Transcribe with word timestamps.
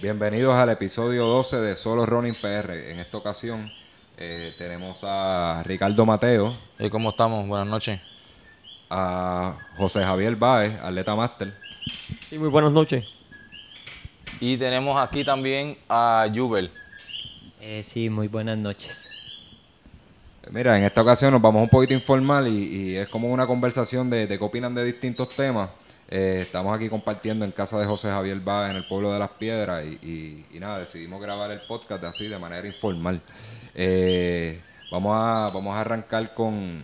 Bienvenidos 0.00 0.54
al 0.54 0.70
episodio 0.70 1.26
12 1.26 1.56
de 1.60 1.76
Solo 1.76 2.06
Running 2.06 2.34
PR. 2.34 2.90
En 2.90 2.98
esta 2.98 3.16
ocasión 3.18 3.70
eh, 4.16 4.54
tenemos 4.58 5.00
a 5.02 5.62
Ricardo 5.64 6.06
Mateo, 6.06 6.54
¿Y 6.78 6.88
cómo 6.90 7.10
estamos? 7.10 7.46
Buenas 7.46 7.66
noches. 7.66 8.00
a 8.90 9.56
José 9.76 10.02
Javier 10.04 10.36
Baez, 10.36 10.80
atleta 10.80 11.14
máster. 11.14 11.54
Sí, 12.20 12.38
muy 12.38 12.48
buenas 12.48 12.72
noches. 12.72 13.04
Y 14.40 14.56
tenemos 14.56 14.96
aquí 14.98 15.24
también 15.24 15.76
a 15.88 16.26
Jubel. 16.34 16.70
Eh, 17.66 17.82
sí, 17.82 18.10
muy 18.10 18.28
buenas 18.28 18.58
noches. 18.58 19.08
Mira, 20.50 20.76
en 20.76 20.84
esta 20.84 21.00
ocasión 21.00 21.32
nos 21.32 21.40
vamos 21.40 21.62
un 21.62 21.70
poquito 21.70 21.94
informal 21.94 22.46
y, 22.46 22.94
es 22.94 23.08
como 23.08 23.32
una 23.32 23.46
conversación 23.46 24.10
de, 24.10 24.26
de 24.26 24.36
qué 24.36 24.44
opinan 24.44 24.74
de 24.74 24.84
distintos 24.84 25.30
temas. 25.30 25.70
Eh, 26.10 26.40
estamos 26.42 26.76
aquí 26.76 26.90
compartiendo 26.90 27.42
en 27.42 27.52
casa 27.52 27.78
de 27.78 27.86
José 27.86 28.08
Javier 28.08 28.38
Báez 28.40 28.72
en 28.72 28.76
el 28.76 28.86
pueblo 28.86 29.10
de 29.14 29.18
Las 29.18 29.30
Piedras 29.30 29.82
y, 29.82 30.44
nada, 30.60 30.80
decidimos 30.80 31.22
grabar 31.22 31.52
el 31.52 31.62
podcast 31.62 32.04
así 32.04 32.28
de 32.28 32.38
manera 32.38 32.66
informal. 32.66 33.22
Eh, 33.74 34.60
vamos, 34.92 35.16
a, 35.16 35.50
vamos 35.54 35.74
a 35.74 35.80
arrancar 35.80 36.34
con, 36.34 36.82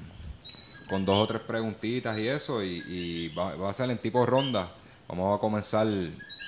con 0.88 1.04
dos 1.04 1.18
o 1.18 1.26
tres 1.26 1.42
preguntitas 1.42 2.18
y 2.18 2.26
eso 2.26 2.64
y, 2.64 2.82
y 2.88 3.28
va, 3.34 3.54
va 3.54 3.68
a 3.68 3.74
ser 3.74 3.90
en 3.90 3.98
tipo 3.98 4.24
ronda. 4.24 4.70
Vamos 5.08 5.36
a 5.36 5.40
comenzar 5.42 5.86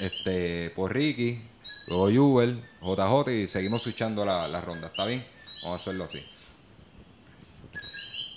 este, 0.00 0.70
por 0.70 0.94
Ricky, 0.94 1.51
luego 1.92 2.10
Jubel, 2.10 2.62
JJ 2.80 3.32
y 3.32 3.46
seguimos 3.46 3.82
switchando 3.82 4.24
la, 4.24 4.48
la 4.48 4.60
ronda. 4.60 4.88
¿Está 4.88 5.04
bien? 5.06 5.26
Vamos 5.62 5.80
a 5.80 5.82
hacerlo 5.82 6.04
así. 6.04 6.22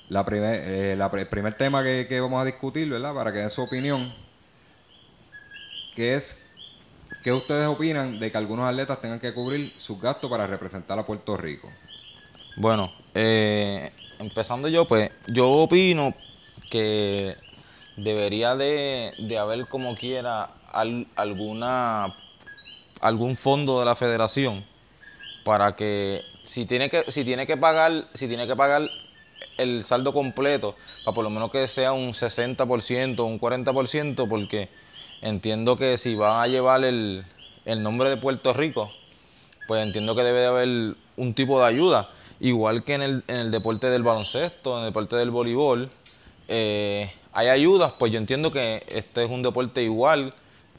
La 0.10 0.24
primer, 0.24 0.62
eh, 0.64 0.94
el 0.94 1.28
primer 1.28 1.58
tema 1.58 1.84
que, 1.84 2.20
vamos 2.22 2.42
a 2.42 2.46
discutir, 2.46 2.90
¿verdad? 2.90 3.14
Para 3.14 3.32
que 3.34 3.40
den 3.40 3.50
su 3.50 3.64
opinión, 3.64 4.14
que 5.96 6.16
es, 6.16 6.46
¿qué 7.24 7.34
ustedes 7.34 7.68
opinan 7.68 8.20
de 8.20 8.32
que 8.32 8.38
algunos 8.38 8.66
atletas 8.70 9.02
tengan 9.02 9.20
que 9.20 9.34
cubrir 9.34 9.74
sus 9.78 10.00
gastos 10.00 10.30
para 10.30 10.46
representar 10.48 11.00
a 11.00 11.06
Puerto 11.06 11.38
Rico? 11.38 11.72
Bueno, 12.56 12.92
eh, 13.14 13.92
empezando 14.20 14.68
yo, 14.68 14.86
pues 14.86 15.12
yo 15.28 15.50
opino 15.50 16.16
que 16.70 17.36
debería 17.96 18.56
de, 18.56 19.14
de 19.18 19.38
haber 19.38 19.68
como 19.68 19.96
quiera 19.96 20.44
al- 20.72 21.08
alguna 21.16 22.14
algún 23.08 23.36
fondo 23.36 23.80
de 23.80 23.86
la 23.86 23.96
federación 23.96 24.66
para 25.44 25.76
que 25.76 26.24
si 26.44 26.66
tiene 26.66 26.90
que 26.90 27.12
si 27.12 27.24
tiene 27.24 27.46
que 27.46 27.58
pagar 27.58 28.06
si 28.14 28.28
tiene 28.28 28.48
que 28.48 28.56
pagar 28.56 28.90
el 29.58 29.84
saldo 29.84 30.14
completo 30.14 30.76
para 31.04 31.14
por 31.14 31.24
lo 31.24 31.30
menos 31.30 31.52
que 31.52 31.68
sea 31.68 31.94
un 31.94 32.14
60% 32.14 33.26
un 33.26 33.40
40% 33.40 34.28
porque 34.28 34.70
entiendo 35.22 35.76
que 35.76 35.98
si 35.98 36.16
van 36.16 36.42
a 36.42 36.48
llevar 36.48 36.84
el, 36.84 37.26
el 37.66 37.84
nombre 37.84 38.10
de 38.10 38.18
Puerto 38.18 38.54
Rico 38.54 38.92
pues 39.68 39.84
entiendo 39.84 40.16
que 40.16 40.24
debe 40.24 40.40
de 40.40 40.48
haber 40.48 40.96
un 41.18 41.34
tipo 41.34 41.60
de 41.60 41.68
ayuda. 41.68 42.10
Igual 42.40 42.84
que 42.84 42.94
en 42.94 43.02
el, 43.02 43.24
en 43.28 43.38
el 43.38 43.52
deporte 43.52 43.90
del 43.90 44.04
baloncesto, 44.04 44.74
en 44.78 44.80
el 44.84 44.90
deporte 44.90 45.16
del 45.16 45.32
voleibol, 45.32 45.90
eh, 46.48 47.12
hay 47.32 47.48
ayudas, 47.48 47.94
pues 47.98 48.12
yo 48.12 48.20
entiendo 48.20 48.52
que 48.52 48.84
este 48.88 49.24
es 49.24 49.30
un 49.30 49.42
deporte 49.42 49.82
igual, 49.84 50.34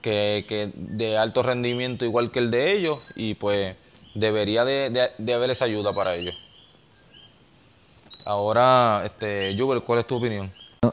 que, 0.06 0.70
de 0.74 1.18
alto 1.18 1.42
rendimiento 1.42 2.04
igual 2.04 2.30
que 2.30 2.38
el 2.38 2.50
de 2.50 2.72
ellos, 2.72 3.00
y 3.16 3.34
pues 3.34 3.74
debería 4.14 4.64
de, 4.64 5.10
de- 5.18 5.34
haber 5.34 5.50
esa 5.50 5.64
ayuda 5.64 5.92
para 5.92 6.14
ellos. 6.14 6.34
Ahora, 8.24 9.02
este, 9.04 9.56
¿cuál 9.84 9.98
es 9.98 10.06
tu 10.06 10.16
opinión? 10.16 10.52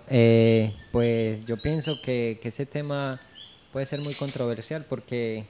Eh, 0.10 0.74
pues 0.92 1.46
yo 1.46 1.58
pienso 1.58 2.02
que, 2.02 2.40
que 2.42 2.48
ese 2.50 2.66
tema 2.66 3.20
puede 3.72 3.86
ser 3.86 4.02
muy 4.02 4.14
controversial 4.14 4.86
porque 4.88 5.46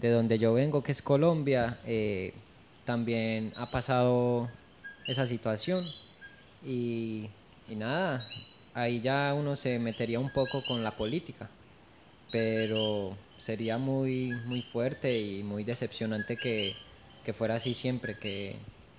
de 0.00 0.10
donde 0.10 0.38
yo 0.38 0.54
vengo, 0.54 0.82
que 0.82 0.92
es 0.92 1.02
Colombia, 1.02 1.78
eh, 1.86 2.32
también 2.84 3.52
ha 3.56 3.70
pasado 3.70 4.48
esa 5.06 5.26
situación 5.26 5.86
y, 6.64 7.28
y 7.68 7.76
nada, 7.76 8.28
ahí 8.74 9.00
ya 9.00 9.34
uno 9.34 9.56
se 9.56 9.78
metería 9.78 10.20
un 10.20 10.30
poco 10.30 10.64
con 10.64 10.82
la 10.84 10.90
política, 10.90 11.48
pero 12.30 13.16
sería 13.38 13.78
muy, 13.78 14.34
muy 14.44 14.62
fuerte 14.62 15.20
y 15.20 15.42
muy 15.42 15.64
decepcionante 15.64 16.38
que, 16.38 16.76
que 17.24 17.32
fuera 17.32 17.56
así 17.56 17.74
siempre, 17.74 18.18
que, 18.18 18.56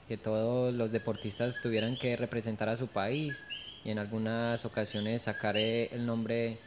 que 0.07 0.17
todos 0.17 0.73
los 0.73 0.91
deportistas 0.91 1.61
tuvieran 1.61 1.97
que 1.97 2.15
representar 2.15 2.69
a 2.69 2.77
su 2.77 2.87
país 2.87 3.43
y 3.83 3.91
en 3.91 3.99
algunas 3.99 4.65
ocasiones 4.65 5.23
sacar 5.23 5.57
eh, 5.57 5.89
el 5.93 6.05
nombre 6.05 6.59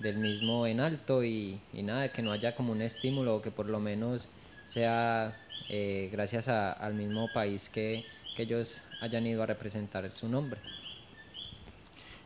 del 0.00 0.16
mismo 0.16 0.66
en 0.66 0.80
alto 0.80 1.24
y, 1.24 1.60
y 1.72 1.82
nada, 1.82 2.08
que 2.12 2.22
no 2.22 2.32
haya 2.32 2.54
como 2.54 2.72
un 2.72 2.82
estímulo 2.82 3.40
que 3.42 3.50
por 3.50 3.66
lo 3.68 3.80
menos 3.80 4.28
sea 4.64 5.36
eh, 5.68 6.08
gracias 6.12 6.48
a- 6.48 6.72
al 6.72 6.94
mismo 6.94 7.28
país 7.32 7.68
que, 7.68 8.04
que 8.36 8.42
ellos 8.42 8.82
hayan 9.00 9.26
ido 9.26 9.42
a 9.42 9.46
representar 9.46 10.10
su 10.12 10.28
nombre. 10.28 10.60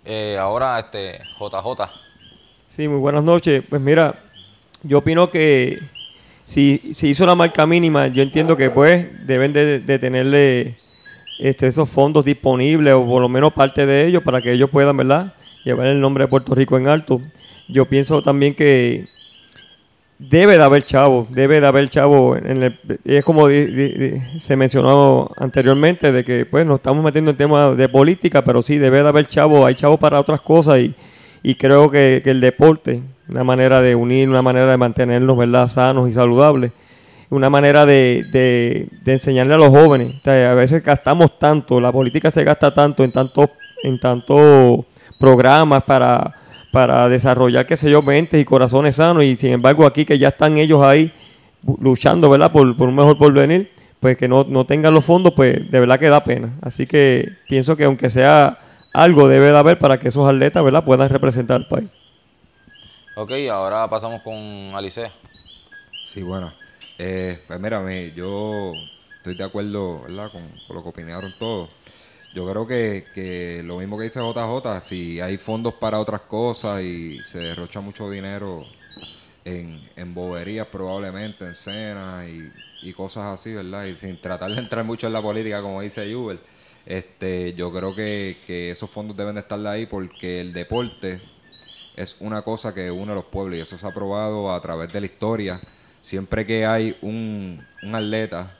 Eh, 0.04 0.38
ahora, 0.38 0.78
este, 0.78 1.20
JJ. 1.38 2.05
Sí, 2.68 2.88
muy 2.88 2.98
buenas 2.98 3.24
noches. 3.24 3.62
Pues 3.68 3.80
mira, 3.80 4.14
yo 4.82 4.98
opino 4.98 5.30
que 5.30 5.80
si 6.44 6.90
se 6.92 7.08
hizo 7.08 7.24
la 7.24 7.34
marca 7.34 7.66
mínima, 7.66 8.08
yo 8.08 8.22
entiendo 8.22 8.56
que 8.56 8.70
pues 8.70 9.06
deben 9.26 9.52
de, 9.52 9.80
tenerle 9.98 10.76
este, 11.38 11.68
esos 11.68 11.88
fondos 11.88 12.24
disponibles 12.24 12.94
o 12.94 13.06
por 13.06 13.22
lo 13.22 13.28
menos 13.28 13.52
parte 13.52 13.86
de 13.86 14.06
ellos 14.06 14.22
para 14.22 14.42
que 14.42 14.52
ellos 14.52 14.68
puedan, 14.70 14.96
¿verdad? 14.96 15.34
Llevar 15.64 15.86
el 15.86 16.00
nombre 16.00 16.24
de 16.24 16.28
Puerto 16.28 16.54
Rico 16.54 16.76
en 16.76 16.88
alto. 16.88 17.20
Yo 17.68 17.86
pienso 17.86 18.20
también 18.20 18.54
que 18.54 19.08
debe 20.18 20.58
de 20.58 20.64
haber 20.64 20.84
chavo, 20.84 21.26
debe 21.30 21.60
de 21.60 21.66
haber 21.66 21.88
chavo. 21.88 22.36
En 22.36 22.62
el, 22.62 22.78
es 23.04 23.24
como 23.24 23.48
se 23.48 24.56
mencionó 24.56 25.30
anteriormente 25.36 26.12
de 26.12 26.24
que 26.24 26.46
pues 26.46 26.66
nos 26.66 26.76
estamos 26.76 27.02
metiendo 27.02 27.30
en 27.30 27.36
temas 27.36 27.76
de 27.76 27.88
política, 27.88 28.44
pero 28.44 28.60
sí 28.60 28.76
debe 28.76 29.02
de 29.02 29.08
haber 29.08 29.26
chavo, 29.26 29.64
hay 29.64 29.76
chavo 29.76 29.96
para 29.96 30.20
otras 30.20 30.40
cosas 30.40 30.80
y, 30.80 30.94
y 31.42 31.54
creo 31.56 31.90
que, 31.90 32.22
el 32.24 32.40
deporte, 32.40 33.02
una 33.28 33.44
manera 33.44 33.80
de 33.82 33.94
unir, 33.94 34.28
una 34.28 34.42
manera 34.42 34.70
de 34.70 34.76
mantenernos 34.76 35.36
¿verdad? 35.36 35.68
sanos 35.68 36.08
y 36.08 36.12
saludables, 36.12 36.72
una 37.30 37.50
manera 37.50 37.86
de, 37.86 38.24
de- 38.32 39.12
enseñarle 39.12 39.54
a 39.54 39.58
los 39.58 39.68
jóvenes. 39.70 40.26
A 40.26 40.54
veces 40.54 40.82
gastamos 40.82 41.38
tanto, 41.38 41.80
la 41.80 41.92
política 41.92 42.30
se 42.30 42.44
gasta 42.44 42.72
tanto 42.72 43.02
en 43.04 43.12
tantos 43.12 43.50
en 43.82 44.00
tantos 44.00 44.80
programas 45.18 45.82
para, 45.84 46.34
para 46.72 47.08
desarrollar, 47.08 47.66
qué 47.66 47.76
sé 47.76 47.90
yo, 47.90 48.02
mentes 48.02 48.40
y 48.40 48.44
corazones 48.44 48.96
sanos 48.96 49.22
y 49.24 49.36
sin 49.36 49.52
embargo 49.52 49.86
aquí 49.86 50.04
que 50.04 50.18
ya 50.18 50.28
están 50.28 50.56
ellos 50.58 50.82
ahí 50.82 51.12
luchando, 51.80 52.30
¿verdad? 52.30 52.50
Por, 52.52 52.76
por 52.76 52.88
un 52.88 52.94
mejor 52.94 53.18
porvenir, 53.18 53.70
pues 54.00 54.16
que 54.16 54.28
no, 54.28 54.44
no 54.48 54.64
tengan 54.66 54.94
los 54.94 55.04
fondos, 55.04 55.32
pues 55.34 55.70
de 55.70 55.80
verdad 55.80 55.98
que 56.00 56.08
da 56.08 56.22
pena. 56.24 56.52
Así 56.62 56.86
que 56.86 57.32
pienso 57.48 57.76
que 57.76 57.84
aunque 57.84 58.08
sea 58.10 58.58
algo 59.02 59.28
debe 59.28 59.46
de 59.52 59.58
haber 59.58 59.78
para 59.78 59.98
que 60.00 60.08
esos 60.08 60.28
atletas, 60.28 60.64
¿verdad? 60.64 60.84
Puedan 60.84 61.10
representar 61.10 61.56
al 61.58 61.66
país. 61.68 61.90
Ok, 63.14 63.32
ahora 63.50 63.88
pasamos 63.88 64.22
con 64.22 64.34
Alice. 64.74 65.10
Sí, 66.02 66.22
bueno. 66.22 66.54
Eh, 66.98 67.42
pues 67.46 67.60
mira, 67.60 67.80
mi- 67.80 68.12
yo 68.12 68.88
estoy 69.16 69.34
de 69.34 69.44
acuerdo 69.44 70.02
¿verdad? 70.02 70.30
Con, 70.32 70.48
con 70.66 70.76
lo 70.76 70.82
que 70.82 70.88
opinaron 70.90 71.32
todos. 71.38 71.70
Yo 72.32 72.48
creo 72.50 72.66
que, 72.66 73.10
que 73.14 73.62
lo 73.64 73.78
mismo 73.78 73.98
que 73.98 74.04
dice 74.04 74.20
JJ, 74.20 74.80
si 74.80 75.20
hay 75.20 75.36
fondos 75.38 75.74
para 75.74 76.00
otras 76.00 76.22
cosas 76.22 76.82
y 76.82 77.22
se 77.22 77.40
derrocha 77.40 77.80
mucho 77.80 78.10
dinero 78.10 78.68
en, 79.44 79.82
en 79.96 80.14
boberías 80.14 80.68
probablemente, 80.68 81.46
en 81.46 81.54
cenas 81.56 82.28
y, 82.28 82.52
y 82.82 82.92
cosas 82.92 83.34
así, 83.40 83.54
¿verdad? 83.54 83.86
Y 83.86 83.96
sin 83.96 84.18
tratar 84.18 84.52
de 84.52 84.60
entrar 84.60 84.84
mucho 84.84 85.06
en 85.08 85.12
la 85.14 85.22
política, 85.22 85.62
como 85.62 85.82
dice 85.82 86.14
Uber, 86.16 86.40
este, 86.86 87.52
yo 87.54 87.72
creo 87.72 87.94
que, 87.94 88.36
que 88.46 88.70
esos 88.70 88.88
fondos 88.88 89.16
deben 89.16 89.34
de 89.34 89.40
estar 89.42 89.64
ahí 89.66 89.86
porque 89.86 90.40
el 90.40 90.52
deporte 90.52 91.20
es 91.96 92.16
una 92.20 92.42
cosa 92.42 92.72
que 92.74 92.90
une 92.90 93.12
a 93.12 93.14
los 93.16 93.24
pueblos 93.24 93.58
y 93.58 93.62
eso 93.62 93.76
se 93.76 93.86
ha 93.86 93.92
probado 93.92 94.52
a 94.54 94.60
través 94.60 94.92
de 94.92 95.00
la 95.00 95.06
historia. 95.06 95.60
Siempre 96.00 96.46
que 96.46 96.64
hay 96.66 96.96
un, 97.02 97.60
un 97.82 97.94
atleta 97.94 98.56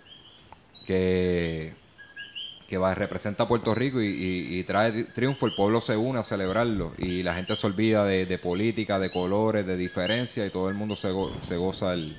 que, 0.87 1.75
que 2.69 2.79
va, 2.79 2.95
representa 2.95 3.45
a 3.45 3.49
Puerto 3.49 3.75
Rico 3.75 4.01
y, 4.03 4.07
y- 4.07 4.59
y 4.59 4.65
trae 4.65 4.93
tri- 4.93 5.13
triunfo, 5.13 5.47
el 5.47 5.55
pueblo 5.55 5.81
se 5.81 5.97
une 5.97 6.19
a 6.19 6.25
celebrarlo 6.25 6.93
y 6.99 7.23
la 7.23 7.35
gente 7.35 7.55
se 7.57 7.67
olvida 7.67 8.05
de, 8.05 8.27
de 8.27 8.39
política, 8.39 8.99
de 8.99 9.11
colores, 9.11 9.67
de 9.67 9.77
diferencias 9.77 10.47
y 10.47 10.51
todo 10.51 10.69
el 10.69 10.75
mundo 10.75 10.97
se, 10.97 11.11
go- 11.11 11.33
se 11.43 11.57
goza 11.57 11.93
el, 11.95 12.17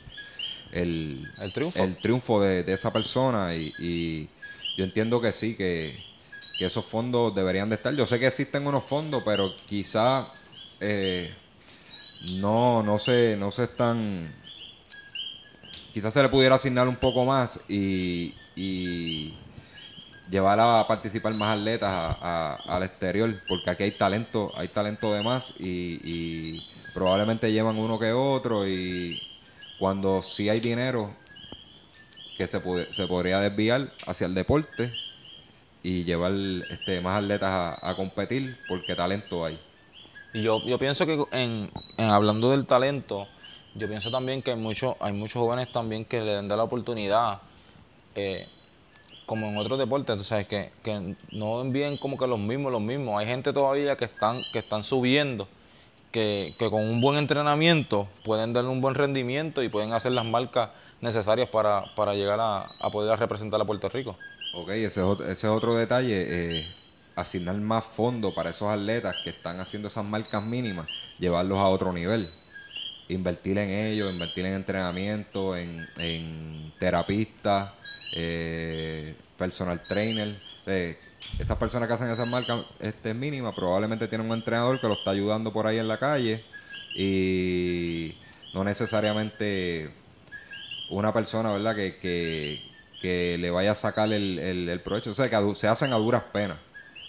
el, 0.72 1.28
El 1.42 1.52
triunfo. 1.52 1.84
el 1.84 1.98
triunfo 1.98 2.42
de, 2.42 2.64
de 2.64 2.74
esa 2.74 2.94
persona 2.94 3.56
y, 3.56 3.74
y 3.80 4.30
yo 4.78 4.84
entiendo 4.84 5.20
que 5.20 5.34
sí, 5.34 5.56
que, 5.56 6.06
esos 6.60 6.86
fondos 6.86 7.36
deberían 7.36 7.70
de 7.70 7.76
estar. 7.76 7.94
Yo 7.94 8.06
sé 8.06 8.20
que 8.20 8.28
existen 8.28 8.66
unos 8.66 8.84
fondos, 8.84 9.22
pero 9.24 9.56
quizá 9.68 10.28
eh, 10.80 11.32
no, 12.40 12.82
no 12.82 12.98
se, 12.98 13.36
no 13.38 13.52
se 13.52 13.66
están 13.66 14.34
quizás 15.94 16.14
se 16.14 16.22
le 16.22 16.30
pudiera 16.30 16.56
asignar 16.56 16.88
un 16.88 16.96
poco 16.96 17.26
más 17.26 17.60
y, 17.68 18.34
llevar 20.30 20.60
a 20.60 20.86
participar 20.88 21.34
más 21.36 21.58
atletas 21.58 22.18
al 22.22 22.84
exterior, 22.84 23.42
porque 23.48 23.70
aquí 23.70 23.84
hay 23.84 23.92
talento, 23.92 24.52
hay 24.56 24.68
talento 24.68 25.14
de 25.14 25.24
más 25.24 25.54
y, 25.58 26.02
y 26.04 26.68
probablemente 26.94 27.52
llevan 27.52 27.78
uno 27.78 27.98
que 27.98 28.12
otro 28.12 28.68
y 28.68 29.22
cuando 29.80 30.22
sí 30.22 30.50
hay 30.50 30.60
dinero 30.60 31.14
que 32.38 32.48
se, 32.48 32.62
se 32.94 33.08
podría 33.08 33.40
desviar 33.40 33.92
hacia 34.06 34.28
el 34.28 34.36
deporte 34.36 34.94
y 35.84 36.04
llevar 36.04 36.32
este, 36.70 37.02
más 37.02 37.24
atletas 37.24 37.80
a, 37.82 37.96
competir 37.96 38.58
porque 38.68 38.96
talento 38.96 39.46
hay. 39.46 39.60
Y 40.34 40.44
yo, 40.44 40.62
yo 40.66 40.78
pienso 40.78 41.06
que 41.06 41.24
en, 41.32 41.72
en 41.98 42.10
hablando 42.10 42.52
del 42.52 42.66
talento, 42.66 43.28
yo 43.74 43.88
pienso 43.88 44.12
también 44.12 44.42
que 44.42 44.52
hay 44.52 44.58
muchos, 44.58 44.96
hay 45.00 45.14
muchos 45.14 45.42
jóvenes 45.42 45.72
también 45.72 46.06
que 46.06 46.20
le 46.20 46.32
den 46.34 46.48
la 46.48 46.64
oportunidad, 46.64 47.42
eh, 48.16 48.48
como 49.26 49.48
en 49.48 49.58
otros 49.58 49.80
deportes, 49.80 50.18
tú 50.18 50.36
que, 50.48 50.72
que 50.84 51.16
no 51.32 51.62
envíen 51.62 51.98
como 51.98 52.18
que 52.18 52.28
los 52.28 52.40
mismos, 52.40 52.72
los 52.72 52.82
mismos. 52.82 53.20
Hay 53.20 53.28
gente 53.28 53.52
todavía 53.52 53.96
que 53.98 54.06
están, 54.06 54.42
que 54.54 54.60
están 54.60 54.84
subiendo, 54.84 55.48
que, 56.12 56.56
que 56.58 56.70
con 56.70 56.82
un 56.84 57.02
buen 57.02 57.18
entrenamiento 57.18 58.08
pueden 58.24 58.54
darle 58.54 58.70
un 58.70 58.82
buen 58.82 58.96
rendimiento 58.96 59.64
y 59.64 59.70
pueden 59.70 59.94
hacer 59.94 60.14
las 60.14 60.26
marcas 60.26 60.70
necesarias 61.02 61.50
para, 61.50 61.94
para 61.96 62.14
llegar 62.16 62.40
a, 62.40 62.62
a 62.80 62.92
poder 62.92 63.18
representar 63.20 63.62
a 63.62 63.66
Puerto 63.66 63.90
Rico. 63.90 64.18
Ok, 64.52 64.70
ese 64.70 64.86
es 65.02 65.06
otro, 65.06 65.26
ese 65.26 65.48
es 65.48 65.54
otro 65.54 65.76
detalle. 65.76 66.60
eh, 66.60 66.68
asignar 67.16 67.56
más 67.58 67.84
fondos 67.86 68.34
para 68.34 68.52
esos 68.52 68.68
atletas 68.70 69.16
que 69.24 69.32
están 69.32 69.60
haciendo 69.60 69.88
esas 69.88 70.06
marcas 70.06 70.44
mínimas, 70.44 70.88
llevarlos 71.18 71.58
a 71.58 71.68
otro 71.68 71.92
nivel. 71.92 72.30
Invertir 73.10 73.58
en 73.58 73.70
ellos, 73.72 74.12
invertir 74.12 74.46
en 74.46 74.54
entrenamiento, 74.54 75.56
en, 75.58 75.88
en 75.98 76.74
terapistas, 76.80 77.72
eh, 78.14 79.16
personal 79.38 79.82
trainer. 79.88 80.40
eh, 80.68 81.00
esas 81.40 81.58
personas 81.58 81.88
que 81.88 81.94
hacen 81.96 82.10
esas 82.10 82.28
marcas 82.28 82.66
este, 82.80 83.14
mínimas 83.14 83.54
probablemente 83.56 84.08
tienen 84.08 84.28
un 84.30 84.38
entrenador 84.38 84.80
que 84.80 84.88
lo 84.88 84.94
está 84.94 85.12
ayudando 85.12 85.52
por 85.54 85.68
ahí 85.68 85.78
en 85.80 85.88
la 85.88 85.98
calle 85.98 86.44
y 86.96 88.16
no 88.54 88.64
necesariamente 88.64 89.92
una 90.90 91.14
persona, 91.14 91.52
¿verdad? 91.52 91.76
Que, 91.76 91.98
que, 91.98 92.62
que 93.02 93.38
le 93.40 93.52
vaya 93.52 93.72
a 93.72 93.76
sacar 93.76 94.12
el, 94.12 94.40
el, 94.40 94.82
provecho. 94.82 95.12
O 95.12 95.14
sea, 95.14 95.30
que 95.30 95.56
se 95.56 95.68
hacen 95.68 95.94
a 95.94 95.98
duras 95.98 96.24
penas. 96.32 96.58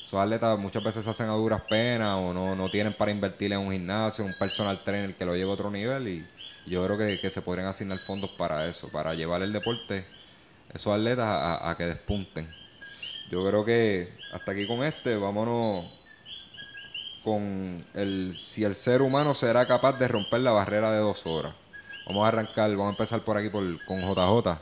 Esos 0.04 0.20
atletas 0.20 0.58
muchas 0.58 0.82
veces 0.82 1.04
se 1.04 1.10
hacen 1.10 1.28
a 1.28 1.32
duras 1.32 1.62
penas 1.69 2.16
o 2.16 2.32
no, 2.32 2.56
no 2.56 2.70
tienen 2.70 2.94
para 2.94 3.10
invertir 3.10 3.52
en 3.52 3.58
un 3.58 3.72
gimnasio, 3.72 4.25
un 4.25 4.34
personal 4.38 4.82
trainer 4.82 5.14
que 5.14 5.25
lo 5.25 5.34
lleve 5.34 5.50
a 5.50 5.54
otro 5.54 5.70
nivel 5.70 6.08
y 6.08 6.26
yo 6.66 6.84
creo 6.84 6.96
que, 6.96 7.20
que 7.20 7.30
se 7.30 7.42
podrían 7.42 7.66
asignar 7.66 7.98
fondos 7.98 8.30
para 8.30 8.66
eso, 8.69 8.88
para 8.90 9.12
llevar 9.14 9.42
el 9.42 9.52
deporte, 9.52 10.06
esos 10.72 10.94
atletas 10.94 11.26
a, 11.26 11.70
a 11.70 11.76
que 11.76 11.84
despunten. 11.84 12.48
Yo 13.30 13.46
creo 13.46 13.64
que 13.66 14.14
hasta 14.32 14.52
aquí 14.52 14.66
con 14.66 14.82
este, 14.82 15.16
vámonos 15.19 15.84
con 17.22 17.84
el 17.94 18.36
si 18.38 18.64
el 18.64 18.75
ser 18.75 19.02
humano 19.02 19.34
será 19.34 19.66
capaz 19.66 19.98
de 19.98 20.08
romper 20.08 20.40
la 20.40 20.52
barrera 20.52 20.90
de 20.92 20.98
dos 20.98 21.26
horas. 21.26 21.52
Vamos 22.08 22.25
a 22.25 22.28
arrancar, 22.28 22.70
vamos 22.70 22.87
a 22.87 22.90
empezar 22.90 23.20
por 23.20 23.37
aquí 23.37 23.50
por, 23.50 23.84
con 23.84 24.00
JJ. 24.00 24.58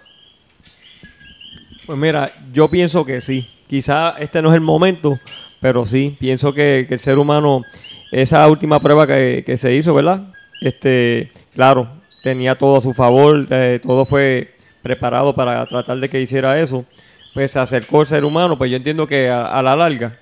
Pues 1.87 1.96
mira, 1.96 2.32
yo 2.52 2.69
pienso 2.69 3.04
que 3.04 3.20
sí. 3.20 3.48
Quizá 3.69 4.16
este 4.19 4.43
no 4.43 4.48
es 4.48 4.56
el 4.56 4.62
momento, 4.62 5.16
pero 5.60 5.87
sí, 5.87 6.16
pienso 6.19 6.52
que, 6.52 6.88
el 6.90 6.98
ser 6.98 7.20
humano, 7.20 7.62
esa 8.10 8.48
última 8.48 8.81
prueba 8.81 9.06
que, 9.06 9.44
que 9.46 9.56
se 9.56 9.72
hizo, 9.72 9.94
¿verdad? 9.94 10.34
Este, 10.60 11.31
claro, 11.54 11.88
tenía 12.20 12.56
todo 12.56 12.78
a 12.78 12.81
su 12.81 12.93
favor, 12.93 13.46
eh, 13.50 13.78
todo 13.81 14.04
fue 14.04 14.56
preparado 14.82 15.32
para 15.32 15.64
tratar 15.66 15.99
de 15.99 16.08
que 16.08 16.20
hiciera 16.20 16.60
eso. 16.60 16.84
Pues 17.32 17.52
se 17.52 17.60
acercó 17.60 18.00
el 18.00 18.08
ser 18.08 18.25
humano, 18.25 18.58
pues 18.58 18.72
yo 18.72 18.76
entiendo 18.76 19.06
que 19.06 19.31
a, 19.31 19.46
a 19.46 19.62
la 19.62 19.76
larga, 19.76 20.19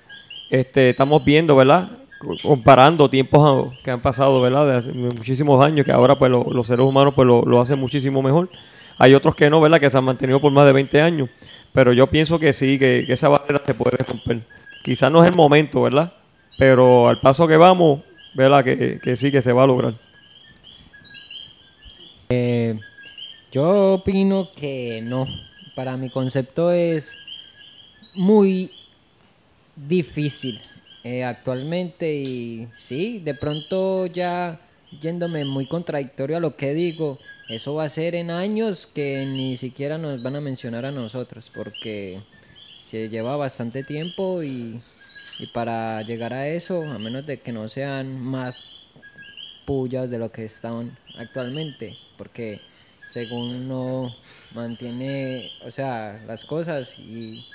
este, 0.51 0.91
estamos 0.91 1.25
viendo, 1.25 1.55
¿verdad? 1.55 1.89
Co- 2.25 2.35
Comparando 2.41 3.09
tiempos 3.09 3.73
que 3.83 3.91
han 3.91 4.01
pasado, 4.01 4.41
¿verdad? 4.41 4.65
De 4.67 4.75
hace 4.77 4.91
muchísimos 4.93 5.63
años, 5.63 5.85
que 5.85 5.91
ahora 5.91 6.17
pues 6.17 6.31
lo- 6.31 6.45
los 6.51 6.67
seres 6.67 6.85
humanos 6.85 7.13
pues 7.15 7.27
lo, 7.27 7.43
lo 7.43 7.61
hacen 7.61 7.79
muchísimo 7.79 8.21
mejor. 8.21 8.49
Hay 8.97 9.13
otros 9.13 9.35
que 9.35 9.49
no, 9.49 9.59
¿verdad? 9.61 9.79
Que 9.79 9.89
se 9.89 9.97
han 9.97 10.03
mantenido 10.05 10.39
por 10.41 10.51
más 10.51 10.65
de 10.65 10.73
20 10.73 11.01
años. 11.01 11.29
Pero 11.73 11.91
yo 11.93 12.07
pienso 12.07 12.39
que 12.39 12.53
sí, 12.53 12.79
que, 12.79 13.03
que 13.05 13.13
esa 13.13 13.27
barrera 13.29 13.61
se 13.65 13.73
puede 13.73 13.97
romper. 13.97 14.41
Quizás 14.83 15.11
no 15.11 15.23
es 15.23 15.29
el 15.29 15.35
momento, 15.35 15.81
¿verdad? 15.81 16.13
Pero 16.57 17.09
al 17.09 17.19
paso 17.19 17.47
que 17.47 17.57
vamos, 17.57 18.01
¿verdad? 18.33 18.63
Que, 18.63 18.99
que 19.03 19.15
sí, 19.17 19.31
que 19.31 19.41
se 19.41 19.51
va 19.51 19.63
a 19.63 19.67
lograr. 19.67 19.95
Eh, 22.29 22.79
yo 23.51 23.93
opino 23.95 24.49
que 24.55 25.01
no. 25.03 25.27
Para 25.75 25.97
mi 25.97 26.09
concepto 26.09 26.71
es 26.71 27.17
muy 28.13 28.71
difícil 29.75 30.61
eh, 31.05 31.23
actualmente 31.23 32.15
y 32.15 32.67
sí, 32.79 33.19
de 33.19 33.35
pronto 33.35 34.07
ya 34.07 34.59
yéndome 34.99 35.45
muy 35.45 35.67
contradictorio 35.67 36.37
a 36.37 36.39
lo 36.39 36.55
que 36.55 36.73
digo, 36.73 37.19
eso 37.47 37.75
va 37.75 37.83
a 37.83 37.89
ser 37.89 38.15
en 38.15 38.31
años 38.31 38.87
que 38.87 39.23
ni 39.23 39.55
siquiera 39.55 39.99
nos 39.99 40.23
van 40.23 40.35
a 40.35 40.41
mencionar 40.41 40.83
a 40.83 40.91
nosotros 40.91 41.51
porque 41.53 42.17
se 42.87 43.07
lleva 43.07 43.37
bastante 43.37 43.83
tiempo 43.83 44.41
y, 44.41 44.81
para 45.53 46.01
llegar 46.01 46.33
a 46.33 46.47
eso, 46.47 46.81
a 46.81 46.97
menos 46.97 47.23
de 47.27 47.39
que 47.39 47.51
no 47.51 47.69
sean 47.69 48.19
más 48.19 48.65
pullas 49.65 50.09
de 50.09 50.17
lo 50.17 50.31
que 50.31 50.45
están 50.45 50.97
actualmente, 51.19 51.95
porque 52.17 52.61
según 53.07 53.53
uno 53.53 54.15
mantiene, 54.55 55.51
o 55.63 55.69
sea, 55.69 56.23
las 56.25 56.43
cosas 56.45 56.97
y 56.97 57.45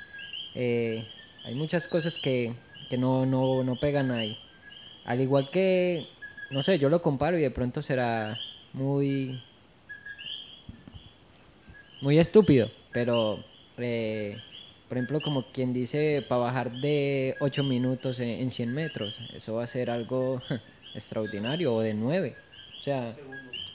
eh, 0.54 1.04
hay 1.44 1.56
muchas 1.56 1.88
cosas 1.88 2.16
que, 2.16 2.54
que 2.90 2.98
no, 2.98 3.24
no, 3.24 3.62
no 3.64 3.76
pegan 3.76 4.10
ahí. 4.10 4.36
Al 5.04 5.20
igual 5.20 5.48
que, 5.50 6.06
no 6.50 6.62
sé, 6.62 6.78
yo 6.78 6.90
lo 6.90 7.00
comparo 7.00 7.38
y 7.38 7.42
de 7.42 7.50
pronto 7.50 7.80
será 7.80 8.38
muy, 8.72 9.40
muy 12.00 12.18
estúpido, 12.18 12.68
pero, 12.92 13.42
eh, 13.78 14.36
por 14.88 14.98
ejemplo, 14.98 15.20
como 15.20 15.44
quien 15.52 15.72
dice, 15.72 16.26
para 16.28 16.42
bajar 16.42 16.72
de 16.72 17.36
8 17.40 17.62
minutos 17.62 18.18
en, 18.18 18.28
en 18.28 18.50
100 18.50 18.74
metros, 18.74 19.18
eso 19.32 19.54
va 19.54 19.64
a 19.64 19.68
ser 19.68 19.88
algo 19.88 20.42
extraordinario, 20.94 21.72
o 21.72 21.80
de 21.80 21.94
9. 21.94 22.36
O 22.78 22.82
sea, 22.82 23.16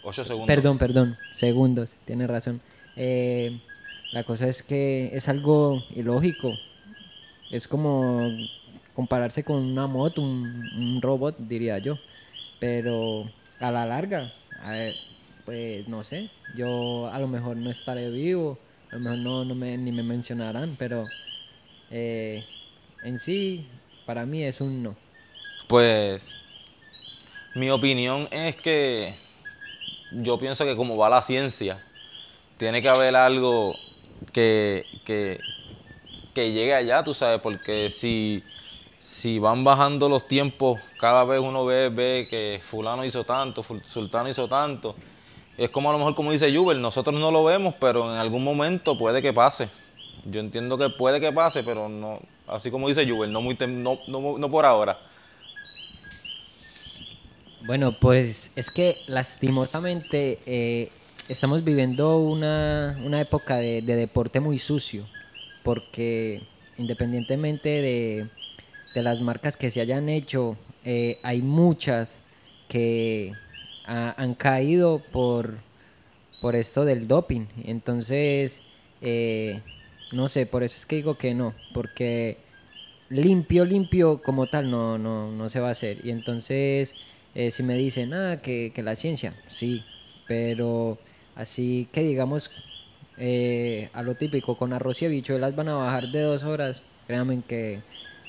8 0.04 0.26
segundos. 0.26 0.48
Perdón, 0.48 0.78
perdón, 0.78 1.18
segundos, 1.32 1.94
tiene 2.04 2.28
razón. 2.28 2.60
Eh, 2.98 3.60
la 4.12 4.24
cosa 4.24 4.48
es 4.50 4.62
que 4.62 5.10
es 5.14 5.30
algo 5.30 5.84
ilógico. 5.96 6.54
Es 7.52 7.68
como 7.68 8.30
compararse 8.96 9.44
con 9.44 9.58
una 9.58 9.88
moto, 9.88 10.22
un, 10.22 11.00
robot, 11.02 11.38
diría 11.38 11.78
yo. 11.80 11.98
Pero 12.60 13.30
a 13.60 13.72
la 13.72 13.86
larga, 13.86 14.34
pues 15.46 15.88
no 15.88 16.04
sé, 16.04 16.30
yo 16.56 17.08
a 17.12 17.20
lo 17.20 17.28
mejor 17.28 17.58
no 17.58 17.70
estaré 17.70 18.10
vivo, 18.10 18.58
a 18.92 18.96
lo 18.96 19.02
mejor 19.02 19.46
no, 19.46 19.56
me, 19.56 19.78
ni 19.78 19.92
me 19.92 20.04
mencionarán, 20.04 20.76
pero 20.80 21.06
eh, 21.92 22.46
en 23.04 23.20
sí, 23.20 23.68
para 24.06 24.26
mí 24.26 24.44
es 24.44 24.62
un 24.62 24.82
no. 24.82 24.98
Pues 25.68 26.38
mi 27.54 27.70
opinión 27.70 28.28
es 28.32 28.56
que 28.56 29.16
yo 30.12 30.40
pienso 30.40 30.66
que 30.66 30.76
como 30.76 30.98
va 30.98 31.10
la 31.10 31.22
ciencia, 31.22 31.84
tiene 32.58 32.82
que 32.82 32.90
haber 32.90 33.16
algo 33.16 33.76
que, 34.32 34.86
que 35.04 36.54
llegue 36.54 36.74
allá, 36.74 37.04
tú 37.04 37.14
sabes, 37.14 37.42
porque 37.42 37.90
si, 37.90 38.44
si 39.06 39.38
van 39.38 39.64
bajando 39.64 40.10
los 40.10 40.28
tiempos, 40.28 40.82
cada 41.00 41.24
vez 41.26 41.40
uno 41.40 41.64
ve, 41.64 41.90
ve 41.90 42.28
que 42.28 42.60
fulano 42.68 43.06
hizo 43.06 43.24
tanto, 43.24 43.64
sultano 43.86 44.28
hizo 44.28 44.48
tanto. 44.48 44.96
Es 45.60 45.70
como 45.70 45.92
a 45.92 45.94
lo 45.94 46.00
mejor 46.00 46.16
como 46.16 46.32
dice 46.32 46.54
Juber, 46.54 46.76
nosotros 46.78 47.20
no 47.20 47.30
lo 47.30 47.44
vemos, 47.44 47.76
pero 47.80 48.12
en 48.12 48.18
algún 48.18 48.44
momento 48.44 48.98
puede 48.98 49.22
que 49.22 49.32
pase. 49.32 49.70
Yo 50.26 50.40
entiendo 50.40 50.76
que 50.76 50.90
puede 50.90 51.22
que 51.22 51.32
pase, 51.32 51.62
pero 51.62 51.88
no, 51.88 52.20
así 52.48 52.72
como 52.72 52.88
dice 52.88 53.08
Juber, 53.08 53.30
no, 53.30 53.42
muy 53.42 53.56
no, 53.68 54.00
no, 54.08 54.40
no 54.40 54.50
por 54.50 54.66
ahora. 54.66 54.98
Bueno, 57.62 57.96
pues 58.00 58.54
es 58.56 58.72
que 58.72 58.98
lastimosamente 59.06 60.40
eh, 60.48 60.92
estamos 61.30 61.64
viviendo 61.64 62.18
una, 62.18 63.00
una 63.06 63.22
época 63.22 63.58
de 63.58 63.82
deporte 63.84 64.40
muy 64.40 64.58
sucio, 64.58 65.06
porque 65.62 66.42
independientemente 66.80 67.70
de, 67.70 68.30
de 68.96 69.04
las 69.04 69.22
marcas 69.22 69.58
que 69.58 69.72
se 69.72 69.82
hayan 69.82 70.10
hecho, 70.10 70.58
eh, 70.86 71.20
hay 71.24 71.44
muchas 71.44 72.20
que 72.70 73.34
ha- 73.86 74.16
han 74.22 74.36
caído 74.36 75.00
por, 75.12 75.60
por 76.42 76.56
esto 76.56 76.86
del 76.86 77.08
doping. 77.08 77.48
Entonces, 77.66 78.64
eh, 79.02 79.62
no 80.12 80.28
sé, 80.28 80.46
por 80.46 80.64
eso 80.64 80.78
es 80.78 80.86
que 80.86 80.98
digo 80.98 81.18
que 81.18 81.34
no, 81.34 81.56
porque 81.74 82.38
limpio, 83.10 83.66
limpio 83.66 84.22
como 84.24 84.48
tal 84.48 84.70
no, 84.72 84.98
no, 84.98 85.32
no 85.32 85.50
se 85.50 85.60
va 85.60 85.70
a 85.70 85.72
hacer. 85.72 86.06
Y 86.06 86.12
entonces, 86.12 86.96
eh, 87.36 87.52
si 87.52 87.64
me 87.64 87.76
dicen, 87.78 88.14
ah, 88.14 88.42
que, 88.42 88.72
que 88.74 88.84
la 88.84 88.96
ciencia, 88.96 89.34
sí, 89.48 89.84
pero 90.28 90.98
Así 91.36 91.90
que 91.92 92.02
digamos, 92.02 92.50
eh, 93.18 93.90
a 93.94 94.04
lo 94.04 94.16
típico, 94.16 94.58
con 94.58 94.74
arroz 94.74 95.02
y 95.02 95.06
habichuelas 95.06 95.56
van 95.56 95.70
a 95.70 95.76
bajar 95.76 96.08
de 96.10 96.22
dos 96.22 96.44
horas, 96.44 96.82
créanme 97.08 97.42
que 97.48 97.82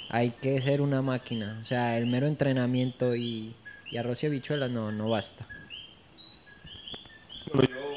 hay 0.09 0.31
que 0.31 0.61
ser 0.63 0.81
una 0.81 1.03
máquina. 1.03 1.59
O 1.63 1.65
sea, 1.65 1.99
el 1.99 2.07
mero 2.07 2.27
entrenamiento 2.27 3.15
y, 3.15 3.55
y 3.91 3.97
arroz 3.97 4.23
y 4.23 4.27
habichuelas 4.27 4.71
no, 4.71 4.93
no 4.93 5.09
basta. 5.09 5.47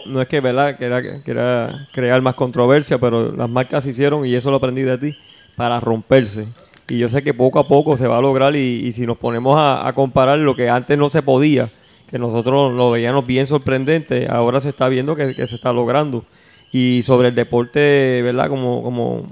No 0.06 0.22
es 0.22 0.28
que, 0.28 0.40
¿verdad? 0.40 0.78
Que 0.78 0.86
era, 0.86 1.88
crear 1.92 2.22
más 2.22 2.36
controversia, 2.36 2.98
pero 2.98 3.32
las 3.32 3.50
marcas 3.50 3.84
se 3.84 3.92
hicieron, 3.92 4.26
y 4.26 4.34
eso 4.34 4.50
lo 4.50 4.58
aprendí 4.58 4.82
de 4.82 4.98
ti, 4.98 5.16
para 5.56 5.80
romperse. 5.80 6.48
Y 6.88 6.98
yo 6.98 7.10
sé 7.10 7.22
que 7.22 7.34
poco 7.34 7.60
a 7.60 7.68
poco 7.68 7.96
se 7.98 8.08
va 8.08 8.18
a 8.18 8.22
lograr 8.22 8.56
y, 8.56 8.92
si 8.94 9.06
nos 9.06 9.18
ponemos 9.18 9.56
a, 9.58 9.92
comparar 9.94 10.40
lo 10.40 10.56
que 10.56 10.70
antes 10.70 10.98
no 10.98 11.10
se 11.10 11.22
podía, 11.22 11.70
que 12.10 12.18
nosotros 12.18 12.74
lo 12.74 12.92
veíamos 12.92 13.28
bien 13.28 13.46
sorprendente, 13.46 14.28
ahora 14.30 14.60
se 14.62 14.70
está 14.70 14.90
viendo 14.90 15.16
que, 15.16 15.34
se 15.36 15.56
está 15.56 15.72
logrando. 15.72 16.26
Y 16.72 17.02
sobre 17.04 17.30
el 17.30 17.36
deporte, 17.36 18.22
¿verdad? 18.24 18.48
Como, 18.48 18.82
como, 18.84 19.26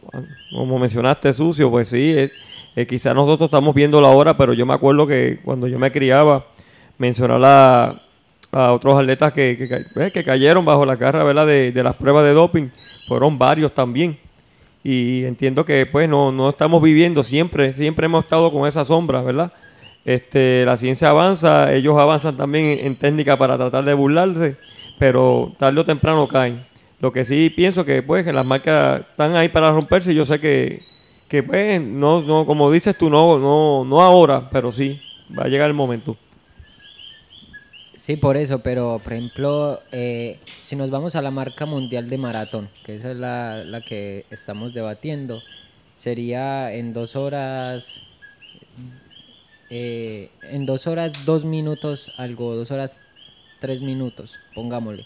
como 0.52 0.80
mencionaste, 0.80 1.34
sucio, 1.34 1.70
pues 1.70 1.88
sí, 1.90 2.30
eh, 2.78 2.86
quizás 2.86 3.16
nosotros 3.16 3.48
estamos 3.48 3.74
viendo 3.74 4.00
la 4.00 4.10
hora, 4.10 4.38
pero 4.38 4.54
yo 4.54 4.64
me 4.64 4.74
acuerdo 4.76 5.08
que 5.08 5.40
cuando 5.44 5.68
yo 5.68 5.80
me 5.80 5.92
criaba, 5.92 6.46
mencionar 7.00 7.44
a 8.52 8.72
otros 8.72 9.00
atletas 9.00 9.34
que, 9.34 9.58
que, 9.58 10.20
eh, 10.20 10.24
cayeron 10.24 10.64
bajo 10.64 10.86
la 10.86 10.96
garra 10.96 11.24
¿verdad? 11.24 11.48
De, 11.48 11.72
de, 11.72 11.84
las 11.84 11.96
pruebas 11.96 12.24
de 12.24 12.34
doping. 12.34 12.70
Fueron 13.08 13.40
varios 13.40 13.74
también. 13.74 14.20
Y 14.84 15.24
entiendo 15.26 15.66
que 15.66 15.88
pues 15.88 16.08
no, 16.08 16.32
no 16.32 16.50
estamos 16.50 16.80
viviendo 16.80 17.24
siempre, 17.24 17.74
siempre 17.74 18.06
hemos 18.06 18.26
estado 18.26 18.52
con 18.52 18.68
esa 18.68 18.86
sombra, 18.86 19.24
¿verdad? 19.24 19.52
Este, 20.06 20.64
la 20.64 20.78
ciencia 20.78 21.10
avanza, 21.10 21.74
ellos 21.74 21.98
avanzan 21.98 22.38
también 22.38 22.78
en, 22.80 22.96
técnica 23.00 23.38
para 23.38 23.58
tratar 23.58 23.86
de 23.86 23.96
burlarse, 23.96 24.56
pero 25.00 25.52
tarde 25.58 25.80
o 25.80 25.84
temprano 25.84 26.28
caen. 26.28 26.64
Lo 27.00 27.12
que 27.12 27.26
sí 27.26 27.50
pienso 27.50 27.84
que 27.84 28.04
pues 28.04 28.24
que 28.24 28.34
las 28.34 28.46
marcas 28.46 29.02
están 29.02 29.36
ahí 29.36 29.50
para 29.50 29.72
romperse, 29.72 30.14
yo 30.14 30.28
sé 30.28 30.40
que, 30.40 30.97
que 31.28 31.44
pues 31.44 31.82
no, 31.82 32.22
no, 32.22 32.46
como 32.46 32.72
dices 32.72 32.98
tú, 32.98 33.10
no, 33.10 33.38
no, 33.38 33.84
no 33.84 34.02
ahora, 34.02 34.50
pero 34.50 34.72
sí, 34.72 35.02
va 35.38 35.44
a 35.44 35.48
llegar 35.48 35.68
el 35.68 35.74
momento. 35.74 36.18
Sí, 37.96 38.16
por 38.16 38.38
eso, 38.38 38.60
pero 38.60 39.02
por 39.04 39.12
ejemplo, 39.12 39.82
eh, 39.92 40.40
si 40.62 40.78
nos 40.78 40.90
vamos 40.90 41.18
a 41.18 41.22
la 41.22 41.30
marca 41.30 41.66
mundial 41.66 42.10
de 42.10 42.18
maratón, 42.18 42.70
que 42.86 42.96
esa 42.96 43.12
es 43.12 43.18
la, 43.18 43.82
que 43.86 44.26
estamos 44.30 44.74
debatiendo, 44.74 45.44
sería 45.94 46.74
en 46.74 46.94
dos 46.94 47.18
horas, 47.18 48.00
eh, 49.70 50.30
en 50.44 50.66
dos 50.66 50.88
horas, 50.88 51.26
dos 51.26 51.44
minutos, 51.44 52.14
algo, 52.16 52.56
dos 52.56 52.72
horas, 52.72 53.02
tres 53.60 53.82
minutos, 53.82 54.40
pongámosle. 54.56 55.06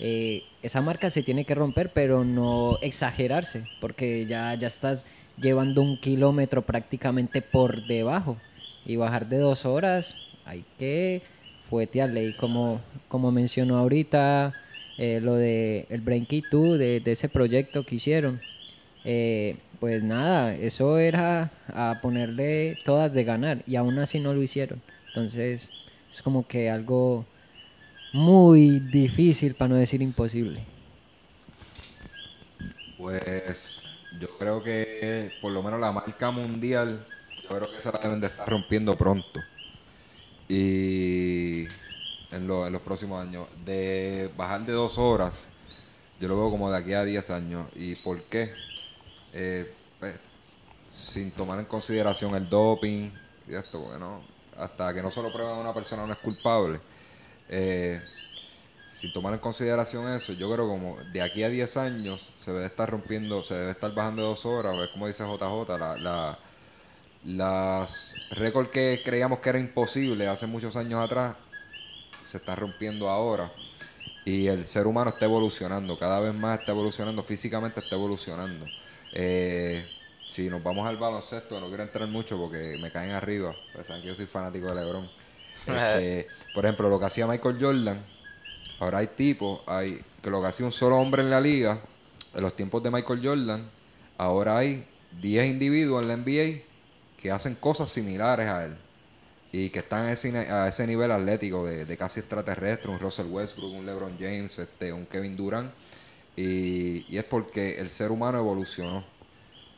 Eh, 0.00 0.42
esa 0.62 0.80
marca 0.80 1.08
se 1.08 1.22
tiene 1.22 1.44
que 1.44 1.54
romper, 1.54 1.92
pero 1.92 2.24
no 2.24 2.78
exagerarse, 2.82 3.68
porque 3.80 4.26
ya, 4.26 4.54
ya 4.54 4.66
estás 4.66 5.06
llevando 5.40 5.82
un 5.82 5.98
kilómetro 5.98 6.62
prácticamente 6.62 7.42
por 7.42 7.86
debajo 7.86 8.36
y 8.84 8.96
bajar 8.96 9.28
de 9.28 9.38
dos 9.38 9.66
horas, 9.66 10.16
hay 10.44 10.64
que 10.78 11.22
fuetearle. 11.68 12.24
Y 12.28 12.32
como, 12.34 12.80
como 13.08 13.32
mencionó 13.32 13.78
ahorita, 13.78 14.54
eh, 14.98 15.20
lo 15.22 15.34
de 15.34 15.86
el 15.90 16.00
Brain 16.00 16.26
Key 16.26 16.42
2, 16.50 16.78
de, 16.78 17.02
ese 17.06 17.28
proyecto 17.28 17.84
que 17.84 17.96
hicieron, 17.96 18.40
eh, 19.04 19.56
pues 19.78 20.02
nada, 20.02 20.54
eso 20.54 20.98
era 20.98 21.50
a 21.68 22.00
ponerle 22.02 22.78
todas 22.84 23.14
de 23.14 23.24
ganar 23.24 23.62
y 23.66 23.76
aún 23.76 23.98
así 23.98 24.20
no 24.20 24.34
lo 24.34 24.42
hicieron. 24.42 24.82
Entonces 25.08 25.70
es 26.12 26.22
como 26.22 26.46
que 26.46 26.70
algo 26.70 27.24
muy 28.12 28.80
difícil, 28.80 29.54
para 29.54 29.70
no 29.70 29.76
decir 29.76 30.02
imposible. 30.02 30.60
Pues 32.98 33.80
yo 34.18 34.38
creo 34.38 34.62
que 34.62 35.32
por 35.40 35.52
lo 35.52 35.62
menos 35.62 35.80
la 35.80 35.92
marca 35.92 36.30
mundial, 36.30 37.06
yo 37.42 37.48
creo 37.48 37.70
que 37.70 37.76
esa 37.76 37.92
la 37.92 37.98
deben 38.00 38.20
de 38.20 38.26
estar 38.26 38.48
rompiendo 38.48 38.96
pronto 38.96 39.40
y 40.50 41.68
en, 42.32 42.46
los 42.46 42.82
próximos 42.82 43.22
años. 43.22 43.46
De 43.64 44.30
bajar 44.36 44.62
de 44.66 44.72
dos 44.72 44.98
horas, 44.98 45.48
yo 46.20 46.28
lo 46.28 46.36
veo 46.36 46.50
como 46.50 46.70
de 46.70 46.78
aquí 46.78 46.92
a 46.92 47.04
10 47.04 47.30
años. 47.30 47.66
¿Y 47.76 47.94
por 47.94 48.22
qué? 48.28 48.52
Eh, 49.32 49.72
pues, 50.00 50.16
sin 50.90 51.32
tomar 51.32 51.60
en 51.60 51.66
consideración 51.66 52.34
el 52.34 52.48
doping 52.48 53.10
y 53.46 53.54
esto, 53.54 53.78
bueno, 53.80 54.22
hasta 54.58 54.92
que 54.92 55.02
no 55.02 55.10
se 55.10 55.22
lo 55.22 55.32
prueben 55.32 55.54
a 55.54 55.60
una 55.60 55.72
persona 55.72 56.04
no 56.04 56.12
es 56.12 56.18
culpable. 56.18 56.80
Eh, 57.48 58.02
sin 58.90 59.12
tomar 59.12 59.34
en 59.34 59.40
consideración 59.40 60.10
eso, 60.12 60.32
yo 60.32 60.52
creo 60.52 60.68
como 60.68 60.98
de 61.12 61.22
aquí 61.22 61.42
a 61.42 61.48
10 61.48 61.76
años 61.76 62.34
se 62.36 62.52
debe 62.52 62.66
estar 62.66 62.90
rompiendo, 62.90 63.42
se 63.42 63.54
debe 63.54 63.70
estar 63.70 63.94
bajando 63.94 64.22
de 64.22 64.28
dos 64.28 64.44
horas, 64.46 64.74
es 64.76 64.88
como 64.90 65.06
dice 65.06 65.24
JJ, 65.24 65.78
la, 65.78 65.96
la 65.96 66.38
las 67.24 68.16
récords 68.30 68.70
que 68.70 69.02
creíamos 69.04 69.40
que 69.40 69.50
era 69.50 69.58
imposible 69.58 70.26
hace 70.26 70.46
muchos 70.46 70.76
años 70.76 71.04
atrás 71.04 71.36
se 72.24 72.38
está 72.38 72.54
rompiendo 72.54 73.08
ahora. 73.08 73.52
Y 74.24 74.46
el 74.46 74.64
ser 74.64 74.86
humano 74.86 75.10
está 75.10 75.24
evolucionando, 75.24 75.98
cada 75.98 76.20
vez 76.20 76.34
más 76.34 76.60
está 76.60 76.72
evolucionando, 76.72 77.22
físicamente 77.22 77.80
está 77.80 77.96
evolucionando. 77.96 78.66
Eh, 79.12 79.86
si 80.28 80.48
nos 80.48 80.62
vamos 80.62 80.86
al 80.86 80.96
baloncesto, 80.98 81.58
no 81.60 81.68
quiero 81.68 81.82
entrar 81.82 82.06
mucho 82.06 82.38
porque 82.38 82.76
me 82.80 82.92
caen 82.92 83.10
arriba, 83.10 83.54
pues 83.74 83.86
saben 83.86 84.02
que 84.02 84.08
yo 84.08 84.14
soy 84.14 84.26
fanático 84.26 84.66
de 84.66 84.74
LeBron. 84.74 85.06
Este, 85.66 86.26
por 86.54 86.64
ejemplo, 86.64 86.88
lo 86.88 86.98
que 86.98 87.04
hacía 87.04 87.26
Michael 87.26 87.58
Jordan, 87.60 88.02
ahora 88.80 88.98
hay 88.98 89.06
tipos, 89.06 89.60
hay 89.66 90.02
que 90.22 90.30
lo 90.30 90.40
que 90.40 90.48
hacía 90.48 90.66
un 90.66 90.72
solo 90.72 90.98
hombre 90.98 91.22
en 91.22 91.30
la 91.30 91.40
liga, 91.40 91.78
en 92.34 92.42
los 92.42 92.56
tiempos 92.56 92.82
de 92.82 92.90
Michael 92.90 93.20
Jordan, 93.22 93.70
ahora 94.18 94.58
hay 94.58 94.84
10 95.20 95.46
individuos 95.46 96.02
en 96.02 96.08
la 96.08 96.16
NBA 96.16 96.62
que 97.18 97.30
hacen 97.30 97.54
cosas 97.54 97.90
similares 97.90 98.48
a 98.48 98.64
él 98.64 98.76
y 99.52 99.70
que 99.70 99.80
están 99.80 100.06
a 100.06 100.12
ese, 100.68 100.86
nivel 100.86 101.10
atlético 101.10 101.66
de, 101.66 101.96
casi 101.96 102.20
extraterrestre, 102.20 102.90
un 102.90 103.00
Russell 103.00 103.26
Westbrook, 103.26 103.72
un 103.72 103.84
LeBron 103.84 104.16
James, 104.18 104.58
este, 104.58 104.92
un 104.92 105.06
Kevin 105.06 105.36
Durant, 105.36 105.72
y, 106.36 107.16
es 107.16 107.24
porque 107.24 107.78
el 107.78 107.90
ser 107.90 108.12
humano 108.12 108.38
evolucionó. 108.38 109.04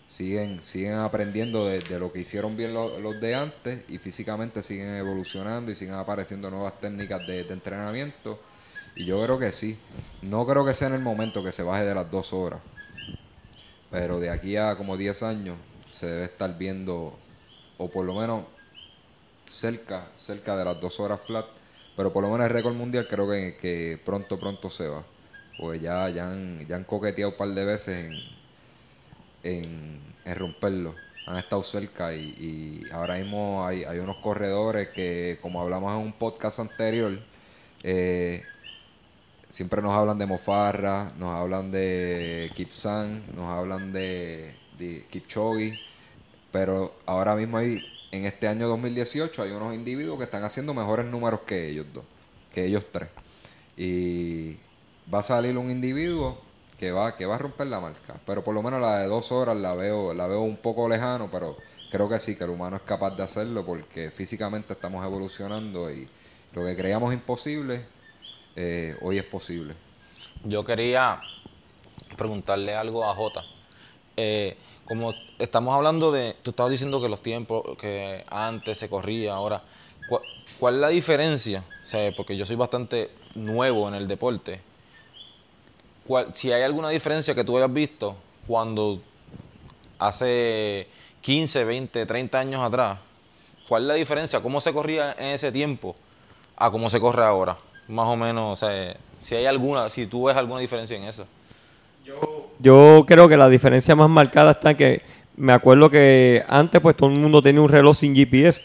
Siguen, 0.07 0.63
siguen 0.63 0.95
aprendiendo 0.95 1.67
de, 1.67 1.81
lo 1.99 2.13
que 2.13 2.21
hicieron 2.21 2.55
bien 2.55 2.75
los, 2.75 3.19
de 3.19 3.35
antes 3.35 3.85
y 3.89 3.97
físicamente 3.97 4.63
siguen 4.63 4.97
evolucionando 4.97 5.73
y 5.73 5.75
siguen 5.75 5.95
apareciendo 5.95 6.51
nuevas 6.51 6.79
técnicas 6.79 7.27
de 7.27 7.41
entrenamiento. 7.41 8.39
Y 8.95 9.05
yo 9.05 9.23
creo 9.23 9.39
que 9.39 9.53
sí. 9.53 9.79
No 10.21 10.47
creo 10.47 10.65
que 10.65 10.75
sea 10.75 10.89
en 10.89 10.95
el 10.95 11.01
momento 11.01 11.43
que 11.43 11.53
se 11.53 11.63
baje 11.63 11.85
de 11.85 11.95
las 11.95 12.11
dos 12.11 12.33
horas. 12.33 12.61
Pero 13.91 14.21
de 14.21 14.31
aquí 14.31 14.57
a 14.57 14.77
como 14.77 14.97
10 14.97 15.23
años 15.23 15.57
se 15.91 16.07
debe 16.07 16.25
estar 16.25 16.57
viendo 16.57 17.19
o 17.79 17.91
por 17.91 18.05
lo 18.05 18.15
menos 18.15 18.45
cerca, 19.49 20.07
cerca 20.17 20.57
de 20.57 20.65
las 20.65 20.81
dos 20.81 20.99
horas 21.01 21.21
flat, 21.21 21.47
pero 21.97 22.13
por 22.13 22.23
lo 22.23 22.31
menos 22.31 22.47
el 22.47 22.53
récord 22.53 22.75
mundial 22.75 23.07
creo 23.09 23.29
que, 23.29 24.01
pronto, 24.05 24.39
pronto 24.39 24.71
se 24.71 24.89
va. 24.89 25.05
Porque 25.59 25.81
ya, 25.81 26.09
ya, 26.09 26.31
han, 26.33 26.67
ya 26.67 26.77
han 26.77 26.85
coqueteado 26.85 27.33
un 27.33 27.37
par 27.37 27.49
de 27.49 27.65
veces 27.65 28.05
en, 29.43 30.01
en, 30.25 30.37
romperlo. 30.37 30.95
Han 31.27 31.37
estado 31.37 31.63
cerca 31.63 32.15
y, 32.15 32.85
ahora 32.93 33.17
mismo 33.17 33.67
hay, 33.67 33.85
hay, 33.85 33.99
unos 33.99 34.17
corredores 34.17 34.89
que, 34.89 35.39
como 35.43 35.61
hablamos 35.61 35.93
en 35.93 35.99
un 35.99 36.13
podcast 36.13 36.59
anterior, 36.59 37.19
eh, 37.83 38.43
siempre 39.53 39.83
nos 39.83 39.93
hablan 39.93 40.17
de 40.17 40.25
Mofarra, 40.25 41.13
nos 41.19 41.29
hablan 41.35 41.71
de 41.71 42.51
Kipsan, 42.55 43.23
nos 43.37 43.49
hablan 43.51 43.93
de, 43.93 44.57
de 44.79 45.05
Kipchoge 45.11 45.79
pero 46.53 46.95
ahora 47.07 47.35
mismo 47.35 47.57
hay, 47.57 47.83
en 48.13 48.27
este 48.27 48.47
año 48.47 48.69
2018, 48.69 49.43
hay 49.43 49.51
unos 49.53 49.75
individuos 49.75 50.19
que 50.19 50.25
están 50.25 50.45
haciendo 50.45 50.75
mejores 50.75 51.07
números 51.07 51.41
que 51.47 51.69
ellos 51.69 51.87
dos, 51.93 52.05
que 52.53 52.67
ellos 52.67 52.85
tres. 52.93 53.09
Y 53.77 54.59
va 55.13 55.21
a 55.21 55.23
salir 55.23 55.57
un 55.57 55.71
individuo 55.71 56.39
que 56.79 56.93
va, 56.93 57.17
que 57.17 57.25
va 57.25 57.37
a 57.37 57.39
romper 57.39 57.69
la 57.69 57.81
marca. 57.81 58.21
Pero 58.27 58.45
por 58.45 58.55
lo 58.55 58.63
menos 58.63 58.83
la 58.83 58.99
de 58.99 59.07
dos 59.07 59.33
horas 59.33 59.57
la 59.57 59.75
veo, 59.75 60.13
la 60.13 60.27
veo 60.27 60.43
un 60.43 60.59
poco 60.59 60.89
lejano, 60.89 61.31
pero 61.33 61.57
creo 61.91 62.09
que 62.09 62.21
sí, 62.21 62.37
que 62.37 62.45
el 62.45 62.51
humano 62.51 62.77
es 62.77 62.83
capaz 62.83 63.17
de 63.17 63.23
hacerlo 63.23 63.65
porque 63.65 64.11
físicamente 64.11 64.75
estamos 64.75 65.05
evolucionando 65.07 65.91
y 65.91 66.07
lo 66.53 66.67
que 66.67 66.77
creíamos 66.77 67.15
imposible, 67.15 67.87
eh, 68.57 68.97
hoy 69.01 69.19
es 69.19 69.25
posible. 69.25 69.75
Yo 70.45 70.65
quería 70.65 71.21
preguntarle 72.17 72.75
algo 72.75 73.05
a 73.05 73.15
Jota. 73.15 73.45
Eh, 74.17 74.57
como 74.85 75.15
estamos 75.39 75.75
hablando 75.75 76.13
de, 76.13 76.37
tú 76.43 76.51
estabas 76.51 76.71
diciendo 76.71 77.01
que 77.01 77.09
los 77.09 77.23
tiempos 77.23 77.79
que 77.79 78.25
antes 78.29 78.79
se 78.79 78.89
corría, 78.89 79.35
ahora, 79.35 79.63
¿cuál, 80.59 80.75
es 80.75 80.81
la 80.81 80.89
diferencia? 80.89 81.65
O 81.95 82.17
porque 82.17 82.37
yo 82.37 82.45
soy 82.45 82.57
bastante 82.57 83.11
nuevo 83.35 83.89
en 83.89 83.95
el 83.95 84.09
deporte. 84.09 84.61
si 86.35 86.53
hay 86.53 86.63
alguna 86.63 86.91
diferencia 86.91 87.35
que 87.35 87.45
tú 87.45 87.57
hayas 87.57 87.73
visto 87.73 88.17
cuando 88.47 89.01
hace 89.99 90.89
15, 91.23 91.65
20, 91.65 92.05
30 92.05 92.39
años 92.39 92.63
atrás, 92.63 92.99
¿cuál 93.69 93.83
es 93.83 93.89
la 93.89 93.95
diferencia? 93.95 94.41
¿Cómo 94.41 94.61
se 94.61 94.73
corría 94.73 95.13
en 95.13 95.29
ese 95.29 95.53
tiempo 95.53 95.95
a 96.57 96.71
cómo 96.71 96.91
se 96.91 97.01
corre 97.01 97.25
ahora? 97.25 97.57
Más 97.89 98.07
o 98.09 98.17
menos, 98.17 98.53
o 98.53 98.57
sea, 98.57 98.97
si 99.21 99.35
hay 99.35 99.47
alguna, 99.47 99.89
si 99.89 100.07
tú 100.07 100.25
ves 100.25 100.37
alguna 100.37 100.61
diferencia 100.61 100.97
en 100.97 101.05
eso. 101.05 101.27
Yo 102.59 103.05
creo 103.07 103.29
que 103.29 103.37
la 103.37 103.49
diferencia 103.49 103.95
más 103.95 104.09
marcada 104.09 104.53
está 104.53 104.71
en 104.73 104.77
que 104.77 105.03
me 105.37 105.53
acuerdo 105.53 105.91
que 105.91 106.45
antes 106.49 106.81
pues 106.81 106.97
todo 106.97 107.11
el 107.11 107.19
mundo 107.19 107.41
tenía 107.41 107.61
un 107.61 107.69
reloj 107.69 107.97
sin 107.97 108.15
GPS 108.15 108.63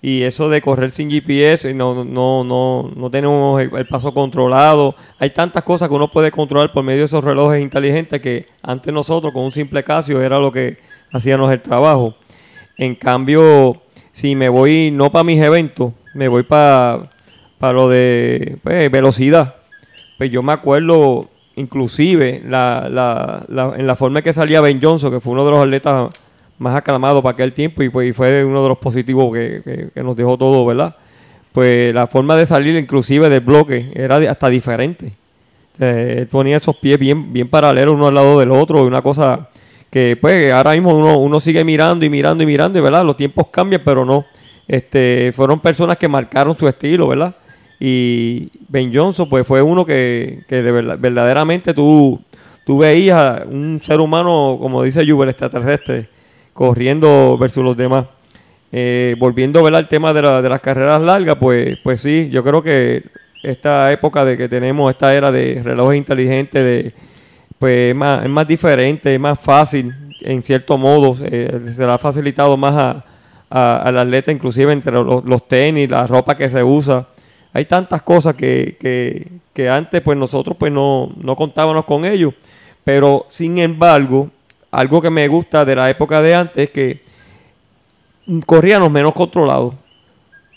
y 0.00 0.22
eso 0.22 0.48
de 0.48 0.60
correr 0.60 0.90
sin 0.92 1.10
GPS 1.10 1.74
no 1.74 2.04
no 2.04 2.44
no 2.44 2.90
no 2.94 3.10
tenemos 3.10 3.60
el, 3.60 3.74
el 3.74 3.86
paso 3.86 4.14
controlado. 4.14 4.94
Hay 5.18 5.30
tantas 5.30 5.64
cosas 5.64 5.88
que 5.88 5.94
uno 5.94 6.10
puede 6.10 6.30
controlar 6.30 6.72
por 6.72 6.84
medio 6.84 7.00
de 7.00 7.06
esos 7.06 7.24
relojes 7.24 7.60
inteligentes 7.60 8.20
que 8.20 8.46
antes 8.62 8.92
nosotros 8.92 9.32
con 9.32 9.44
un 9.44 9.52
simple 9.52 9.82
Casio 9.82 10.22
era 10.22 10.38
lo 10.38 10.52
que 10.52 10.78
hacíamos 11.12 11.50
el 11.50 11.60
trabajo. 11.60 12.14
En 12.76 12.94
cambio 12.94 13.82
si 14.12 14.36
me 14.36 14.48
voy 14.48 14.90
no 14.92 15.10
para 15.10 15.24
mis 15.24 15.42
eventos 15.42 15.92
me 16.14 16.28
voy 16.28 16.44
para 16.44 17.10
para 17.58 17.72
lo 17.72 17.88
de 17.88 18.56
pues, 18.62 18.90
velocidad 18.90 19.56
pues 20.16 20.30
yo 20.30 20.42
me 20.42 20.52
acuerdo 20.52 21.28
inclusive 21.56 22.42
la, 22.46 22.88
la, 22.90 23.44
la- 23.48 23.74
en 23.76 23.86
la 23.86 23.96
forma 23.96 24.20
en 24.20 24.24
que 24.24 24.32
salía 24.32 24.60
Ben 24.60 24.80
Johnson, 24.82 25.10
que 25.12 25.20
fue 25.20 25.32
uno 25.32 25.44
de 25.44 25.50
los 25.52 25.60
atletas 25.60 26.08
más 26.58 26.74
aclamados 26.76 27.22
para 27.22 27.32
aquel 27.34 27.52
tiempo 27.52 27.82
y, 27.82 27.88
pues, 27.88 28.08
y 28.10 28.12
fue 28.12 28.44
uno 28.44 28.62
de 28.62 28.68
los 28.68 28.78
positivos 28.78 29.32
que, 29.32 29.90
que- 29.94 30.02
nos 30.02 30.16
dejó 30.16 30.36
todo, 30.36 30.64
¿verdad? 30.66 30.96
Pues 31.52 31.94
la 31.94 32.06
forma 32.08 32.34
de 32.36 32.46
salir 32.46 32.76
inclusive 32.76 33.28
del 33.28 33.40
bloque 33.40 33.90
era 33.94 34.16
hasta 34.16 34.48
diferente. 34.48 35.12
Él 35.78 36.26
ponía 36.28 36.56
esos 36.56 36.76
pies 36.76 36.98
bien, 36.98 37.32
bien 37.32 37.48
paralelos 37.48 37.94
uno 37.94 38.08
al 38.08 38.14
lado 38.14 38.38
del 38.40 38.50
otro, 38.50 38.84
una 38.84 39.02
cosa 39.02 39.48
que 39.90 40.18
pues 40.20 40.52
ahora 40.52 40.72
mismo 40.72 40.96
uno, 40.96 41.16
uno 41.18 41.38
sigue 41.40 41.64
mirando 41.64 42.04
y 42.04 42.10
mirando 42.10 42.42
y 42.42 42.46
mirando 42.46 42.78
y 42.78 42.82
verdad, 42.82 43.04
los 43.04 43.16
tiempos 43.16 43.46
cambian, 43.52 43.82
pero 43.84 44.04
no. 44.04 44.24
Este, 44.66 45.32
fueron 45.34 45.60
personas 45.60 45.96
que 45.96 46.08
marcaron 46.08 46.56
su 46.58 46.66
estilo, 46.68 47.06
¿verdad? 47.08 47.34
Y 47.80 48.50
Ben 48.68 48.92
Johnson, 48.92 49.28
pues 49.28 49.46
fue 49.46 49.62
uno 49.62 49.84
que, 49.86 50.40
que 50.48 50.62
de 50.62 50.72
verdad, 50.72 50.98
verdaderamente 50.98 51.72
tú, 51.74 52.20
tú 52.66 52.78
veías 52.78 53.42
un 53.46 53.80
ser 53.82 54.00
humano, 54.00 54.56
como 54.60 54.82
dice 54.82 55.08
Juber, 55.08 55.28
extraterrestre, 55.28 56.08
corriendo 56.52 57.36
versus 57.38 57.62
los 57.62 57.76
demás. 57.76 58.06
Eh, 58.72 59.14
volviendo 59.18 59.64
al 59.66 59.88
tema 59.88 60.12
de, 60.12 60.22
la- 60.22 60.42
de 60.42 60.48
las 60.48 60.60
carreras 60.60 61.00
largas, 61.00 61.36
pues, 61.36 61.78
pues 61.82 62.00
sí, 62.00 62.28
yo 62.30 62.42
creo 62.44 62.62
que 62.62 63.04
esta 63.42 63.90
época 63.92 64.24
de 64.24 64.36
que 64.36 64.48
tenemos, 64.48 64.90
esta 64.90 65.14
era 65.14 65.30
de 65.30 65.60
relojes 65.62 65.96
inteligentes, 65.96 66.62
de, 66.62 66.92
pues 67.58 67.90
es 67.90 67.94
más, 67.94 68.24
es 68.24 68.28
más 68.28 68.46
diferente, 68.46 69.14
es 69.14 69.20
más 69.20 69.38
fácil 69.40 69.94
en 70.20 70.42
cierto 70.42 70.76
modo, 70.76 71.14
se 71.14 71.28
le 71.78 71.84
ha 71.92 71.96
facilitado 71.98 72.56
más 72.56 72.74
a, 72.74 73.04
a- 73.48 73.76
al 73.82 73.96
atleta, 73.98 74.32
inclusive 74.32 74.72
entre 74.72 74.92
los, 74.92 75.24
los 75.24 75.46
tenis, 75.46 75.88
la 75.90 76.06
ropa 76.08 76.36
que 76.36 76.50
se 76.50 76.62
usa. 76.62 77.06
Hay 77.52 77.64
tantas 77.64 78.02
cosas 78.02 78.34
que, 78.34 78.76
que- 78.80 79.26
que 79.52 79.68
antes 79.68 80.00
pues 80.02 80.16
nosotros 80.16 80.56
pues 80.58 80.70
no, 80.70 81.10
no 81.16 81.34
contábamos 81.34 81.84
con 81.84 82.04
ello, 82.04 82.32
pero 82.84 83.26
sin 83.28 83.58
embargo, 83.58 84.30
algo 84.70 85.00
que 85.02 85.10
me 85.10 85.26
gusta 85.28 85.64
de 85.64 85.74
la 85.74 85.90
época 85.90 86.22
de 86.22 86.34
antes 86.34 86.64
es 86.64 86.70
que 86.70 87.00
corríamos 88.46 88.90
menos 88.90 89.14
controlados. 89.14 89.74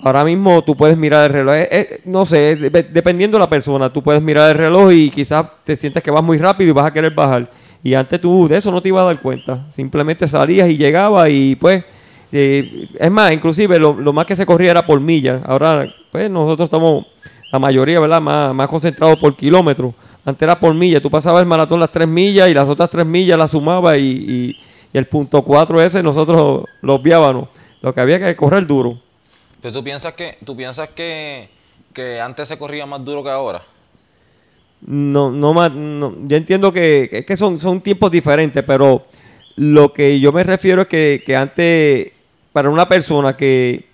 Ahora 0.04 0.24
mismo 0.24 0.64
tú 0.64 0.76
puedes 0.76 0.98
mirar 0.98 1.26
el 1.28 1.34
reloj, 1.34 1.56
eh, 1.56 1.68
eh, 1.72 2.02
no 2.06 2.26
sé, 2.26 2.56
de- 2.56 2.84
dependiendo 2.84 3.38
de 3.38 3.44
la 3.44 3.50
persona, 3.50 3.92
tú 3.92 4.02
puedes 4.02 4.22
mirar 4.22 4.50
el 4.52 4.58
reloj 4.58 4.92
y 4.92 5.10
quizás 5.12 5.46
te 5.64 5.76
sientes 5.76 6.02
que 6.02 6.10
vas 6.10 6.24
muy 6.24 6.38
rápido 6.40 6.72
y 6.72 6.74
vas 6.74 6.88
a 6.88 6.94
querer 6.94 7.14
bajar. 7.14 7.50
Y 7.84 7.94
antes 7.94 8.20
tú 8.20 8.48
de 8.48 8.58
eso 8.58 8.72
no 8.72 8.82
te 8.82 8.90
ibas 8.90 9.04
a 9.04 9.06
dar 9.06 9.22
cuenta. 9.22 9.68
Simplemente 9.72 10.28
salías 10.28 10.70
y 10.70 10.78
llegabas 10.78 11.30
y 11.32 11.56
pues, 11.56 11.84
eh, 12.32 12.88
es 12.98 13.12
más, 13.12 13.32
inclusive 13.32 13.78
lo, 13.80 13.94
lo 13.94 14.14
más 14.14 14.26
que 14.26 14.36
se 14.36 14.46
corría 14.46 14.72
era 14.72 14.86
por 14.86 15.00
millas. 15.00 15.42
Ahora, 15.46 15.88
pues 16.12 16.30
nosotros 16.30 16.68
estamos, 16.68 17.06
la 17.52 17.60
mayoría, 17.60 18.00
¿verdad? 18.00 18.22
Más, 18.22 18.54
más 18.54 18.68
concentrados 18.68 19.18
por 19.18 19.36
kilómetros. 19.36 19.94
Antes 20.24 20.44
era 20.44 20.60
por 20.60 20.74
millas. 20.74 21.02
Tú 21.02 21.10
pasabas 21.10 21.42
el 21.42 21.48
maratón 21.48 21.80
las 21.80 21.92
tres 21.92 22.08
millas 22.08 22.48
y 22.50 22.54
las 22.54 22.70
otras 22.70 22.90
tres 22.90 23.06
millas 23.06 23.38
las 23.38 23.52
sumabas 23.52 23.98
y, 23.98 24.02
y- 24.02 24.58
y 24.94 24.98
el 24.98 25.06
punto 25.08 25.42
cuatro 25.42 25.82
ese 25.82 26.04
nosotros 26.04 26.66
lo 26.82 26.94
obviábamos. 26.96 27.48
Lo 27.82 27.94
que 27.94 28.02
había 28.02 28.20
que 28.20 28.36
correr 28.36 28.68
duro. 28.68 29.00
Pero 29.62 29.74
tú 29.74 29.84
piensas 29.84 30.14
que, 30.14 30.38
tú 30.46 30.56
piensas 30.56 30.90
que, 30.90 31.50
que 31.94 32.20
antes 32.20 32.48
se 32.48 32.58
corría 32.58 32.86
más 32.86 33.04
duro 33.04 33.24
que 33.24 33.30
ahora. 33.30 33.62
No, 34.86 35.32
no 35.32 35.54
más, 35.54 35.72
no, 35.72 36.16
yo 36.28 36.36
entiendo 36.38 36.74
que, 36.74 37.08
es 37.12 37.26
que 37.26 37.38
son, 37.38 37.60
son 37.60 37.82
tiempos 37.82 38.10
diferentes, 38.12 38.64
pero 38.66 39.06
lo 39.56 39.94
que 39.94 40.20
yo 40.20 40.32
me 40.32 40.44
refiero 40.44 40.82
es 40.82 40.88
que, 40.88 41.22
que 41.26 41.36
antes, 41.36 42.12
para 42.54 42.70
una 42.70 42.88
persona 42.88 43.36
que, 43.38 43.86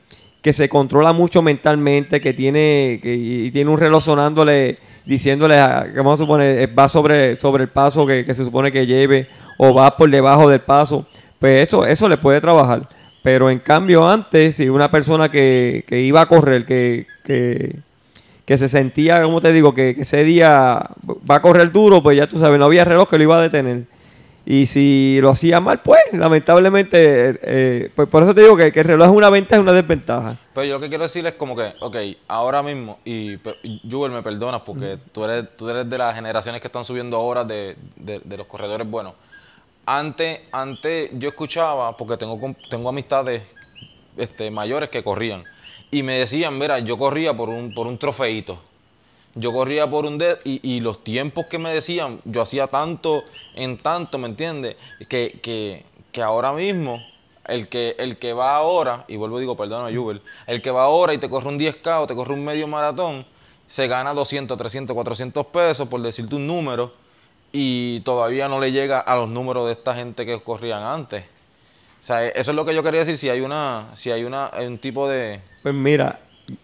que 0.41 0.53
se 0.53 0.69
controla 0.69 1.13
mucho 1.13 1.41
mentalmente, 1.41 2.21
que 2.21 2.33
tiene, 2.33 2.99
que, 3.01 3.13
y 3.15 3.51
tiene 3.51 3.69
un 3.71 3.77
reloj 3.77 4.03
sonándole, 4.03 4.77
diciéndole, 5.05 5.57
a- 5.59 5.87
que 5.91 5.97
vamos 5.97 6.19
a 6.19 6.23
suponer, 6.23 6.59
eh, 6.59 6.67
va 6.67 6.89
sobre, 6.89 7.35
sobre 7.35 7.63
el 7.63 7.69
paso 7.69 8.05
que, 8.05 8.25
que 8.25 8.35
se 8.35 8.43
supone 8.45 8.71
que 8.71 8.85
lleve, 8.85 9.27
o 9.57 9.73
va 9.73 9.95
por 9.97 10.09
debajo 10.09 10.49
del 10.49 10.59
paso, 10.61 11.07
pues 11.39 11.67
eso, 11.67 11.85
eso 11.85 12.07
le 12.09 12.17
puede 12.17 12.41
trabajar. 12.41 12.87
Pero 13.23 13.49
en 13.49 13.59
cambio 13.59 14.07
antes, 14.07 14.55
si 14.55 14.69
una 14.69 14.89
persona 14.89 15.29
que, 15.29 15.83
que 15.87 15.99
iba 16.01 16.21
a 16.21 16.27
correr, 16.27 16.65
que, 16.65 17.05
que, 17.25 17.75
que 18.45 18.57
se 18.57 18.67
sentía, 18.69 19.21
como 19.23 19.41
te 19.41 19.51
digo, 19.51 19.73
que, 19.73 19.93
que 19.95 20.01
ese 20.01 20.23
día 20.23 20.79
va 21.29 21.35
a 21.35 21.41
correr 21.41 21.71
duro, 21.71 22.01
pues 22.01 22.15
ya 22.17 22.27
tú 22.27 22.39
sabes, 22.39 22.57
no 22.59 22.65
había 22.65 22.85
reloj 22.85 23.09
que 23.09 23.17
lo 23.17 23.23
iba 23.23 23.37
a 23.37 23.41
detener. 23.41 23.83
Y 24.49 24.65
si 24.65 25.19
lo 25.21 25.31
hacía 25.31 25.59
mal, 25.59 25.81
pues 25.81 25.99
lamentablemente, 26.13 27.31
eh, 27.31 27.39
eh, 27.41 27.91
pues 27.93 28.07
por 28.07 28.23
eso 28.23 28.33
te 28.33 28.39
digo 28.43 28.55
que, 28.55 28.71
que 28.71 28.79
el 28.79 28.85
reloj 28.85 29.09
es 29.09 29.13
una 29.13 29.29
ventaja 29.29 29.57
y 29.59 29.61
una 29.61 29.73
desventaja. 29.73 30.37
Pero 30.53 30.65
yo 30.65 30.73
lo 30.75 30.79
que 30.79 30.87
quiero 30.87 31.03
decir 31.03 31.27
es 31.27 31.33
como 31.33 31.53
que, 31.53 31.73
ok, 31.81 31.97
ahora 32.29 32.63
mismo, 32.63 32.97
y 33.03 33.37
Jubel, 33.91 34.13
me 34.13 34.23
perdonas 34.23 34.61
porque 34.61 34.99
tú, 35.11 35.25
eres, 35.25 35.53
tú 35.57 35.67
eres 35.69 35.89
de 35.89 35.97
las 35.97 36.15
generaciones 36.15 36.61
que 36.61 36.67
están 36.67 36.85
subiendo 36.85 37.19
horas 37.19 37.45
de, 37.45 37.75
de- 37.97 38.21
de 38.23 38.37
los 38.37 38.47
corredores 38.47 38.89
buenos. 38.89 39.15
Antes, 39.85 40.39
antes 40.53 41.09
yo 41.13 41.27
escuchaba, 41.27 41.97
porque 41.97 42.15
tengo, 42.15 42.39
tengo 42.69 42.87
amistades 42.87 43.41
este, 44.15 44.49
mayores 44.49 44.89
que 44.89 45.03
corrían, 45.03 45.43
y 45.91 46.03
me 46.03 46.19
decían, 46.19 46.57
mira, 46.57 46.79
yo 46.79 46.97
corría 46.97 47.35
por 47.35 47.49
un, 47.49 47.73
por 47.73 47.85
un 47.85 47.97
trofeito. 47.97 48.57
Yo 49.39 49.53
corría 49.53 49.87
por 49.87 50.05
un 50.05 50.17
dedo 50.17 50.39
y, 50.43 50.79
los 50.79 51.03
tiempos 51.03 51.45
que 51.45 51.59
me 51.59 51.71
decían, 51.71 52.19
yo 52.25 52.41
hacía 52.41 52.67
tanto 52.67 53.23
en 53.53 53.77
tanto, 53.77 54.17
¿me 54.17 54.27
entiendes? 54.27 54.75
Que, 55.07 55.39
que, 55.43 55.85
que 56.11 56.21
ahora 56.23 56.53
mismo, 56.53 57.03
el 57.45 57.67
que, 57.67 57.95
el 57.99 58.17
que 58.17 58.33
va 58.33 58.55
ahora, 58.55 59.05
y 59.07 59.15
vuelvo 59.15 59.37
y 59.37 59.41
digo, 59.41 59.55
perdona, 59.55 59.95
Jubel, 59.95 60.21
el 60.47 60.61
que 60.61 60.71
va 60.71 60.85
ahora 60.85 61.13
y 61.13 61.19
te 61.19 61.29
corre 61.29 61.49
un 61.49 61.59
10K 61.59 62.01
o 62.01 62.07
te 62.07 62.15
corre 62.15 62.33
un 62.33 62.43
medio 62.43 62.67
maratón, 62.67 63.25
se 63.67 63.87
gana 63.87 64.13
200, 64.13 64.57
300, 64.57 64.93
400 64.93 65.45
pesos, 65.47 65.87
por 65.87 66.01
decirte 66.01 66.35
un 66.35 66.47
número, 66.47 66.91
y 67.51 67.99
todavía 68.01 68.47
no 68.49 68.59
le 68.59 68.71
llega 68.71 68.99
a 68.99 69.15
los 69.17 69.29
números 69.29 69.67
de 69.67 69.73
esta 69.73 69.93
gente 69.93 70.25
que 70.25 70.39
corrían 70.41 70.81
antes. 70.81 71.25
O 72.01 72.05
sea, 72.07 72.27
eso 72.27 72.51
es 72.51 72.55
lo 72.55 72.65
que 72.65 72.73
yo 72.73 72.81
quería 72.81 73.01
decir, 73.01 73.17
si 73.17 73.29
hay 73.29 73.41
una, 73.41 73.87
si 73.95 74.09
hay 74.09 74.23
una, 74.23 74.49
un 74.65 74.77
tipo 74.79 75.07
de... 75.07 75.41
Pues 75.61 75.75
mira, 75.75 76.19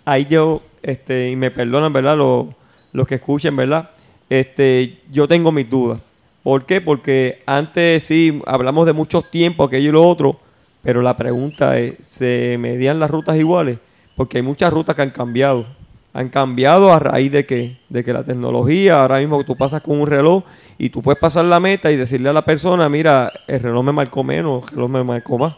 ahí 0.06 0.26
yo, 0.26 0.62
este, 0.82 1.30
y 1.30 1.36
me 1.36 1.52
perdonan, 1.52 1.92
¿verdad? 1.92 2.18
Los, 2.18 2.48
los 2.94 3.08
que 3.08 3.16
escuchen, 3.16 3.56
¿verdad? 3.56 3.90
Este, 4.30 5.02
yo 5.12 5.28
tengo 5.28 5.52
mis 5.52 5.70
dudas. 5.70 6.00
¿Por 6.44 6.66
qué? 6.66 6.82
Porque 6.82 7.42
antes 7.46 8.04
sí 8.04 8.42
hablamos 8.46 8.86
de 8.86 8.94
muchos 8.94 9.30
tiempos, 9.30 9.68
aquello 9.68 9.90
y 9.90 9.94
lo 9.94 10.08
otro, 10.08 10.40
pero 10.82 11.02
la 11.02 11.16
pregunta 11.18 11.78
es, 11.80 11.96
¿se 12.02 12.58
medían 12.60 13.00
las 13.00 13.10
rutas 13.10 13.38
iguales? 13.38 13.78
Porque 14.16 14.38
hay 14.38 14.44
muchas 14.44 14.72
rutas 14.72 14.96
que 14.96 15.02
han 15.02 15.12
cambiado. 15.12 15.66
Han 16.14 16.30
cambiado 16.30 16.94
a 16.94 17.00
raíz 17.00 17.32
de 17.32 17.46
que, 17.46 17.78
de 17.90 18.04
que 18.04 18.14
la 18.14 18.24
tecnología, 18.24 19.02
ahora 19.02 19.20
mismo 19.20 19.44
tú 19.44 19.56
pasas 19.56 19.82
con 19.82 20.00
un 20.00 20.08
reloj 20.08 20.44
y 20.78 20.90
tú 20.90 21.02
puedes 21.02 21.20
pasar 21.20 21.46
la 21.46 21.60
meta 21.60 21.92
y 21.92 21.96
decirle 21.96 22.30
a 22.30 22.34
la 22.34 22.46
persona, 22.46 22.88
mira, 22.88 23.32
el 23.48 23.60
reloj 23.62 23.84
me 23.84 23.94
marcó 23.94 24.24
menos, 24.24 24.64
el 24.66 24.76
reloj 24.76 24.90
me 24.90 25.04
marcó 25.04 25.38
más. 25.38 25.56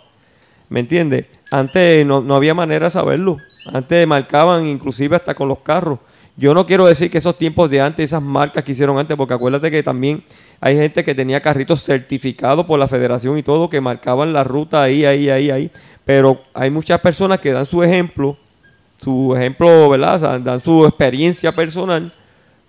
¿Me 0.70 0.80
entiendes? 0.80 1.26
Antes 1.52 2.06
no, 2.06 2.22
no 2.22 2.36
había 2.36 2.54
manera 2.54 2.86
de 2.86 2.92
saberlo. 2.92 3.38
Antes 3.66 4.08
marcaban 4.08 4.68
inclusive 4.68 5.16
hasta 5.16 5.34
con 5.34 5.50
los 5.50 5.60
carros. 5.60 6.00
Yo 6.38 6.54
no 6.54 6.66
quiero 6.66 6.86
decir 6.86 7.10
que 7.10 7.18
esos 7.18 7.38
tiempos 7.38 7.70
de 7.70 7.80
antes, 7.80 8.06
esas 8.06 8.22
marcas 8.22 8.64
que 8.64 8.74
hicieron 8.74 8.98
antes, 8.98 9.16
porque 9.16 9.34
acuérdate 9.34 9.72
que 9.72 9.82
también 9.82 10.24
hay 10.60 10.76
gente 10.76 11.04
que 11.04 11.16
tenía 11.16 11.42
carritos 11.42 11.84
certificados 11.84 12.66
por 12.66 12.78
la 12.78 12.90
federación 12.90 13.38
y 13.38 13.44
todo, 13.44 13.70
que 13.70 13.80
marcaban 13.80 14.34
la 14.34 14.44
ruta 14.44 14.84
ahí, 14.84 15.06
ahí, 15.06 15.30
ahí, 15.30 15.50
ahí. 15.50 15.72
Pero 16.04 16.42
hay 16.54 16.70
muchas 16.70 17.00
personas 17.00 17.40
que 17.40 17.54
dan 17.54 17.66
su 17.66 17.82
ejemplo, 17.84 18.38
su 18.98 19.34
ejemplo, 19.36 19.90
¿verdad? 19.90 20.42
Dan 20.42 20.60
su 20.60 20.86
experiencia 20.86 21.54
personal. 21.54 22.12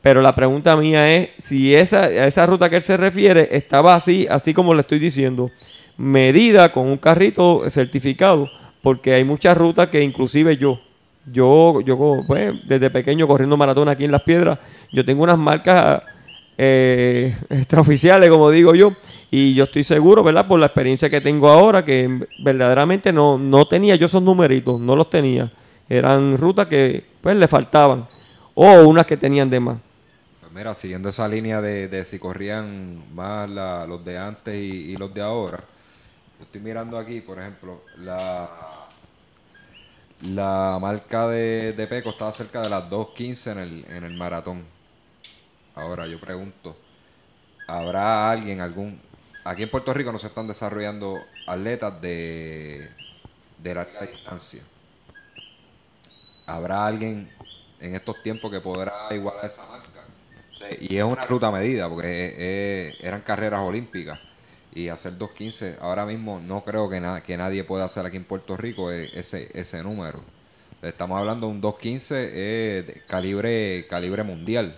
Pero 0.00 0.22
la 0.22 0.32
pregunta 0.32 0.76
mía 0.76 1.12
es 1.16 1.30
si 1.38 1.74
esa, 1.74 2.08
esa 2.08 2.46
ruta 2.46 2.70
que 2.70 2.76
él 2.76 2.82
se 2.82 2.96
refiere 2.96 3.48
estaba 3.50 3.96
así, 3.96 4.28
así 4.30 4.54
como 4.54 4.72
le 4.74 4.82
estoy 4.82 5.00
diciendo, 5.00 5.50
medida 5.96 6.70
con 6.70 6.86
un 6.86 6.98
carrito 6.98 7.68
certificado, 7.68 8.48
porque 8.80 9.14
hay 9.14 9.24
muchas 9.24 9.58
rutas 9.58 9.88
que 9.88 10.00
inclusive 10.02 10.56
yo, 10.56 10.80
yo, 11.26 11.80
yo 11.80 12.22
pues, 12.26 12.54
desde 12.66 12.90
pequeño 12.90 13.26
corriendo 13.26 13.56
maratón 13.56 13.88
aquí 13.88 14.04
en 14.04 14.12
Las 14.12 14.22
Piedras, 14.22 14.58
yo 14.92 15.04
tengo 15.04 15.22
unas 15.24 15.38
marcas 15.38 16.02
eh, 16.58 17.36
extraoficiales, 17.50 18.30
como 18.30 18.50
digo 18.50 18.74
yo, 18.74 18.92
y 19.30 19.54
yo 19.54 19.64
estoy 19.64 19.82
seguro, 19.82 20.22
¿verdad? 20.22 20.46
Por 20.46 20.58
la 20.60 20.66
experiencia 20.66 21.10
que 21.10 21.20
tengo 21.20 21.48
ahora, 21.48 21.84
que 21.84 22.26
verdaderamente 22.42 23.12
no, 23.12 23.38
no 23.38 23.66
tenía 23.66 23.96
yo 23.96 24.06
esos 24.06 24.22
numeritos, 24.22 24.80
no 24.80 24.96
los 24.96 25.10
tenía. 25.10 25.52
Eran 25.88 26.36
rutas 26.38 26.66
que 26.68 27.04
pues 27.20 27.36
le 27.36 27.46
faltaban. 27.48 28.06
o 28.54 28.88
unas 28.88 29.06
que 29.06 29.16
tenían 29.16 29.50
de 29.50 29.60
más. 29.60 29.76
Pues 30.40 30.52
mira, 30.52 30.74
siguiendo 30.74 31.10
esa 31.10 31.28
línea 31.28 31.60
de, 31.60 31.88
de 31.88 32.04
si 32.04 32.18
corrían 32.18 33.14
más 33.14 33.48
los 33.86 34.04
de 34.04 34.16
antes 34.16 34.54
y, 34.54 34.92
y 34.92 34.96
los 34.96 35.12
de 35.12 35.20
ahora, 35.20 35.58
yo 36.38 36.44
estoy 36.44 36.60
mirando 36.60 36.98
aquí, 36.98 37.20
por 37.20 37.38
ejemplo, 37.38 37.82
la, 37.98 38.48
la 40.22 40.78
marca 40.80 41.28
de, 41.28 41.72
de 41.72 41.86
Peco 41.86 42.10
estaba 42.10 42.32
cerca 42.32 42.62
de 42.62 42.70
las 42.70 42.88
2.15 42.90 43.52
en 43.52 43.58
el, 43.58 43.86
en 43.88 44.04
el 44.04 44.14
maratón. 44.14 44.64
Ahora 45.74 46.06
yo 46.06 46.18
pregunto, 46.18 46.76
¿habrá 47.66 48.30
alguien, 48.30 48.60
algún... 48.60 49.00
Aquí 49.44 49.62
en 49.62 49.70
Puerto 49.70 49.92
Rico 49.92 50.10
no 50.10 50.18
se 50.18 50.28
están 50.28 50.48
desarrollando 50.48 51.20
atletas 51.46 52.00
de, 52.00 52.90
de 53.58 53.74
larga 53.74 54.00
distancia. 54.06 54.62
¿Habrá 56.46 56.86
alguien 56.86 57.30
en 57.80 57.94
estos 57.94 58.22
tiempos 58.22 58.50
que 58.50 58.60
podrá 58.60 59.08
igualar 59.10 59.44
esa 59.44 59.66
marca? 59.66 60.04
Sí, 60.52 60.64
y 60.80 60.96
es 60.96 61.04
una 61.04 61.22
ruta 61.22 61.50
medida, 61.50 61.88
porque 61.88 62.08
eh, 62.08 62.34
eh, 62.38 62.94
eran 63.00 63.20
carreras 63.20 63.60
olímpicas. 63.60 64.18
Y 64.76 64.90
hacer 64.90 65.18
2.15, 65.18 65.78
ahora 65.80 66.04
mismo 66.06 66.38
no 66.40 66.62
creo 66.64 66.88
que, 66.90 67.00
na- 67.00 67.22
que 67.22 67.36
nadie 67.36 67.64
pueda 67.64 67.86
hacer 67.86 68.04
aquí 68.06 68.16
en 68.18 68.24
Puerto 68.24 68.56
Rico 68.58 68.92
eh, 68.92 69.10
ese, 69.14 69.50
ese 69.58 69.82
número. 69.82 70.22
Estamos 70.82 71.18
hablando 71.18 71.46
de 71.46 71.52
un 71.52 71.62
2.15 71.62 72.14
eh, 72.32 73.02
calibre, 73.08 73.86
calibre 73.88 74.22
mundial. 74.22 74.76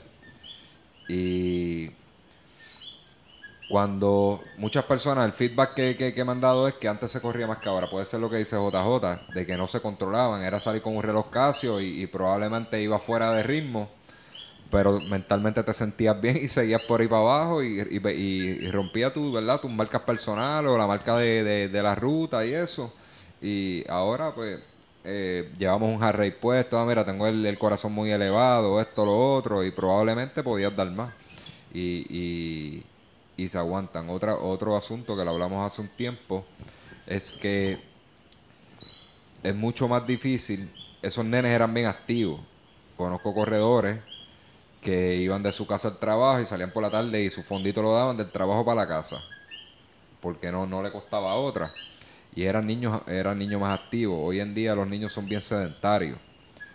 Y 1.09 1.91
cuando 3.69 4.41
muchas 4.57 4.85
personas, 4.85 5.27
el 5.27 5.33
feedback 5.33 5.75
que, 5.75 5.97
que, 5.97 6.15
que 6.15 6.25
me 6.25 6.33
han 6.33 6.41
dado 6.41 6.67
es 6.69 6.75
que 6.75 6.89
antes 6.89 7.11
se 7.11 7.21
corría 7.21 7.47
más 7.47 7.59
que 7.59 7.69
ahora. 7.69 7.91
Puede 7.91 8.07
ser 8.07 8.21
lo 8.21 8.31
que 8.31 8.37
dice 8.37 8.57
JJ, 8.57 9.35
de 9.35 9.47
que 9.47 9.57
no 9.59 9.69
se 9.69 9.81
controlaban. 9.81 10.43
Era 10.43 10.59
salir 10.61 10.81
con 10.81 10.97
un 10.97 11.03
reloj 11.03 11.29
Casio 11.31 11.81
y 11.81 12.07
probablemente 12.07 12.81
iba 12.81 12.99
fuera 12.99 13.33
de 13.33 13.43
ritmo 13.43 13.91
pero 14.71 15.01
mentalmente 15.01 15.63
te 15.63 15.73
sentías 15.73 16.21
bien 16.21 16.37
y 16.43 16.49
seguías 16.49 16.83
por 16.83 17.01
ahí 17.01 17.09
para 17.09 17.23
abajo 17.23 17.63
y, 17.63 17.81
y, 17.81 18.71
rompía 18.71 19.13
tu, 19.13 19.33
¿verdad? 19.33 19.61
tus 19.61 19.71
marcas 19.71 20.03
personales 20.03 20.71
o 20.71 20.77
la 20.77 20.87
marca 20.87 21.17
de, 21.17 21.69
de- 21.69 21.83
la 21.83 21.95
ruta 21.95 22.45
y 22.45 22.53
eso. 22.53 22.93
Y 23.41 23.85
ahora 23.89 24.35
pues 24.35 24.61
eh, 25.05 25.51
llevamos 25.59 25.95
un 25.97 26.03
Harry 26.03 26.31
puesto, 26.33 26.79
ah, 26.79 26.85
mira, 26.85 27.05
tengo 27.05 27.27
el, 27.27 27.59
corazón 27.59 27.93
muy 27.93 28.11
elevado, 28.11 28.81
esto, 28.81 29.05
lo 29.07 29.35
otro, 29.35 29.65
y 29.65 29.71
probablemente 29.71 30.43
podías 30.43 30.75
dar 30.77 30.91
más. 30.91 31.13
Y, 31.73 32.05
y, 32.11 32.85
y 33.37 33.49
se 33.49 33.59
aguantan. 33.59 34.11
Otra, 34.11 34.37
otro 34.37 34.77
asunto 34.77 35.17
que 35.17 35.25
lo 35.25 35.31
hablamos 35.31 35.67
hace 35.67 35.83
un 35.83 35.89
tiempo 35.89 36.45
es 37.07 37.33
que 37.33 37.79
es 39.43 39.55
mucho 39.55 39.89
más 39.89 40.07
difícil. 40.07 40.71
Esos 41.01 41.25
nenes 41.25 41.53
eran 41.53 41.73
bien 41.73 41.87
activos. 41.87 42.41
Conozco 42.97 43.33
corredores 43.33 44.01
que 44.81 45.17
iban 45.17 45.43
de 45.43 45.53
su 45.53 45.67
casa 45.67 45.89
al 45.89 45.99
trabajo 45.99 46.41
y 46.41 46.47
salían 46.47 46.73
por 46.73 46.83
la 46.83 46.91
tarde 46.91 47.23
y 47.23 47.31
su 47.31 47.43
fondito 47.43 47.83
lo 47.83 47.93
daban 47.95 48.17
del 48.17 48.31
trabajo 48.31 48.65
para 48.65 48.83
la 48.83 48.89
casa. 48.89 49.23
Porque 50.21 50.51
no, 50.51 50.67
no 50.67 50.83
le 50.83 50.91
costaba 50.91 51.35
otra. 51.35 51.73
Y 52.35 52.45
eran 52.45 52.67
niños, 52.67 53.03
eran 53.07 53.39
niños 53.39 53.61
más 53.61 53.79
activos. 53.79 54.19
Hoy 54.23 54.41
en 54.41 54.55
día 54.55 54.75
los 54.75 54.89
niños 54.89 55.13
son 55.13 55.29
bien 55.29 55.41
sedentarios. 55.41 56.19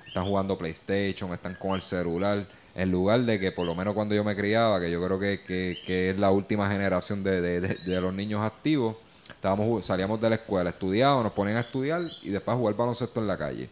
Están 0.08 0.26
jugando 0.26 0.58
PlayStation, 0.58 1.34
están 1.34 1.56
con 1.56 1.74
el 1.74 1.82
celular. 1.82 2.48
En 2.76 2.92
lugar 2.92 3.22
de 3.22 3.40
que 3.40 3.52
por 3.52 3.66
lo 3.66 3.76
menos 3.76 3.94
cuando 3.94 4.16
yo 4.16 4.24
me 4.24 4.36
criaba, 4.36 4.80
que 4.80 4.92
yo 4.92 5.04
creo 5.04 5.20
que, 5.20 5.42
que- 5.86 6.10
es 6.12 6.18
la 6.20 6.32
última 6.32 6.70
generación 6.70 7.24
de, 7.24 7.42
de- 7.62 8.02
los 8.02 8.14
niños 8.14 8.42
activos, 8.46 8.98
estábamos, 9.30 9.86
salíamos 9.86 10.20
de 10.22 10.30
la 10.30 10.36
escuela, 10.36 10.70
estudiábamos, 10.72 11.24
nos 11.26 11.34
ponían 11.34 11.58
a 11.58 11.62
estudiar 11.62 12.04
y 12.24 12.32
después 12.32 12.58
jugar 12.58 12.76
baloncesto 12.76 13.20
en 13.22 13.28
la 13.28 13.38
calle. 13.38 13.70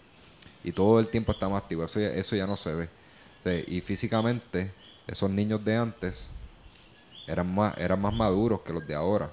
Y 0.64 0.72
todo 0.74 1.00
el 1.00 1.10
tiempo 1.10 1.32
estamos 1.34 1.62
activos. 1.62 1.92
Eso 1.92 2.02
ya, 2.02 2.16
eso 2.20 2.36
ya 2.36 2.48
no 2.48 2.58
se 2.58 2.74
ve. 2.76 2.90
Sí, 3.44 3.64
y 3.68 3.82
físicamente, 3.82 4.72
esos 5.08 5.30
niños 5.30 5.64
de 5.66 5.76
antes 5.76 6.32
eran 7.28 7.54
más, 7.54 7.78
eran 7.78 8.02
más 8.02 8.14
maduros 8.14 8.62
que 8.62 8.74
los 8.74 8.86
de 8.88 8.96
ahora. 8.96 9.32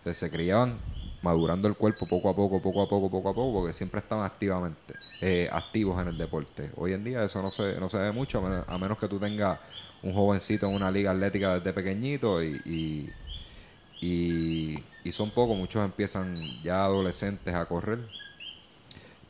Se 0.00 0.30
criaban 0.30 0.78
madurando 1.22 1.68
el 1.68 1.76
cuerpo 1.76 2.06
poco 2.06 2.30
a 2.30 2.36
poco, 2.36 2.62
poco 2.62 2.82
a 2.82 2.88
poco, 2.88 3.10
poco 3.10 3.28
a 3.30 3.34
poco, 3.34 3.54
porque 3.60 3.74
siempre 3.74 4.00
estaban 4.00 4.24
activamente 4.26 4.96
eh, 5.20 5.48
activos 5.52 6.00
en 6.02 6.08
el 6.08 6.18
deporte. 6.18 6.72
Hoy 6.76 6.92
en 6.94 7.04
día 7.04 7.24
eso 7.24 7.42
no 7.42 7.50
se, 7.50 7.78
no 7.80 7.90
se 7.90 7.98
ve 7.98 8.12
mucho, 8.12 8.38
a 8.66 8.78
menos, 8.78 8.98
que 8.98 9.08
tú 9.08 9.18
tengas 9.20 9.60
un 10.02 10.14
jovencito 10.14 10.66
en 10.68 10.74
una 10.74 10.90
liga 10.90 11.12
atlética 11.12 11.54
desde 11.58 11.72
pequeñito 11.74 12.42
y, 12.42 12.62
y, 12.64 13.14
y- 14.00 14.84
y 15.04 15.12
son 15.12 15.30
pocos, 15.32 15.56
muchos 15.56 15.84
empiezan 15.84 16.60
ya 16.62 16.84
adolescentes 16.84 17.54
a 17.54 17.66
correr. 17.66 18.00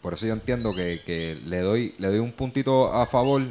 Por 0.01 0.15
eso 0.15 0.27
yo 0.27 0.33
entiendo 0.33 0.75
que, 0.75 1.03
que 1.05 1.39
le 1.45 1.59
doy 1.61 1.95
le 1.99 2.09
doy 2.09 2.19
un 2.19 2.33
puntito 2.33 2.93
a 2.93 3.07
favor 3.07 3.43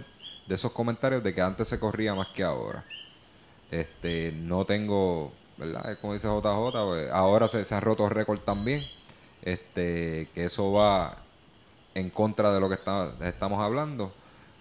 de 0.50 0.56
esos 0.56 0.72
comentarios 0.74 1.24
de 1.24 1.34
que 1.34 1.42
antes 1.42 1.68
se 1.70 1.80
corría 1.80 2.14
más 2.16 2.28
que 2.30 2.44
ahora. 2.44 2.84
Este, 3.72 4.32
no 4.34 4.66
tengo, 4.66 5.32
¿verdad? 5.58 5.98
Como 6.02 6.14
dice 6.14 6.28
JJ, 6.28 6.72
pues, 6.88 7.12
ahora 7.12 7.48
se, 7.48 7.64
se 7.66 7.76
han 7.76 7.82
roto 7.82 8.10
récord 8.10 8.40
también. 8.40 8.84
Este, 9.44 10.28
que 10.34 10.46
eso 10.46 10.72
va 10.74 11.18
en 11.96 12.10
contra 12.10 12.52
de 12.52 12.60
lo 12.60 12.68
que 12.68 12.76
está- 12.76 13.14
estamos 13.22 13.62
hablando. 13.62 14.12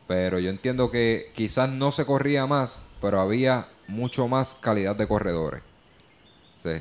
Pero 0.07 0.39
yo 0.39 0.51
entiendo 0.51 0.91
que 0.91 1.33
quizás 1.35 1.69
no 1.71 1.91
se 1.91 2.05
corría 2.07 2.47
más, 2.47 2.87
pero 3.01 3.21
había 3.21 3.69
mucho 3.89 4.29
más 4.29 4.55
calidad 4.55 4.95
de 4.95 5.09
corredores. 5.09 5.63
Sí. 6.63 6.73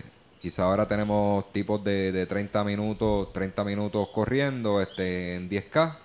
Quizá 0.41 0.65
ahora 0.65 0.87
tenemos 0.87 1.51
tipos 1.51 1.83
de, 1.83 2.11
de 2.11 2.25
30 2.25 2.63
minutos, 2.63 3.33
30 3.33 3.63
minutos 3.63 4.09
corriendo 4.13 4.81
este, 4.81 5.35
en 5.35 5.49
10K. 5.49 5.97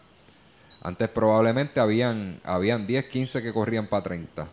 Antes 0.83 1.09
probablemente 1.11 1.79
habían, 1.79 2.41
habían 2.43 2.87
10, 2.87 3.05
15 3.07 3.43
que 3.43 3.53
corrían 3.53 3.87
para 3.87 4.03
30. 4.03 4.49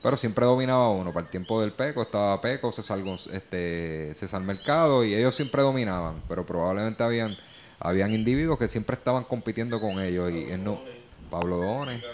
Pero 0.00 0.16
siempre 0.16 0.44
dominaba 0.44 0.90
uno. 0.90 1.12
Para 1.12 1.26
el 1.26 1.30
tiempo 1.30 1.60
del 1.60 1.72
Peco 1.72 2.02
estaba 2.02 2.40
Peco, 2.40 2.70
César, 2.70 3.00
este, 3.32 4.14
César 4.14 4.40
Mercado 4.42 5.04
y 5.04 5.14
ellos 5.14 5.34
siempre 5.34 5.62
dominaban. 5.62 6.22
Pero 6.28 6.46
probablemente 6.46 7.02
habían, 7.02 7.36
habían 7.80 8.14
individuos 8.14 8.56
que 8.58 8.68
siempre 8.68 8.94
estaban 8.94 9.24
compitiendo 9.24 9.80
con 9.80 10.00
ellos. 10.00 10.30
Y 10.30 10.44
él 10.44 10.62
no, 10.62 10.80
Pablo 11.28 11.56
Dones. 11.56 12.04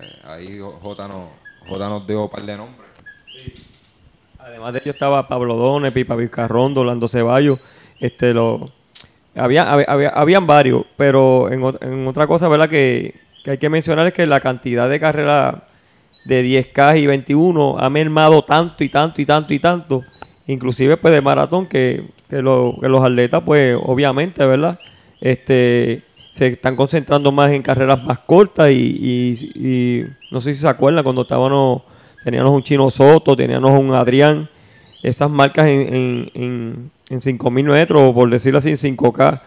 Eh, 0.00 0.18
ahí 0.24 0.58
J, 0.58 1.08
no, 1.08 1.30
J 1.68 1.88
nos 1.88 2.06
dio 2.06 2.24
un 2.24 2.30
par 2.30 2.42
de 2.42 2.56
nombres. 2.56 2.90
Además 4.40 4.72
de 4.72 4.80
ellos 4.80 4.94
estaba 4.94 5.28
Pablo 5.28 5.54
Dones, 5.54 5.92
Pipa 5.92 6.16
Vizcarrondo, 6.16 6.80
Orlando 6.80 7.06
Ceballos, 7.06 7.60
este 8.00 8.34
lo 8.34 8.72
había, 9.34 9.70
había- 9.70 9.86
había- 9.88 10.08
habían 10.10 10.46
varios, 10.46 10.84
pero 10.96 11.50
en, 11.50 11.62
en 11.80 12.06
otra 12.06 12.26
cosa, 12.26 12.48
¿verdad? 12.48 12.68
Que, 12.68 13.14
hay 13.46 13.58
que 13.58 13.68
mencionar 13.70 14.06
es 14.06 14.12
que 14.12 14.26
la 14.26 14.40
cantidad 14.40 14.88
de 14.88 15.00
carreras 15.00 15.56
de 16.26 16.42
10K 16.44 16.98
y 16.98 17.06
21 17.06 17.76
ha 17.78 17.88
mermado 17.88 18.42
tanto 18.42 18.84
y 18.84 18.88
tanto 18.90 19.22
y 19.22 19.26
tanto 19.26 19.54
y 19.54 19.58
tanto, 19.58 20.04
inclusive 20.46 20.96
pues 20.98 21.14
de 21.14 21.22
maratón, 21.22 21.66
que, 21.66 22.04
que, 22.28 22.36
que 22.36 22.42
los 22.88 23.02
atletas 23.04 23.42
pues 23.44 23.76
obviamente, 23.82 24.44
¿verdad? 24.46 24.78
Este, 25.20 26.02
se 26.30 26.48
están 26.48 26.76
concentrando 26.76 27.32
más 27.32 27.50
en 27.52 27.62
carreras 27.62 28.02
más 28.04 28.18
cortas 28.20 28.70
y, 28.70 28.74
y- 28.74 29.50
y 29.54 30.04
no 30.30 30.40
sé 30.40 30.52
si 30.54 30.60
se 30.60 30.68
acuerdan 30.68 31.02
cuando 31.02 31.22
estábamos, 31.22 31.82
teníamos 32.24 32.50
un 32.52 32.62
Chino 32.62 32.90
Soto, 32.90 33.34
teníamos 33.36 33.78
un 33.78 33.94
Adrián, 33.94 34.48
esas 35.02 35.30
marcas 35.30 35.66
en, 35.66 35.94
en, 35.94 36.30
en, 36.34 36.90
en 37.10 37.20
5.000 37.20 37.64
metros, 37.64 38.14
por 38.14 38.30
decirlo 38.30 38.60
así, 38.60 38.70
en 38.70 38.76
5K, 38.76 39.40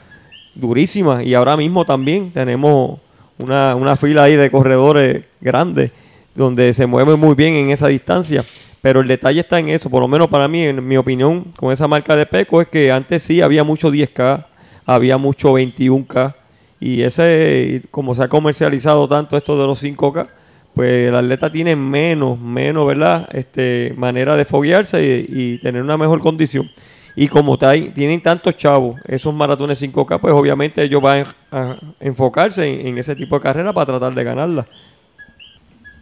durísimas. 0.54 1.26
Y 1.26 1.34
ahora 1.34 1.58
mismo 1.58 1.86
también 1.86 2.30
tenemos 2.32 2.99
una, 3.39 3.76
una 3.76 3.95
fila 3.95 4.23
ahí 4.23 4.36
de 4.36 4.52
corredores 4.52 5.23
grandes, 5.39 5.91
donde 6.36 6.73
se 6.73 6.86
mueven 6.86 7.19
muy 7.19 7.36
bien 7.36 7.56
en 7.56 7.71
esa 7.71 7.88
distancia. 7.88 8.45
Pero 8.82 8.99
el 8.99 9.08
detalle 9.08 9.39
está 9.39 9.60
en 9.60 9.69
eso, 9.69 9.89
por 9.89 10.02
lo 10.02 10.10
menos 10.10 10.28
para 10.28 10.49
mí, 10.49 10.63
en 10.63 10.86
mi 10.86 10.97
opinión, 10.97 11.45
con 11.56 11.71
esa 11.71 11.88
marca 11.88 12.17
de 12.17 12.26
Peco, 12.26 12.62
es 12.62 12.67
que 12.67 12.91
antes 12.91 13.23
sí 13.23 13.41
había 13.41 13.63
mucho 13.63 13.89
10K, 13.89 14.45
había 14.86 15.17
mucho 15.17 15.54
21K, 15.54 16.36
y 16.82 17.02
ese, 17.02 17.82
como 17.91 18.13
se 18.13 18.23
ha 18.23 18.28
comercializado 18.28 19.08
tanto 19.08 19.38
esto 19.38 19.58
de 19.58 19.65
los 19.65 19.82
5K, 19.82 20.28
pues 20.76 21.08
el 21.08 21.15
atleta 21.15 21.49
tiene 21.49 21.78
menos, 21.78 22.38
menos, 22.38 22.86
¿verdad? 22.86 23.30
Este, 23.32 23.93
manera 23.95 24.36
de 24.36 24.43
foguearse 24.43 25.26
y 25.30 25.60
tener 25.60 25.82
una 25.82 25.95
mejor 25.95 26.19
condición. 26.19 26.69
Y 27.15 27.28
como 27.28 27.58
tienen 27.58 28.21
tantos 28.21 28.58
chavos, 28.58 28.99
esos 29.06 29.34
maratones 29.34 29.80
5K, 29.80 30.19
pues 30.19 30.34
obviamente 30.34 30.82
ellos 30.84 31.02
van 31.02 31.26
a 31.52 31.78
enfocarse 31.99 32.88
en, 32.88 32.97
ese 32.97 33.15
tipo 33.15 33.36
de 33.36 33.41
carrera 33.43 33.71
para 33.71 33.86
tratar 33.86 34.13
de 34.15 34.23
ganarla. 34.23 34.67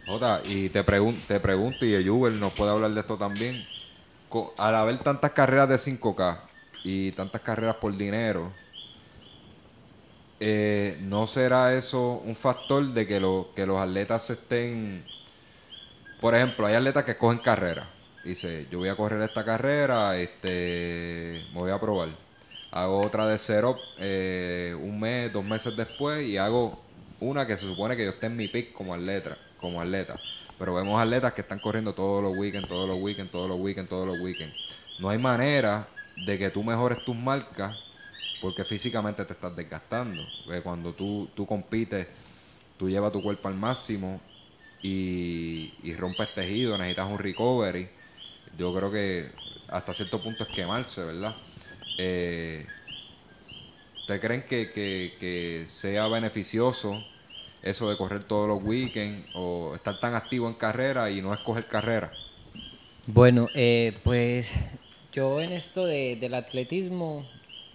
Jota, 0.06 0.40
y 0.48 0.68
te, 0.70 0.82
pregun 0.84 1.14
te 1.28 1.38
pregunto, 1.38 1.84
y 1.84 2.02
Yuber 2.02 2.32
nos 2.32 2.52
puede 2.54 2.70
hablar 2.72 2.90
de 2.92 3.00
esto 3.00 3.16
también. 3.18 3.64
Al 4.56 4.74
haber 4.74 4.98
tantas 4.98 5.32
carreras 5.32 5.68
de 5.68 5.78
5K 5.78 6.38
y 6.84 7.12
tantas 7.12 7.42
carreras 7.42 7.76
por 7.76 7.96
dinero, 7.96 8.50
eh, 10.40 10.98
¿no 11.02 11.26
será 11.26 11.74
eso 11.74 12.20
un 12.24 12.34
factor 12.34 12.84
de 12.92 13.06
que, 13.06 13.20
lo- 13.20 13.52
que 13.54 13.66
los 13.66 13.78
atletas 13.78 14.28
estén... 14.30 15.04
Por 16.20 16.34
ejemplo, 16.34 16.66
hay 16.66 16.74
atletas 16.74 17.04
que 17.04 17.16
cogen 17.18 17.38
carreras. 17.38 17.86
Dice, 18.24 18.68
yo 18.70 18.78
voy 18.78 18.88
a 18.88 18.94
correr 18.94 19.20
esta 19.22 19.44
carrera, 19.44 20.16
este, 20.16 21.42
me 21.52 21.58
voy 21.58 21.70
a 21.72 21.80
probar. 21.80 22.10
hago 22.70 23.00
otra 23.00 23.26
de 23.26 23.38
cero 23.38 23.76
eh, 23.98 24.76
un 24.80 25.00
mes, 25.00 25.32
dos 25.32 25.44
meses 25.44 25.76
después 25.76 26.24
y 26.24 26.36
hago 26.36 26.80
una 27.18 27.46
que 27.46 27.56
se 27.56 27.66
supone 27.66 27.96
que 27.96 28.04
yo 28.04 28.10
esté 28.10 28.26
en 28.26 28.36
mi 28.36 28.48
pick 28.48 28.72
como 28.72 28.94
atleta, 28.94 29.36
como 29.60 29.80
atleta. 29.80 30.20
Pero 30.58 30.74
vemos 30.74 31.00
atletas 31.00 31.32
que 31.32 31.40
están 31.40 31.58
corriendo 31.58 31.94
todos 31.94 32.22
los 32.22 32.36
weekends, 32.36 32.68
todos 32.68 32.88
los 32.88 32.98
weekends, 33.00 33.32
todos 33.32 33.48
los 33.48 33.58
weekends, 33.58 33.88
todos 33.90 34.06
los 34.06 34.20
weekends. 34.20 34.54
No 35.00 35.08
hay 35.08 35.18
manera 35.18 35.88
de 36.24 36.38
que 36.38 36.50
tú 36.50 36.62
mejores 36.62 37.04
tus 37.04 37.16
marcas 37.16 37.76
porque 38.40 38.64
físicamente 38.64 39.24
te 39.24 39.32
estás 39.32 39.56
desgastando. 39.56 40.24
Porque 40.44 40.60
cuando 40.60 40.92
tú, 40.92 41.28
tú 41.34 41.46
compites, 41.46 42.06
tú 42.78 42.88
llevas 42.88 43.12
tu 43.12 43.22
cuerpo 43.22 43.48
al 43.48 43.54
máximo 43.54 44.20
y, 44.80 45.72
y 45.82 45.94
rompes 45.94 46.34
tejido, 46.34 46.78
necesitas 46.78 47.08
un 47.08 47.18
recovery. 47.18 47.88
Yo 48.58 48.74
creo 48.74 48.90
que 48.90 49.30
hasta 49.68 49.94
cierto 49.94 50.22
punto 50.22 50.44
es 50.44 50.50
quemarse, 50.50 51.04
¿verdad? 51.04 51.34
Eh, 51.98 52.66
¿Ustedes 54.00 54.20
creen 54.20 54.42
que, 54.42 54.70
que, 54.72 55.14
que 55.18 55.64
sea 55.66 56.08
beneficioso 56.08 57.02
eso 57.62 57.88
de 57.88 57.96
correr 57.96 58.24
todos 58.24 58.48
los 58.48 58.62
weekends 58.62 59.28
o 59.34 59.74
estar 59.74 59.98
tan 60.00 60.14
activo 60.14 60.48
en 60.48 60.54
carrera 60.54 61.10
y 61.10 61.22
no 61.22 61.32
escoger 61.32 61.66
carrera? 61.66 62.12
Bueno, 63.06 63.48
eh, 63.54 63.98
pues 64.04 64.54
yo 65.12 65.40
en 65.40 65.52
esto 65.52 65.86
de, 65.86 66.16
del 66.16 66.34
atletismo 66.34 67.24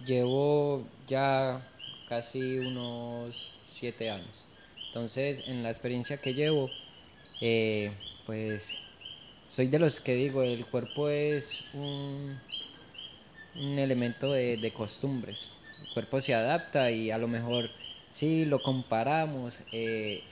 llevo 0.04 0.86
ya 1.06 1.66
casi 2.08 2.58
unos 2.58 3.52
siete 3.64 4.10
años. 4.10 4.44
Entonces, 4.88 5.44
en 5.46 5.62
la 5.62 5.68
experiencia 5.68 6.16
que 6.18 6.34
llevo, 6.34 6.70
eh, 7.40 7.92
pues 8.26 8.78
soy 9.48 9.66
de 9.68 9.78
los 9.78 10.00
que 10.00 10.14
digo, 10.14 10.42
el 10.42 10.66
cuerpo 10.66 11.08
es 11.08 11.62
un, 11.74 12.38
un 13.56 13.78
elemento 13.78 14.32
de, 14.32 14.56
de 14.56 14.72
costumbres. 14.72 15.48
El 15.86 15.94
cuerpo 15.94 16.20
se 16.20 16.34
adapta 16.34 16.90
y 16.90 17.10
a 17.10 17.18
lo 17.18 17.28
mejor 17.28 17.70
si 18.10 18.44
lo 18.44 18.62
comparamos, 18.62 19.60
eh, 19.72 20.22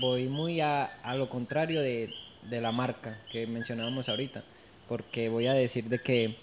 voy 0.00 0.28
muy 0.28 0.60
a, 0.60 0.84
a 0.84 1.14
lo 1.14 1.28
contrario 1.28 1.80
de, 1.80 2.12
de 2.48 2.60
la 2.60 2.72
marca 2.72 3.18
que 3.30 3.46
mencionábamos 3.46 4.08
ahorita, 4.08 4.44
porque 4.88 5.28
voy 5.28 5.46
a 5.46 5.54
decir 5.54 5.84
de 5.84 6.00
que 6.00 6.36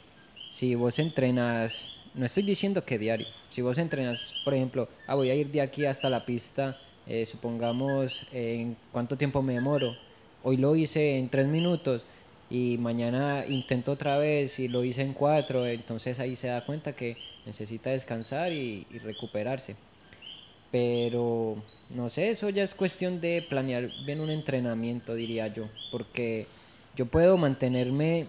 si 0.50 0.76
vos 0.76 1.00
entrenas, 1.00 1.89
no 2.13 2.26
estoy 2.26 2.44
diciendo 2.44 2.84
que 2.84 2.98
diario, 2.98 3.28
si 3.50 3.62
vos 3.62 3.78
entrenas, 3.78 4.36
por 4.44 4.54
ejemplo, 4.54 4.89
ah, 5.08 5.15
voy 5.15 5.30
a 5.30 5.36
ir 5.36 5.52
de 5.52 5.62
aquí 5.62 5.86
hasta 5.86 6.10
la 6.10 6.26
pista, 6.26 6.78
eh, 7.08 7.26
supongamos 7.26 8.26
en 8.32 8.78
cuánto 8.91 9.17
tiempo 9.17 9.41
me 9.41 9.54
demoro, 9.54 9.96
hoy 10.44 10.58
lo 10.58 10.76
hice 10.76 11.17
en 11.17 11.30
tres 11.30 11.48
minutos 11.48 12.06
y 12.51 12.77
mañana 12.77 13.45
intento 13.47 13.93
otra 13.93 14.17
vez 14.17 14.59
y 14.59 14.67
lo 14.67 14.83
hice 14.83 15.03
en 15.03 15.13
cuatro, 15.13 15.65
entonces 15.65 16.19
ahí 16.19 16.35
se 16.35 16.47
da 16.47 16.65
cuenta 16.65 16.91
que 16.91 17.15
necesita 17.45 17.91
descansar 17.91 18.51
y, 18.51 18.85
recuperarse. 19.03 19.77
Pero 20.69 21.63
no 21.89 22.09
sé, 22.09 22.29
eso 22.29 22.49
ya 22.49 22.63
es 22.63 22.75
cuestión 22.75 23.21
de 23.21 23.45
planear 23.47 23.89
bien 24.05 24.19
un 24.19 24.29
entrenamiento, 24.29 25.15
diría 25.15 25.47
yo, 25.47 25.69
porque 25.91 26.45
yo 26.97 27.05
puedo 27.05 27.37
mantenerme 27.37 28.27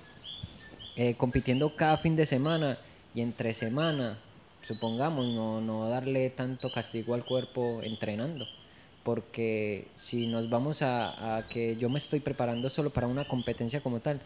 eh, 0.94 1.14
compitiendo 1.14 1.74
cada 1.74 1.98
fin 1.98 2.14
de 2.14 2.24
semana 2.24 2.78
y 3.16 3.22
entre 3.22 3.54
semana, 3.54 4.18
supongamos, 4.62 5.26
no, 5.26 5.60
no 5.60 5.88
darle 5.88 6.30
tanto 6.30 6.70
castigo 6.70 7.14
al 7.14 7.24
cuerpo 7.24 7.80
entrenando. 7.82 8.46
Porque 9.04 9.86
si 9.96 10.26
nos 10.26 10.48
vamos 10.48 10.82
a, 10.82 11.44
que 11.50 11.76
yo 11.76 11.88
me 11.88 11.98
estoy 11.98 12.20
preparando 12.20 12.68
solo 12.68 12.90
para 12.90 13.06
una 13.08 13.24
competencia 13.24 13.80
como 13.80 14.00
tal, 14.00 14.20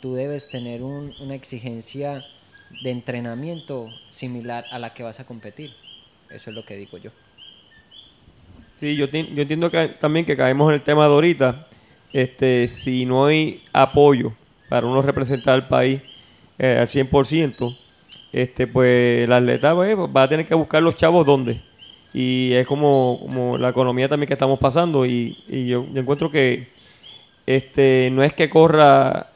tú 0.00 0.14
debes 0.14 0.48
tener 0.50 0.82
un- 0.82 1.14
una 1.20 1.34
exigencia 1.34 2.24
de 2.82 2.90
entrenamiento 2.90 3.90
similar 4.08 4.66
a 4.70 4.78
la 4.78 4.94
que 4.94 5.02
vas 5.02 5.20
a 5.20 5.24
competir. 5.24 5.72
Eso 6.30 6.50
es 6.50 6.56
lo 6.56 6.64
que 6.64 6.76
digo 6.76 6.96
yo. 6.98 7.10
Sí, 8.80 8.96
yo, 8.96 9.08
ti- 9.08 9.28
yo 9.34 9.42
entiendo 9.42 9.70
que 9.70 9.88
también 9.88 10.26
que 10.26 10.36
caemos 10.36 10.68
en 10.68 10.74
el 10.74 10.82
tema 10.82 11.06
de 11.06 11.14
ahorita. 11.14 11.64
Este, 12.12 12.68
si 12.68 13.04
no 13.06 13.26
hay 13.26 13.62
apoyo 13.72 14.32
para 14.68 14.86
uno 14.86 15.02
representar 15.02 15.54
al 15.54 15.68
país 15.68 16.00
eh, 16.58 16.78
al 16.78 16.88
100%, 16.88 17.76
este, 18.32 18.66
pues 18.66 19.24
el 19.24 19.32
atleta 19.32 19.74
pues, 19.74 19.96
va 19.96 20.22
a 20.24 20.28
tener 20.28 20.46
que 20.46 20.54
buscar 20.54 20.82
los 20.82 20.96
chavos 20.96 21.26
donde. 21.26 21.60
Y 22.14 22.52
es 22.52 22.66
como, 22.66 23.18
como 23.20 23.58
la 23.58 23.70
economía 23.70 24.08
también 24.08 24.28
que 24.28 24.34
estamos 24.34 24.58
pasando. 24.58 25.04
Y, 25.04 25.36
yo, 25.48 25.84
encuentro 25.94 26.30
que 26.30 26.68
este, 27.44 28.08
no 28.12 28.22
es 28.22 28.32
que 28.32 28.48
corra 28.48 29.32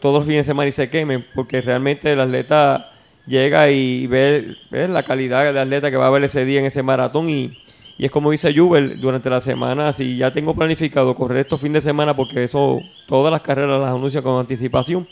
todos 0.00 0.16
los 0.16 0.24
fines 0.24 0.38
de 0.38 0.50
semana 0.50 0.68
y 0.68 0.72
se 0.72 0.88
quemen, 0.88 1.24
porque 1.34 1.60
realmente 1.60 2.10
el 2.10 2.20
atleta 2.20 2.92
llega 3.26 3.70
y 3.70 4.06
ve, 4.06 4.56
ve 4.70 4.88
la 4.88 5.02
calidad 5.02 5.52
de 5.52 5.60
atleta 5.60 5.90
que 5.90 5.98
va 5.98 6.06
a 6.06 6.10
ver 6.10 6.24
ese 6.24 6.44
día 6.46 6.60
en 6.60 6.66
ese 6.66 6.82
maratón 6.82 7.28
y, 7.28 7.58
y 7.96 8.06
es 8.06 8.10
como 8.10 8.30
dice 8.30 8.52
Jubel, 8.54 8.98
durante 8.98 9.30
la 9.30 9.40
semana, 9.40 9.92
si 9.92 10.16
ya 10.16 10.32
tengo 10.32 10.54
planificado 10.54 11.14
correr 11.14 11.38
estos 11.38 11.60
fines 11.60 11.84
de 11.84 11.90
semana, 11.90 12.16
porque 12.16 12.44
eso, 12.44 12.80
todas 13.06 13.30
las 13.30 13.42
carreras 13.42 13.80
las 13.80 13.94
anuncia 13.94 14.22
con 14.22 14.40
anticipación, 14.40 15.06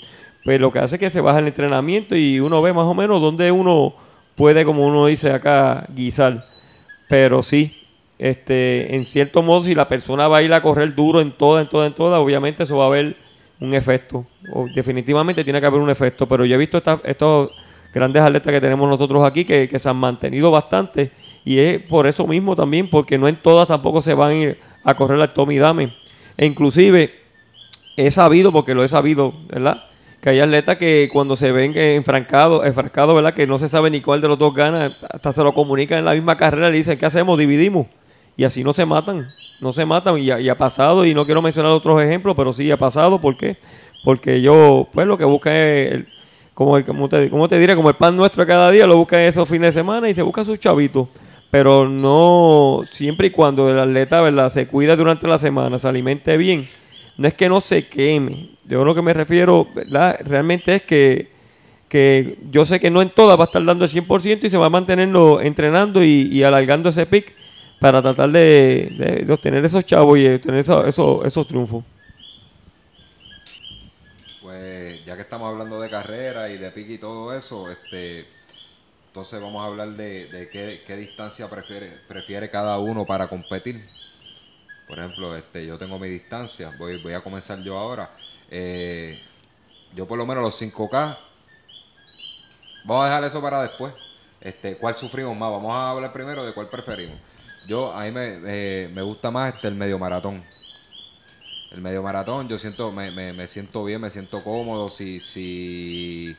pues 0.45 0.61
lo 0.61 0.73
que 0.73 0.81
hace 0.81 0.97
es 0.97 1.01
que 1.01 1.11
se 1.11 1.21
baja 1.21 1.39
el 1.39 1.47
entrenamiento 1.47 2.17
y 2.17 2.41
uno 2.41 2.61
ve 2.61 2.73
más 2.73 2.87
o 2.87 2.95
menos 2.95 3.21
dónde 3.21 3.53
uno 3.53 3.95
puede, 4.35 4.65
como 4.65 4.87
uno 4.87 5.07
dice 5.07 5.31
acá, 5.31 5.87
guisar. 5.95 6.52
Pero 7.13 7.43
sí, 7.43 7.77
este, 8.19 8.97
en 8.97 9.05
cierto 9.05 9.43
modo, 9.43 9.65
si 9.65 9.75
la 9.75 9.87
persona 9.87 10.29
va 10.29 10.39
a 10.39 10.43
ir 10.43 10.51
a 10.55 10.63
correr 10.63 10.95
duro 10.95 11.21
en 11.21 11.31
toda, 11.31 11.61
en 11.61 11.69
toda, 11.69 11.87
en 11.87 11.93
toda, 11.93 12.19
obviamente 12.19 12.63
eso 12.63 12.79
va 12.79 12.85
a 12.85 12.87
haber 12.87 13.15
un 13.61 13.75
efecto. 13.75 14.25
O 14.55 14.67
definitivamente 14.75 15.45
tiene 15.45 15.61
que 15.61 15.67
haber 15.67 15.83
un 15.83 15.91
efecto. 15.91 16.27
Pero 16.27 16.47
yo 16.47 16.55
he 16.55 16.59
visto 16.59 16.79
esta- 16.79 17.03
estos 17.05 17.51
grandes 17.93 18.23
atletas 18.23 18.51
que 18.51 18.63
tenemos 18.63 18.89
nosotros 18.89 19.23
aquí 19.25 19.45
que, 19.45 19.69
se 19.79 19.89
han 19.91 19.99
mantenido 19.99 20.51
bastante. 20.51 21.11
Y 21.45 21.59
es 21.59 21.83
por 21.83 22.07
eso 22.07 22.27
mismo 22.27 22.57
también, 22.57 22.89
porque 22.89 23.19
no 23.19 23.29
en 23.29 23.37
todas 23.37 23.69
tampoco 23.69 24.01
se 24.01 24.15
van 24.15 24.31
a 24.31 24.35
ir 24.35 24.59
a 24.83 24.95
correr 24.95 25.21
al 25.21 25.35
Tommy 25.35 25.59
Dame. 25.59 25.95
E 26.39 26.47
inclusive 26.47 27.13
he 27.95 28.11
sabido, 28.11 28.53
porque 28.53 28.75
lo 28.75 28.83
he 28.83 28.89
sabido, 28.89 29.35
¿verdad? 29.49 29.85
Que 30.23 30.31
hay 30.31 30.39
atletas 30.41 30.77
que 30.77 31.09
cuando 31.13 31.35
se 31.35 31.51
ven 31.51 31.77
enfrancados, 31.77 32.65
enfrascados, 32.65 33.13
¿verdad? 33.15 33.35
Que 33.35 33.45
no 33.47 33.59
se 33.59 33.69
sabe 33.69 33.91
ni 33.91 34.01
cuál 34.01 34.21
de 34.21 34.29
los 34.29 34.39
dos 34.39 34.55
gana, 34.55 34.97
hasta 35.13 35.33
se 35.33 35.43
lo 35.43 35.53
comunican 35.53 35.99
en 35.99 36.05
la 36.05 36.15
misma 36.15 36.37
carrera 36.37 36.71
le 36.71 36.77
dicen, 36.79 36.97
¿qué 36.97 37.07
hacemos? 37.07 37.37
Dividimos. 37.37 37.89
Y 38.37 38.45
así 38.45 38.63
no 38.63 38.73
se 38.73 38.87
matan, 38.87 39.29
no 39.61 39.73
se 39.73 39.85
matan. 39.85 40.17
Y, 40.19 40.31
ha- 40.31 40.57
pasado, 40.57 41.05
y 41.05 41.13
no 41.13 41.27
quiero 41.27 41.43
mencionar 41.43 41.73
otros 41.73 42.01
ejemplos, 42.01 42.37
pero 42.37 42.53
sí 42.53 42.71
ha 42.71 42.77
pasado. 42.77 43.21
¿Por 43.21 43.37
qué? 43.37 43.57
Porque 44.05 44.41
yo, 44.41 44.87
pues 44.93 45.09
lo 45.09 45.19
que 45.19 45.25
busca 45.25 45.51
es, 45.51 45.93
el- 45.93 46.09
como, 46.55 46.77
el, 46.77 46.85
como, 46.85 47.09
te, 47.09 47.29
como 47.29 47.49
te 47.49 47.59
diré, 47.59 47.75
como 47.75 47.89
el 47.89 47.97
pan 47.97 48.17
nuestro 48.17 48.47
cada 48.47 48.71
día, 48.71 48.87
lo 48.87 48.97
busca 48.97 49.21
esos 49.27 49.49
fines 49.49 49.75
de 49.75 49.81
semana 49.81 50.09
y 50.09 50.15
se 50.15 50.23
busca 50.23 50.45
sus 50.45 50.57
chavitos. 50.61 51.09
Pero 51.51 51.89
no, 51.89 52.83
siempre 52.85 53.27
y 53.27 53.31
cuando 53.31 53.69
el 53.69 53.79
atleta, 53.79 54.21
¿verdad? 54.21 54.51
Se 54.51 54.69
cuida 54.69 54.95
durante 54.95 55.27
la 55.27 55.37
semana, 55.39 55.81
se 55.81 55.89
alimente 55.89 56.37
bien. 56.37 56.69
No 57.17 57.29
es 57.29 57.35
que 57.35 57.49
no 57.49 57.61
se 57.61 57.87
queme. 57.89 58.51
Yo 58.67 58.85
lo 58.85 58.95
que 58.95 59.03
me 59.03 59.13
refiero, 59.13 59.69
¿verdad? 59.75 60.19
Realmente 60.25 60.77
es 60.77 60.83
que, 60.83 61.31
que 61.89 62.39
yo 62.51 62.65
sé 62.65 62.81
que 62.81 62.91
no 62.91 63.03
en 63.03 63.11
todas 63.11 63.39
va 63.39 63.45
a 63.45 63.47
estar 63.47 63.65
dando 63.65 63.85
el 63.85 63.91
100% 63.91 64.45
y 64.45 64.51
se 64.51 64.57
va 64.57 64.67
a 64.67 64.71
mantenerlo 64.71 65.41
entrenando 65.41 66.03
y, 66.03 66.43
alargando 66.43 66.89
ese 66.89 67.07
pick 67.07 67.35
para 67.81 68.01
tratar 68.01 68.31
de, 68.31 69.27
obtener 69.31 69.65
esos 69.65 69.85
chavos 69.85 70.19
y 70.19 70.27
obtener 70.27 70.61
esos, 70.61 70.87
esos, 70.87 71.49
triunfos. 71.49 71.85
Pues 74.41 75.05
ya 75.05 75.17
que 75.17 75.23
estamos 75.23 75.53
hablando 75.53 75.81
de 75.81 75.91
carrera 75.91 76.49
y 76.49 76.57
de 76.57 76.71
pique 76.71 76.95
y 76.95 76.99
todo 76.99 77.37
eso, 77.37 77.71
este, 77.71 78.27
entonces 79.09 79.41
vamos 79.43 79.63
a 79.63 79.67
hablar 79.67 79.91
de, 79.91 80.29
de 80.29 80.49
qué, 80.49 80.83
qué 80.87 80.97
distancia 80.97 81.51
prefiere, 81.51 81.93
prefiere 82.09 82.49
cada 82.49 82.79
uno 82.79 83.05
para 83.05 83.29
competir. 83.29 83.83
Por 84.93 84.99
ejemplo, 84.99 85.35
este, 85.35 85.67
yo 85.67 85.79
tengo 85.79 85.99
mi 85.99 86.07
distancia, 86.07 86.71
voy, 86.79 87.03
voy 87.03 87.15
a 87.15 87.23
comenzar 87.23 87.59
yo 87.63 87.79
ahora. 87.79 88.11
Eh, 88.51 89.19
yo 89.97 90.07
por 90.07 90.19
lo 90.19 90.27
menos 90.27 90.45
los 90.45 90.61
5K, 90.61 91.19
vamos 92.85 93.03
a 93.03 93.09
dejar 93.09 93.25
eso 93.25 93.41
para 93.41 93.63
después. 93.63 93.95
Este, 94.39 94.77
¿Cuál 94.77 94.95
sufrimos 94.95 95.35
más? 95.35 95.51
Vamos 95.51 95.73
a 95.73 95.93
hablar 95.93 96.13
primero 96.13 96.45
de 96.45 96.53
cuál 96.53 96.69
preferimos. 96.69 97.19
Yo, 97.67 97.91
a 97.91 98.05
mí 98.05 98.11
me, 98.11 98.39
eh, 98.45 98.91
me 98.93 99.01
gusta 99.01 99.31
más 99.31 99.55
este, 99.55 99.69
el 99.69 99.77
medio 99.77 99.99
maratón. 99.99 100.45
El 101.71 101.81
medio 101.81 102.03
maratón, 102.03 102.47
yo 102.47 102.59
siento, 102.59 102.93
me, 102.93 103.11
me, 103.11 103.33
me 103.33 103.47
siento 103.47 103.83
bien, 103.85 103.99
me 103.99 104.11
siento 104.11 104.45
cómodo. 104.45 104.91
Si, 104.91 105.21
si, 105.21 106.37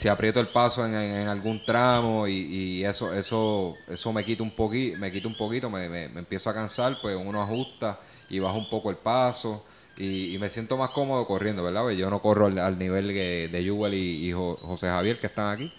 si 0.00 0.08
aprieto 0.08 0.40
el 0.40 0.46
paso 0.46 0.86
en, 0.86 0.94
algún 1.28 1.62
tramo 1.62 2.26
y, 2.26 2.82
eso, 2.86 3.12
eso, 3.12 3.76
eso 3.86 4.12
me 4.14 4.24
quita 4.24 4.42
un 4.42 4.50
poquito, 4.50 4.96
me 4.96 5.12
quita 5.12 5.28
un 5.28 5.34
poquito, 5.34 5.68
me, 5.68 5.90
me- 5.90 6.04
empiezo 6.04 6.48
a 6.48 6.54
cansar, 6.54 6.98
pues 7.02 7.14
uno 7.22 7.42
ajusta 7.42 8.00
y 8.30 8.38
baja 8.38 8.56
un 8.56 8.70
poco 8.70 8.88
el 8.88 8.96
paso. 8.96 9.62
Y, 9.98 10.38
me 10.40 10.48
siento 10.48 10.78
más 10.78 10.88
cómodo 10.90 11.26
corriendo, 11.26 11.62
¿verdad? 11.62 11.82
Pues 11.82 11.98
Yo 11.98 12.08
no 12.08 12.22
corro 12.22 12.46
al, 12.46 12.78
nivel 12.78 13.08
de, 13.08 13.50
de 13.52 13.62
Yuval 13.62 13.92
y, 13.92 14.26
y 14.26 14.32
Jo- 14.32 14.56
José 14.62 14.86
Javier 14.86 15.18
que 15.18 15.26
están 15.26 15.52
aquí. 15.52 15.70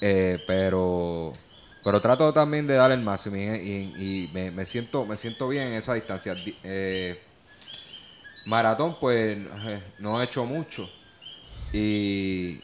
Eh, 0.00 0.42
pero 0.46 1.32
pero 1.84 2.00
trato 2.00 2.32
también 2.32 2.66
de 2.66 2.74
dar 2.74 2.90
el 2.92 3.00
máximo 3.00 3.36
y, 3.36 4.28
me, 4.32 4.50
me 4.50 4.66
siento 4.66 5.06
me 5.06 5.16
siento 5.16 5.48
bien 5.48 5.68
en 5.68 5.74
esa 5.74 5.94
distancia 5.94 6.34
Di- 6.34 6.56
eh, 6.64 7.20
maratón 8.44 8.96
pues 9.00 9.38
eh, 9.38 9.82
no 9.98 10.20
he 10.20 10.24
hecho 10.24 10.44
mucho 10.44 10.88
y 11.72 12.60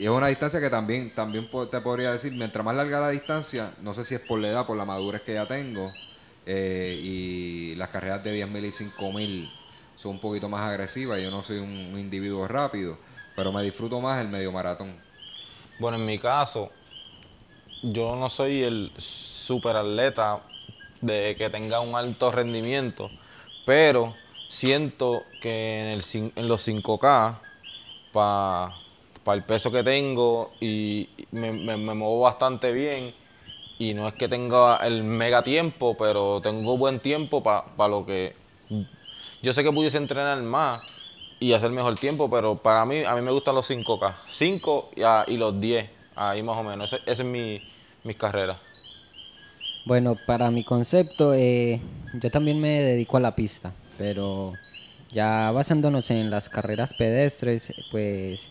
y 0.00 0.04
es 0.04 0.10
una 0.10 0.28
distancia 0.28 0.60
que 0.60 0.70
también, 0.70 1.14
también 1.14 1.46
te 1.70 1.78
podría 1.82 2.10
decir, 2.12 2.32
mientras 2.32 2.64
más 2.64 2.74
larga 2.74 3.00
la 3.00 3.10
distancia, 3.10 3.74
no 3.82 3.92
sé 3.92 4.06
si 4.06 4.14
es 4.14 4.22
por 4.22 4.40
la 4.40 4.48
edad, 4.48 4.64
por 4.64 4.78
la 4.78 4.86
madurez 4.86 5.20
que 5.20 5.34
ya 5.34 5.46
tengo, 5.46 5.92
eh, 6.46 6.98
y 6.98 7.74
las 7.74 7.90
carreras 7.90 8.24
de 8.24 8.42
10.000 8.46 8.64
y 8.64 8.70
5.000 8.70 9.52
son 9.96 10.12
un 10.12 10.18
poquito 10.18 10.48
más 10.48 10.62
agresivas, 10.62 11.20
yo 11.20 11.30
no 11.30 11.42
soy 11.42 11.58
un, 11.58 11.98
individuo 11.98 12.48
rápido, 12.48 12.96
pero 13.36 13.52
me 13.52 13.62
disfruto 13.62 14.00
más 14.00 14.18
el 14.22 14.28
medio 14.28 14.50
maratón. 14.50 14.96
Bueno, 15.78 15.98
en 15.98 16.06
mi 16.06 16.18
caso, 16.18 16.70
yo 17.82 18.16
no 18.16 18.30
soy 18.30 18.62
el 18.62 18.92
super 18.96 19.76
atleta 19.76 20.40
de 21.02 21.36
que 21.36 21.50
tenga 21.50 21.80
un 21.80 21.94
alto 21.94 22.32
rendimiento, 22.32 23.10
pero 23.66 24.16
siento 24.48 25.24
que 25.42 25.92
en, 25.92 26.32
en 26.36 26.48
los 26.48 26.66
5K, 26.66 27.38
para 28.14 28.74
el 29.26 29.42
peso 29.44 29.70
que 29.70 29.82
tengo, 29.84 30.52
y 30.60 31.08
me, 31.32 31.52
me- 31.52 31.76
me 31.76 31.94
muevo 31.94 32.20
bastante 32.20 32.72
bien, 32.72 33.12
y 33.78 33.94
no 33.94 34.08
es 34.08 34.14
que 34.14 34.28
tenga 34.28 34.76
el 34.78 35.02
mega 35.04 35.42
tiempo, 35.42 35.96
pero 35.96 36.40
tengo 36.42 36.76
buen 36.76 37.00
tiempo 37.00 37.42
para 37.42 37.88
lo 37.88 38.04
que... 38.06 38.34
Yo 39.42 39.52
sé 39.52 39.62
que 39.62 39.72
pudiese 39.72 39.96
entrenar 39.96 40.40
más 40.42 40.82
y 41.38 41.52
hacer 41.54 41.70
mejor 41.70 41.94
tiempo, 41.96 42.28
pero 42.30 42.56
para 42.56 42.84
mí, 42.84 43.04
a 43.04 43.14
mí 43.14 43.22
me 43.22 43.30
gustan 43.30 43.54
los 43.54 43.66
5K. 43.66 44.14
5 44.30 44.90
y, 44.96 45.02
a- 45.02 45.24
y 45.26 45.36
los 45.36 45.58
10, 45.60 45.88
ahí 46.14 46.42
más 46.42 46.58
o 46.58 46.62
menos. 46.62 46.92
Esa 46.92 47.02
es 47.06 47.24
mi, 47.24 47.60
mis 48.04 48.16
carreras. 48.16 48.58
Bueno, 49.84 50.14
para 50.14 50.50
mi 50.50 50.62
concepto, 50.62 51.32
eh, 51.34 51.80
yo 52.12 52.30
también 52.30 52.60
me 52.60 52.82
dedico 52.82 53.16
a 53.16 53.20
la 53.20 53.34
pista, 53.34 53.72
pero 53.96 54.58
ya 55.10 55.50
basándonos 55.52 56.10
en 56.10 56.30
las 56.30 56.48
carreras 56.50 56.92
pedestres, 56.92 57.72
pues 57.90 58.50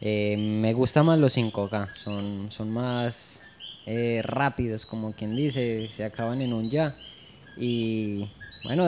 eh, 0.00 0.36
me 0.36 0.72
gustan 0.72 1.06
más 1.06 1.18
los 1.18 1.36
5K, 1.36 1.94
son, 1.94 2.50
son 2.50 2.70
más 2.70 3.42
eh, 3.86 4.22
rápidos, 4.24 4.86
como 4.86 5.12
quien 5.14 5.36
dice, 5.36 5.88
se 5.88 6.04
acaban 6.04 6.40
en 6.40 6.52
un 6.52 6.70
ya. 6.70 6.96
Y 7.56 8.30
bueno, 8.64 8.84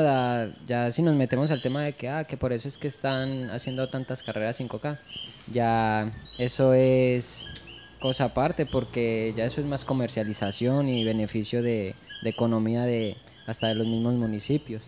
ya 0.66 0.90
si 0.90 1.02
nos 1.02 1.14
metemos 1.14 1.50
al 1.50 1.60
tema 1.60 1.82
de 1.82 1.94
que, 1.94 2.08
ah, 2.08 2.24
que 2.24 2.36
por 2.36 2.52
eso 2.52 2.68
es 2.68 2.78
que 2.78 2.88
están 2.88 3.50
haciendo 3.50 3.88
tantas 3.88 4.22
carreras 4.22 4.60
5K, 4.60 4.98
ya 5.52 6.10
eso 6.38 6.72
es 6.72 7.46
cosa 8.00 8.24
aparte 8.26 8.66
porque 8.66 9.32
ya 9.36 9.44
eso 9.44 9.60
es 9.60 9.66
más 9.66 9.84
comercialización 9.84 10.88
y 10.88 11.04
beneficio 11.04 11.62
de, 11.62 11.94
de 12.22 12.30
economía 12.30 12.82
de 12.82 13.16
hasta 13.46 13.68
de 13.68 13.74
los 13.74 13.86
mismos 13.86 14.14
municipios. 14.14 14.82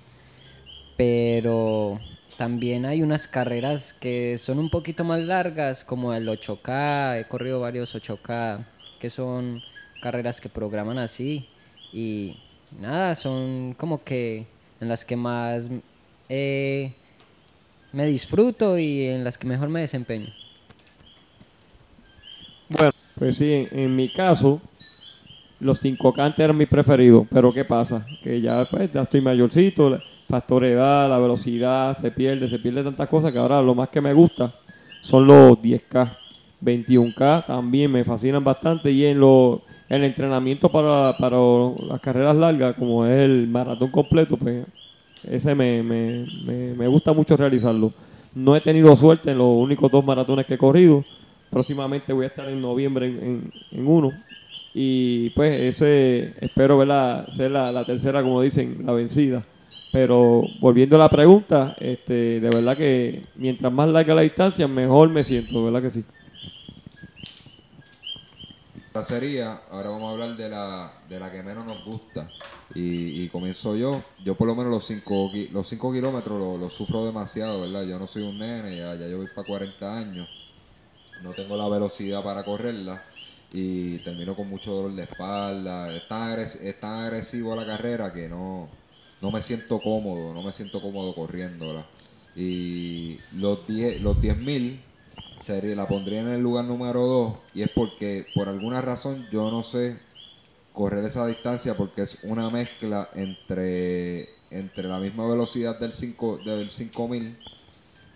Pero 0.96 2.00
también 2.36 2.84
hay 2.84 3.02
unas 3.02 3.28
carreras 3.28 3.92
que 3.92 4.38
son 4.38 4.58
un 4.58 4.70
poquito 4.70 5.04
más 5.04 5.20
largas, 5.20 5.84
como 5.84 6.12
el 6.12 6.26
8K, 6.28 7.20
he 7.20 7.28
corrido 7.28 7.60
varios 7.60 7.94
8K, 7.94 8.64
que 8.98 9.08
son 9.08 9.62
carreras 10.02 10.40
que 10.40 10.48
programan 10.48 10.98
así. 10.98 11.48
Y 11.92 12.36
nada, 12.80 13.14
son 13.14 13.74
como 13.74 14.02
que 14.02 14.46
en 14.80 14.88
las 14.88 15.04
que 15.04 15.16
más 15.16 15.70
eh, 16.28 16.94
me 17.92 18.06
disfruto 18.06 18.78
y 18.78 19.04
en 19.04 19.22
las 19.22 19.38
que 19.38 19.46
mejor 19.46 19.68
me 19.68 19.80
desempeño. 19.80 20.32
Bueno, 22.68 22.90
pues 23.16 23.36
sí, 23.36 23.68
en, 23.70 23.94
mi 23.94 24.12
caso, 24.12 24.60
los 25.60 25.84
5K 25.84 26.20
antes 26.20 26.40
eran 26.40 26.56
mis 26.56 26.66
preferidos, 26.66 27.26
pero 27.30 27.52
¿qué 27.52 27.64
pasa? 27.64 28.04
Que 28.22 28.40
ya, 28.40 28.66
pues, 28.68 28.92
ya 28.92 29.02
estoy 29.02 29.20
mayorcito, 29.20 30.00
factor 30.28 30.64
edad, 30.64 31.08
la 31.08 31.18
velocidad 31.18 31.96
se 31.96 32.10
pierde, 32.10 32.48
se 32.48 32.58
pierde 32.58 32.82
tantas 32.82 33.08
cosas 33.08 33.32
que 33.32 33.38
ahora 33.38 33.62
lo 33.62 33.74
más 33.74 33.88
que 33.88 34.00
me 34.00 34.12
gusta 34.12 34.52
son 35.00 35.26
los 35.26 35.60
10K. 35.60 36.18
21K 36.60 37.42
también 37.46 37.90
me 37.92 38.04
fascinan 38.04 38.42
bastante 38.42 38.90
y 38.90 39.04
en 39.04 39.20
lo, 39.20 39.62
el 39.88 40.04
entrenamiento 40.04 40.70
para, 40.70 41.16
para 41.18 41.36
las 41.88 42.00
carreras 42.00 42.36
largas, 42.36 42.74
como 42.76 43.04
es 43.06 43.22
el 43.24 43.46
maratón 43.48 43.90
completo, 43.90 44.36
pues 44.38 44.64
ese 45.22 45.54
me, 45.54 45.82
me, 45.82 46.26
me, 46.44 46.74
me 46.74 46.86
gusta 46.88 47.12
mucho 47.12 47.36
realizarlo. 47.36 47.92
No 48.34 48.56
he 48.56 48.60
tenido 48.60 48.94
suerte 48.96 49.30
en 49.30 49.38
los 49.38 49.54
únicos 49.54 49.90
dos 49.90 50.04
maratones 50.04 50.46
que 50.46 50.54
he 50.54 50.58
corrido. 50.58 51.04
Próximamente 51.50 52.12
voy 52.12 52.24
a 52.24 52.28
estar 52.28 52.48
en 52.48 52.60
noviembre 52.60 53.06
en, 53.06 53.52
en- 53.70 53.86
uno. 53.86 54.12
Y 54.74 55.30
pues 55.30 55.60
ese 55.60 56.34
espero 56.40 56.76
verla, 56.78 57.26
ser 57.30 57.50
la 57.52 57.84
tercera, 57.84 58.22
como 58.22 58.42
dicen, 58.42 58.82
la 58.84 58.92
vencida. 58.92 59.44
Pero 59.94 60.42
volviendo 60.60 60.96
a 60.96 60.98
la 61.00 61.08
pregunta, 61.10 61.76
este, 61.78 62.40
de 62.40 62.50
verdad 62.50 62.76
que 62.76 63.30
mientras 63.36 63.72
más 63.72 63.88
larga 63.88 64.14
la 64.14 64.22
distancia, 64.22 64.66
mejor 64.68 65.08
me 65.10 65.22
siento, 65.24 65.64
verdad 65.64 65.82
que 65.82 65.90
sí. 65.90 66.04
Esta 68.74 69.04
sería, 69.04 69.62
ahora 69.70 69.90
vamos 69.90 70.08
a 70.08 70.12
hablar 70.12 70.36
de 70.36 70.48
la, 70.48 70.92
de 71.08 71.20
la 71.20 71.30
que 71.30 71.42
menos 71.42 71.64
nos 71.66 71.84
gusta. 71.84 72.34
Y, 72.74 73.28
comienzo 73.28 73.76
yo. 73.76 74.02
Yo 74.24 74.36
por 74.36 74.46
lo 74.48 74.54
menos 74.56 74.72
los 74.72 74.84
5 74.84 75.30
los 75.52 75.68
cinco 75.68 75.92
kilómetros 75.92 76.38
los 76.38 76.58
los 76.60 76.72
sufro 76.74 77.04
demasiado, 77.06 77.62
¿verdad? 77.62 77.84
Yo 77.84 77.98
no 77.98 78.06
soy 78.06 78.22
un 78.22 78.38
nene, 78.38 78.76
ya, 78.76 78.94
ya 78.96 79.08
yo 79.08 79.18
voy 79.18 79.28
para 79.28 79.46
40 79.46 79.96
años. 79.96 80.28
No 81.22 81.34
tengo 81.34 81.56
la 81.56 81.68
velocidad 81.68 82.22
para 82.24 82.44
correrla. 82.44 83.02
Y 83.52 83.98
termino 84.00 84.36
con 84.36 84.48
mucho 84.48 84.72
dolor 84.72 84.92
de 84.94 85.04
espalda. 85.04 85.94
Es 85.96 86.08
tan, 86.08 86.22
agres- 86.32 86.60
es 86.62 86.80
tan 86.80 87.04
agresivo 87.04 87.54
la 87.56 87.66
carrera 87.66 88.12
que 88.12 88.28
no, 88.28 88.68
no 89.24 89.30
me 89.30 89.40
siento 89.40 89.80
cómodo, 89.80 90.34
no 90.34 90.42
me 90.42 90.52
siento 90.52 90.82
cómodo 90.82 91.14
corriéndola. 91.14 91.86
Y 92.36 93.18
los 93.32 93.66
10 93.66 94.02
los 94.02 94.18
10.000 94.18 94.78
sería, 95.40 95.74
la 95.74 95.88
pondría 95.88 96.20
en 96.20 96.28
el 96.28 96.42
lugar 96.42 96.66
número 96.66 97.06
2 97.06 97.38
y 97.54 97.62
es 97.62 97.70
porque 97.74 98.26
por 98.34 98.50
alguna 98.50 98.82
razón 98.82 99.26
yo 99.32 99.50
no 99.50 99.62
sé 99.62 99.98
correr 100.74 101.04
esa 101.04 101.26
distancia 101.26 101.74
porque 101.74 102.02
es 102.02 102.18
una 102.22 102.50
mezcla 102.50 103.08
entre, 103.14 104.28
entre 104.50 104.88
la 104.88 104.98
misma 104.98 105.26
velocidad 105.26 105.80
del 105.80 105.92
5 105.92 106.40
del 106.44 106.68
5000 106.68 107.38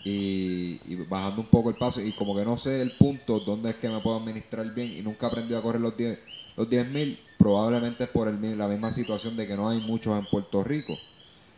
y, 0.05 0.81
y 0.85 0.95
bajando 1.09 1.41
un 1.41 1.47
poco 1.47 1.71
el 1.71 1.77
paso 1.77 2.03
y 2.03 2.13
como 2.13 2.37
que 2.37 2.45
no 2.45 2.59
sé 2.59 2.83
el 2.83 2.93
punto 2.99 3.41
donde 3.41 3.71
es 3.71 3.77
que 3.77 3.89
me 3.89 4.01
puedo 4.01 4.19
administrar 4.19 4.75
bien 4.75 4.93
y 4.93 5.01
nunca 5.01 5.29
aprendí 5.29 5.55
a 5.55 5.63
correr 5.63 5.81
los 5.81 5.97
10 5.97 6.19
los 6.57 6.69
10.000 6.69 7.19
probablemente 7.39 8.07
por 8.07 8.29
la 8.29 8.69
misma 8.69 8.93
situación 8.93 9.37
de 9.37 9.47
que 9.47 9.57
no 9.57 9.69
hay 9.69 9.81
muchos 9.81 10.19
en 10.19 10.27
Puerto 10.27 10.63
Rico. 10.65 10.99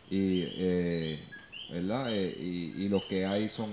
Y 0.09 0.43
eh, 0.45 1.19
verdad 1.69 2.13
Eh, 2.13 2.35
y, 2.39 2.87
los 2.89 3.03
que 3.03 3.25
hay 3.25 3.49
son 3.49 3.69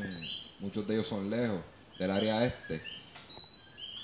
muchos 0.61 0.87
de 0.87 0.94
ellos 0.94 1.07
son 1.07 1.29
lejos 1.31 1.61
del 1.99 2.11
área 2.11 2.44
este. 2.44 2.81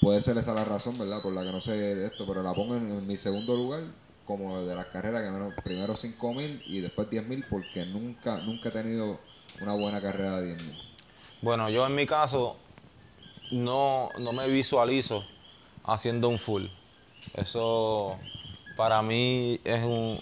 Puede 0.00 0.20
ser 0.20 0.36
esa 0.36 0.52
la 0.52 0.64
razón 0.64 0.98
verdad 0.98 1.22
por 1.22 1.32
la 1.32 1.44
que 1.44 1.52
no 1.52 1.60
sé 1.60 2.04
esto 2.04 2.26
pero 2.26 2.42
la 2.42 2.52
pongo 2.52 2.76
en, 2.76 2.88
en 2.88 3.06
mi 3.06 3.16
segundo 3.16 3.56
lugar 3.56 3.84
como 4.26 4.60
de 4.62 4.74
las 4.74 4.86
carreras 4.86 5.22
que 5.22 5.30
menos 5.30 5.54
primero 5.62 5.96
5000 5.96 6.62
y 6.66 6.80
después 6.80 7.08
10000 7.08 7.44
porque 7.48 7.86
nunca 7.86 8.38
nunca 8.38 8.68
he 8.68 8.72
tenido 8.72 9.18
una 9.60 9.72
buena 9.72 10.00
carrera 10.00 10.40
de 10.40 10.56
10000 10.56 10.76
Bueno, 11.40 11.70
yo 11.70 11.86
en 11.86 11.94
mi 11.94 12.06
caso 12.06 12.56
no, 13.50 14.10
no 14.18 14.32
me 14.32 14.48
visualizo 14.48 15.24
haciendo 15.84 16.28
un 16.28 16.38
full. 16.38 16.66
Eso 17.34 18.16
para 18.76 19.02
mí 19.02 19.60
es 19.64 19.84
un... 19.84 20.20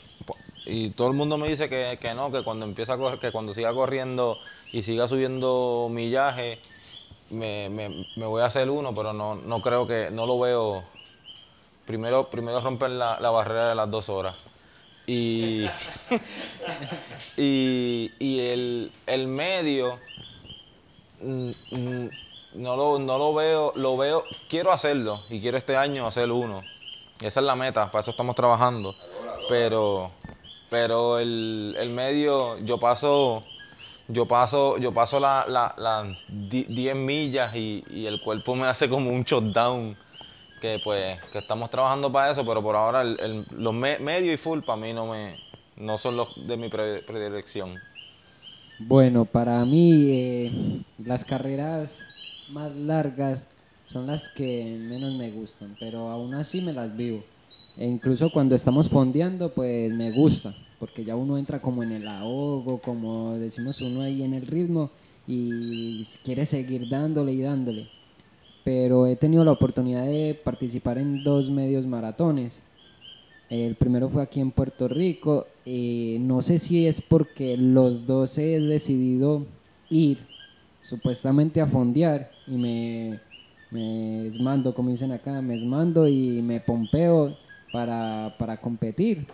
Y 0.67 0.91
todo 0.91 1.09
el 1.09 1.15
mundo 1.15 1.39
me 1.39 1.49
dice 1.49 1.69
que, 1.69 1.99
que 2.01 2.15
no, 2.15 2.31
que 2.33 2.45
cuando 2.45 2.65
empieza 2.67 2.95
a 2.95 2.99
correr, 2.99 3.19
que 3.19 3.33
cuando 3.33 3.55
siga 3.55 3.75
corriendo 3.75 4.39
y 4.73 4.83
siga 4.83 5.09
subiendo 5.09 5.89
millaje, 5.91 6.61
me, 7.31 7.69
me- 7.71 8.07
me 8.17 8.27
voy 8.27 8.43
a 8.43 8.47
hacer 8.47 8.71
uno, 8.71 8.95
pero 8.95 9.13
no, 9.13 9.35
no 9.37 9.63
creo 9.63 9.87
que, 9.87 10.11
no 10.13 10.27
lo 10.27 10.39
veo. 10.41 10.85
Primero, 11.87 12.31
primero 12.31 12.61
romper 12.61 12.91
la, 12.91 13.19
la 13.21 13.31
barrera 13.31 13.69
de 13.71 13.75
las 13.75 13.91
dos 13.91 14.09
horas. 14.09 14.37
Y, 15.07 15.67
y, 17.37 18.13
y 18.19 18.41
el, 18.41 18.93
el 19.07 19.27
medio, 19.27 19.99
mm, 21.21 21.51
mm, 21.71 22.09
no 22.55 22.77
lo, 22.77 22.99
no 22.99 23.19
lo 23.19 23.35
veo, 23.35 23.73
lo 23.77 23.97
veo, 23.97 24.25
quiero 24.49 24.73
hacerlo 24.73 25.23
y 25.31 25.41
quiero 25.41 25.57
este 25.57 25.77
año 25.77 26.07
hacer 26.07 26.31
uno. 26.31 26.63
Esa 27.23 27.41
es 27.41 27.47
la 27.47 27.57
meta, 27.57 27.91
para 27.91 28.01
eso 28.03 28.11
estamos 28.11 28.35
trabajando. 28.35 28.95
Pero, 29.49 30.11
pero 30.71 31.19
el, 31.19 31.77
el 31.79 31.91
medio, 31.91 32.59
yo 32.59 32.79
paso, 32.79 33.45
yo 34.09 34.27
paso, 34.27 34.79
yo 34.79 34.93
paso 34.93 35.21
las 35.21 35.49
la, 35.49 35.75
la 35.79 36.17
di- 36.29 36.65
10 36.69 36.97
millas 36.97 37.55
y, 37.55 37.85
el 38.07 38.21
cuerpo 38.21 38.55
me 38.57 38.67
hace 38.67 38.89
como 38.89 39.11
un 39.11 39.23
shutdown. 39.25 39.97
Que 40.61 40.81
pues, 40.83 41.21
que 41.33 41.39
estamos 41.39 41.71
trabajando 41.71 42.13
para 42.13 42.31
eso, 42.31 42.47
pero 42.47 42.63
por 42.63 42.77
ahora 42.77 43.03
los 43.03 43.75
me- 43.75 43.99
medio 43.99 44.33
y 44.33 44.37
full 44.37 44.61
para 44.61 44.77
mí 44.77 44.93
no 44.93 45.07
me, 45.07 45.37
no 45.77 45.99
son 45.99 46.17
los 46.17 46.29
de 46.47 46.57
mi 46.57 46.69
pre- 46.69 47.03
predilección. 47.03 47.81
Bueno, 48.79 49.25
para 49.25 49.65
mí 49.65 50.09
eh, 50.11 50.53
las 51.05 51.25
carreras 51.25 52.03
más 52.49 52.73
largas 52.77 53.49
son 53.93 54.07
las 54.07 54.29
que 54.29 54.79
menos 54.81 55.15
me 55.15 55.31
gustan, 55.31 55.77
pero 55.79 56.09
aún 56.09 56.33
así 56.33 56.63
me 56.63 56.73
las 56.73 56.97
vivo. 56.97 57.23
E 57.77 57.87
incluso 57.87 58.33
cuando 58.33 58.55
estamos 58.55 58.89
fondeando, 58.89 59.53
pues 59.53 59.93
me 59.93 60.11
gusta, 60.13 60.55
porque 60.79 61.05
ya 61.05 61.15
uno 61.15 61.37
entra 61.37 61.61
como 61.61 61.83
en 61.83 61.93
el 61.93 62.09
ahogo, 62.09 62.79
como 62.79 63.35
decimos 63.35 63.83
uno 63.83 64.01
ahí 64.01 64.23
en 64.23 64.33
el 64.33 64.47
ritmo, 64.47 64.91
y 65.27 66.05
quiere 66.25 66.47
seguir 66.47 66.89
dándole 66.89 67.33
y 67.33 67.43
dándole. 67.43 67.89
pero 68.65 69.07
he 69.07 69.17
tenido 69.17 69.45
la 69.45 69.53
oportunidad 69.53 70.07
de 70.07 70.41
participar 70.43 70.97
en 70.97 71.25
dos 71.25 71.51
medios 71.51 71.87
maratones. 71.87 72.63
El 73.51 73.75
primero 73.75 74.09
fue 74.09 74.23
aquí 74.23 74.41
en 74.41 74.53
Puerto 74.53 74.89
Rico. 74.89 75.47
y 75.65 76.17
no 76.21 76.41
sé 76.43 76.59
si 76.59 76.87
es 76.87 77.01
porque 77.03 77.57
los 77.57 78.07
dos 78.07 78.39
he 78.39 78.59
decidido 78.61 79.45
ir 79.91 80.19
supuestamente 80.81 81.61
a 81.61 81.67
fondear 81.67 82.31
y 82.47 82.53
me, 82.53 83.21
me 83.73 84.27
esmando, 84.27 84.75
como 84.75 84.91
dicen 84.91 85.13
acá, 85.13 85.41
me 85.41 85.57
esmando 85.57 86.07
y 86.07 86.43
me 86.43 86.61
pompeo 86.61 87.37
para, 87.73 88.37
para 88.39 88.59
competir. 88.59 89.27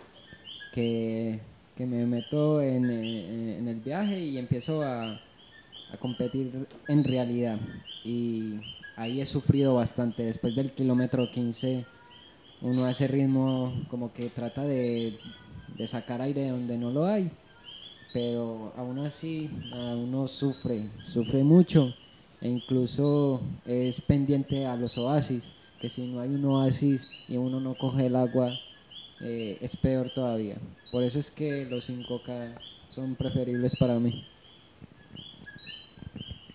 Que, 0.73 1.39
que 1.75 1.85
me 1.85 2.05
meto 2.05 2.61
en, 2.61 2.89
en, 2.89 3.67
el 3.67 3.79
viaje 3.81 4.19
y 4.19 4.37
empiezo 4.37 4.83
a, 4.83 5.13
a 5.13 5.97
competir 5.99 6.67
en 6.87 7.03
realidad. 7.03 7.59
Y 8.03 8.59
ahí 8.95 9.19
he 9.19 9.25
sufrido 9.25 9.75
bastante. 9.75 10.23
Después 10.23 10.55
del 10.55 10.71
kilómetro 10.71 11.29
15, 11.29 11.85
uno 12.61 12.87
ese 12.87 13.07
ritmo 13.07 13.73
como 13.89 14.13
que 14.13 14.29
trata 14.29 14.63
de, 14.63 15.17
de 15.77 15.87
sacar 15.87 16.21
aire 16.21 16.49
donde 16.49 16.77
no 16.77 16.91
lo 16.91 17.05
hay. 17.05 17.31
Pero 18.13 18.73
aún 18.75 18.99
así, 18.99 19.49
uno 19.73 20.27
sufre, 20.27 20.89
sufre 21.03 21.43
mucho. 21.43 21.93
E 22.41 22.47
incluso 22.47 23.41
es 23.65 23.99
pendiente 24.01 24.65
a 24.65 24.75
los 24.75 24.97
oasis, 24.97 25.43
que 25.79 25.89
si 25.89 26.07
no 26.07 26.21
hay 26.21 26.29
un 26.29 26.45
oasis 26.45 27.07
y 27.27 27.37
uno 27.37 27.59
no 27.59 27.75
coge 27.75 28.05
el 28.05 28.15
agua, 28.15 28.57
eh, 29.21 29.57
es 29.61 29.75
peor 29.75 30.09
todavía. 30.09 30.55
Por 30.91 31.03
eso 31.03 31.19
es 31.19 31.29
que 31.29 31.65
los 31.65 31.89
5K 31.89 32.53
son 32.89 33.15
preferibles 33.15 33.75
para 33.75 33.99
mí. 33.99 34.25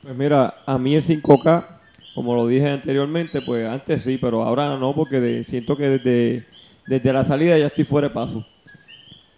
Pues 0.03 0.17
mira, 0.17 0.63
a 0.67 0.77
mí 0.79 0.95
el 0.95 1.03
5K, 1.03 1.67
como 2.15 2.35
lo 2.35 2.47
dije 2.47 2.69
anteriormente, 2.69 3.41
pues 3.41 3.67
antes 3.67 4.03
sí, 4.03 4.19
pero 4.21 4.43
ahora 4.43 4.77
no, 4.77 4.95
porque 4.95 5.43
siento 5.45 5.77
que 5.77 5.89
desde, 5.89 6.47
desde 6.87 7.13
la 7.13 7.25
salida 7.25 7.59
ya 7.59 7.67
estoy 7.67 7.85
fuera 7.85 8.09
de 8.09 8.15
paso. 8.15 8.45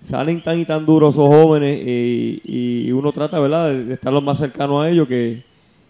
Salen 0.00 0.42
tan 0.42 0.58
y 0.58 0.64
tan 0.64 0.84
duros 0.84 1.14
esos 1.14 1.26
jóvenes 1.26 1.80
y, 1.84 2.90
uno 2.92 3.12
trata, 3.12 3.38
¿verdad?, 3.40 3.72
de, 3.72 3.94
estar 3.94 4.12
lo 4.12 4.20
más 4.20 4.38
cercano 4.38 4.80
a 4.80 4.90
ellos, 4.90 5.08
que, 5.08 5.44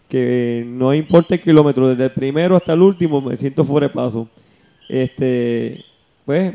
que 0.09 0.65
no 0.67 0.95
importa 0.95 1.35
el 1.35 1.41
kilómetro, 1.41 1.89
desde 1.89 2.05
el 2.05 2.13
primero 2.13 2.57
hasta 2.57 2.73
el 2.73 2.83
último 2.83 3.21
me 3.21 3.37
siento 3.37 3.65
fuera 3.65 3.89
de 3.89 3.95
paso. 3.95 4.29
Este, 4.89 5.85
pues, 6.25 6.55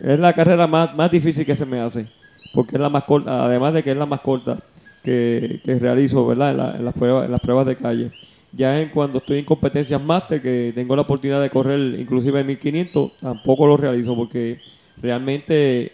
es 0.00 0.18
la 0.18 0.32
carrera 0.32 0.66
más, 0.66 0.94
más 0.94 1.10
difícil 1.10 1.46
que 1.46 1.54
se 1.54 1.66
me 1.66 1.80
hace, 1.80 2.06
porque 2.52 2.76
es 2.76 2.80
la 2.80 2.88
más 2.88 3.04
corta, 3.04 3.44
además 3.44 3.74
de 3.74 3.82
que 3.82 3.90
es 3.90 3.96
la 3.96 4.06
más 4.06 4.20
corta 4.20 4.58
que, 5.02 5.60
realizo 5.80 6.26
¿verdad? 6.26 6.76
En, 6.76 6.84
las 6.84 6.94
pruebas, 6.94 7.24
en 7.26 7.32
las 7.32 7.40
pruebas 7.40 7.66
de 7.66 7.76
calle. 7.76 8.10
Ya 8.52 8.80
en 8.80 8.88
cuando 8.88 9.18
estoy 9.18 9.38
en 9.38 9.44
competencias 9.44 10.02
máster, 10.02 10.42
que 10.42 10.72
tengo 10.74 10.96
la 10.96 11.02
oportunidad 11.02 11.40
de 11.40 11.50
correr 11.50 12.00
inclusive 12.00 12.40
en 12.40 12.46
1500, 12.48 13.12
tampoco 13.20 13.66
lo 13.66 13.76
realizo 13.76 14.16
porque 14.16 14.60
realmente 15.00 15.92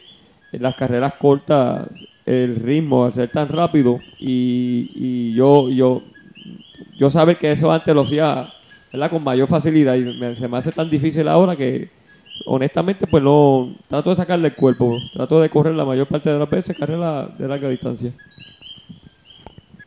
en 0.52 0.62
las 0.62 0.74
carreras 0.74 1.14
cortas 1.14 1.88
el 2.24 2.56
ritmo 2.56 3.04
al 3.04 3.12
ser 3.12 3.28
tan 3.28 3.48
rápido 3.48 4.00
y, 4.18 5.34
yo, 5.34 5.68
yo, 5.68 6.02
yo 6.96 7.10
saber 7.10 7.38
que 7.38 7.52
eso 7.52 7.70
antes 7.70 7.94
lo 7.94 8.02
hacía 8.02 8.52
con 9.10 9.22
mayor 9.22 9.46
facilidad 9.46 9.94
y 9.94 10.34
se 10.36 10.48
me 10.48 10.56
hace 10.56 10.72
tan 10.72 10.88
difícil 10.88 11.28
ahora 11.28 11.54
que 11.54 11.90
honestamente 12.46 13.06
pues 13.06 13.22
no 13.22 13.74
trato 13.88 14.10
de 14.10 14.16
sacarle 14.16 14.48
el 14.48 14.54
cuerpo, 14.54 14.98
trato 15.12 15.40
de 15.40 15.50
correr 15.50 15.74
la 15.74 15.84
mayor 15.84 16.06
parte 16.06 16.30
de 16.30 16.38
las 16.38 16.48
veces 16.48 16.76
carrera 16.78 17.26
de 17.26 17.46
larga 17.46 17.68
distancia 17.68 18.12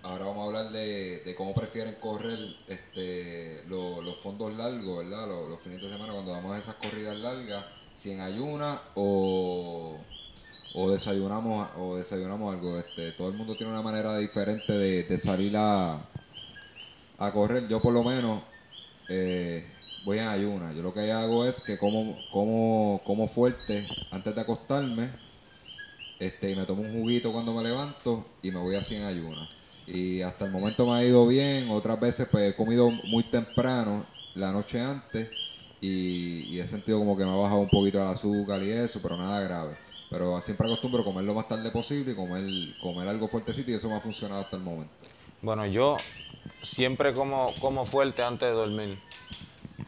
ahora 0.09 0.25
vamos 0.25 0.43
a 0.43 0.47
hablar 0.47 0.71
de, 0.71 1.33
cómo 1.37 1.53
prefieren 1.53 1.95
correr 1.99 2.37
este, 2.67 3.63
los 3.67 4.17
fondos 4.17 4.53
largos, 4.55 5.05
¿verdad? 5.05 5.27
Los, 5.49 5.59
fines 5.61 5.81
de 5.81 5.89
semana 5.89 6.13
cuando 6.13 6.31
vamos 6.31 6.55
a 6.55 6.59
esas 6.59 6.75
corridas 6.75 7.17
largas, 7.17 7.65
si 7.93 8.11
en 8.11 8.21
ayuna 8.21 8.81
o, 8.95 9.97
o 10.73 10.91
desayunamos 10.91 11.69
o 11.77 11.95
desayunamos 11.97 12.55
algo. 12.55 12.79
Este, 12.79 13.11
todo 13.11 13.29
el 13.29 13.35
mundo 13.35 13.55
tiene 13.55 13.71
una 13.71 13.81
manera 13.81 14.17
diferente 14.17 14.73
de, 14.73 15.17
salir 15.17 15.55
a, 15.55 16.01
a 17.19 17.31
correr. 17.31 17.67
Yo 17.67 17.79
por 17.79 17.93
lo 17.93 18.03
menos 18.03 18.41
eh, 19.09 19.65
voy 20.05 20.17
en 20.17 20.27
ayuna. 20.27 20.73
Yo 20.73 20.81
lo 20.81 20.93
que 20.93 21.11
hago 21.11 21.45
es 21.45 21.61
que 21.61 21.77
como, 21.77 22.17
como, 22.31 23.01
como 23.05 23.27
fuerte 23.27 23.87
antes 24.09 24.33
de 24.33 24.41
acostarme 24.41 25.09
este, 26.19 26.49
y 26.49 26.55
me 26.55 26.65
tomo 26.65 26.81
un 26.81 26.99
juguito 26.99 27.31
cuando 27.31 27.53
me 27.53 27.63
levanto 27.63 28.25
y 28.41 28.49
me 28.49 28.59
voy 28.59 28.75
así 28.75 28.95
en 28.95 29.03
ayuna 29.03 29.47
y 29.91 30.21
hasta 30.21 30.45
el 30.45 30.51
momento 30.51 30.85
me 30.85 30.93
ha 30.93 31.03
ido 31.03 31.25
bien. 31.27 31.69
Otras 31.69 31.99
veces 31.99 32.27
pues 32.29 32.51
he 32.51 32.55
comido 32.55 32.89
muy 32.91 33.23
temprano 33.23 34.05
la 34.35 34.51
noche 34.51 34.79
antes 34.79 35.29
y, 35.81 36.59
he 36.59 36.65
sentido 36.65 36.99
como 36.99 37.17
que 37.17 37.25
me 37.25 37.31
ha 37.31 37.35
bajado 37.35 37.61
un 37.61 37.69
poquito 37.69 38.01
el 38.01 38.07
azúcar 38.07 38.61
y 38.61 38.71
eso, 38.71 38.99
pero 39.01 39.17
nada 39.17 39.41
grave. 39.41 39.75
Pero 40.09 40.41
siempre 40.41 40.67
acostumbro 40.67 41.03
comer 41.03 41.23
lo 41.23 41.33
más 41.33 41.47
tarde 41.47 41.69
posible 41.71 42.11
y 42.11 42.15
comer, 42.15 42.43
comer 42.81 43.07
algo 43.07 43.27
fuertecito 43.27 43.71
y 43.71 43.75
eso 43.75 43.89
me 43.89 43.95
ha 43.95 44.01
funcionado 44.01 44.41
hasta 44.41 44.57
el 44.57 44.63
momento. 44.63 44.93
Bueno, 45.41 45.65
yo 45.67 45.97
siempre 46.61 47.13
como, 47.13 47.47
como 47.59 47.85
fuerte 47.85 48.21
antes 48.23 48.49
de 48.49 48.55
dormir. 48.55 48.99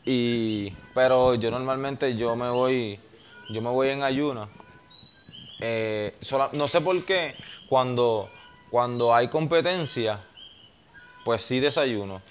Y, 0.05 0.72
pero 0.93 1.36
yo 1.36 1.51
normalmente 1.51 2.16
yo 2.16 2.36
me 2.36 2.49
voy, 2.49 2.99
yo 3.49 3.62
me 3.62 3.70
voy 3.70 3.89
en 3.89 4.03
ayuna. 4.03 4.49
Eh, 5.59 6.16
no 6.53 6.68
sé 6.68 6.82
por 6.82 7.03
qué 7.05 7.36
cuando 7.70 8.30
cuando 8.72 9.14
hay 9.14 9.28
competencia, 9.28 10.22
pues 11.26 11.43
sí 11.43 11.59
desayuno. 11.59 12.22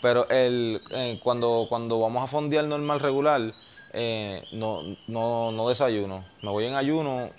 Pero 0.00 0.26
el, 0.30 0.80
eh, 0.92 1.20
cuando, 1.22 1.66
cuando 1.68 2.00
vamos 2.00 2.22
a 2.22 2.28
fondear 2.28 2.64
normal 2.64 3.00
regular, 3.00 3.52
eh, 3.92 4.44
no, 4.52 4.96
no, 5.08 5.50
no 5.50 5.68
desayuno. 5.68 6.24
Me 6.42 6.50
voy 6.50 6.64
en 6.66 6.76
ayuno 6.76 7.30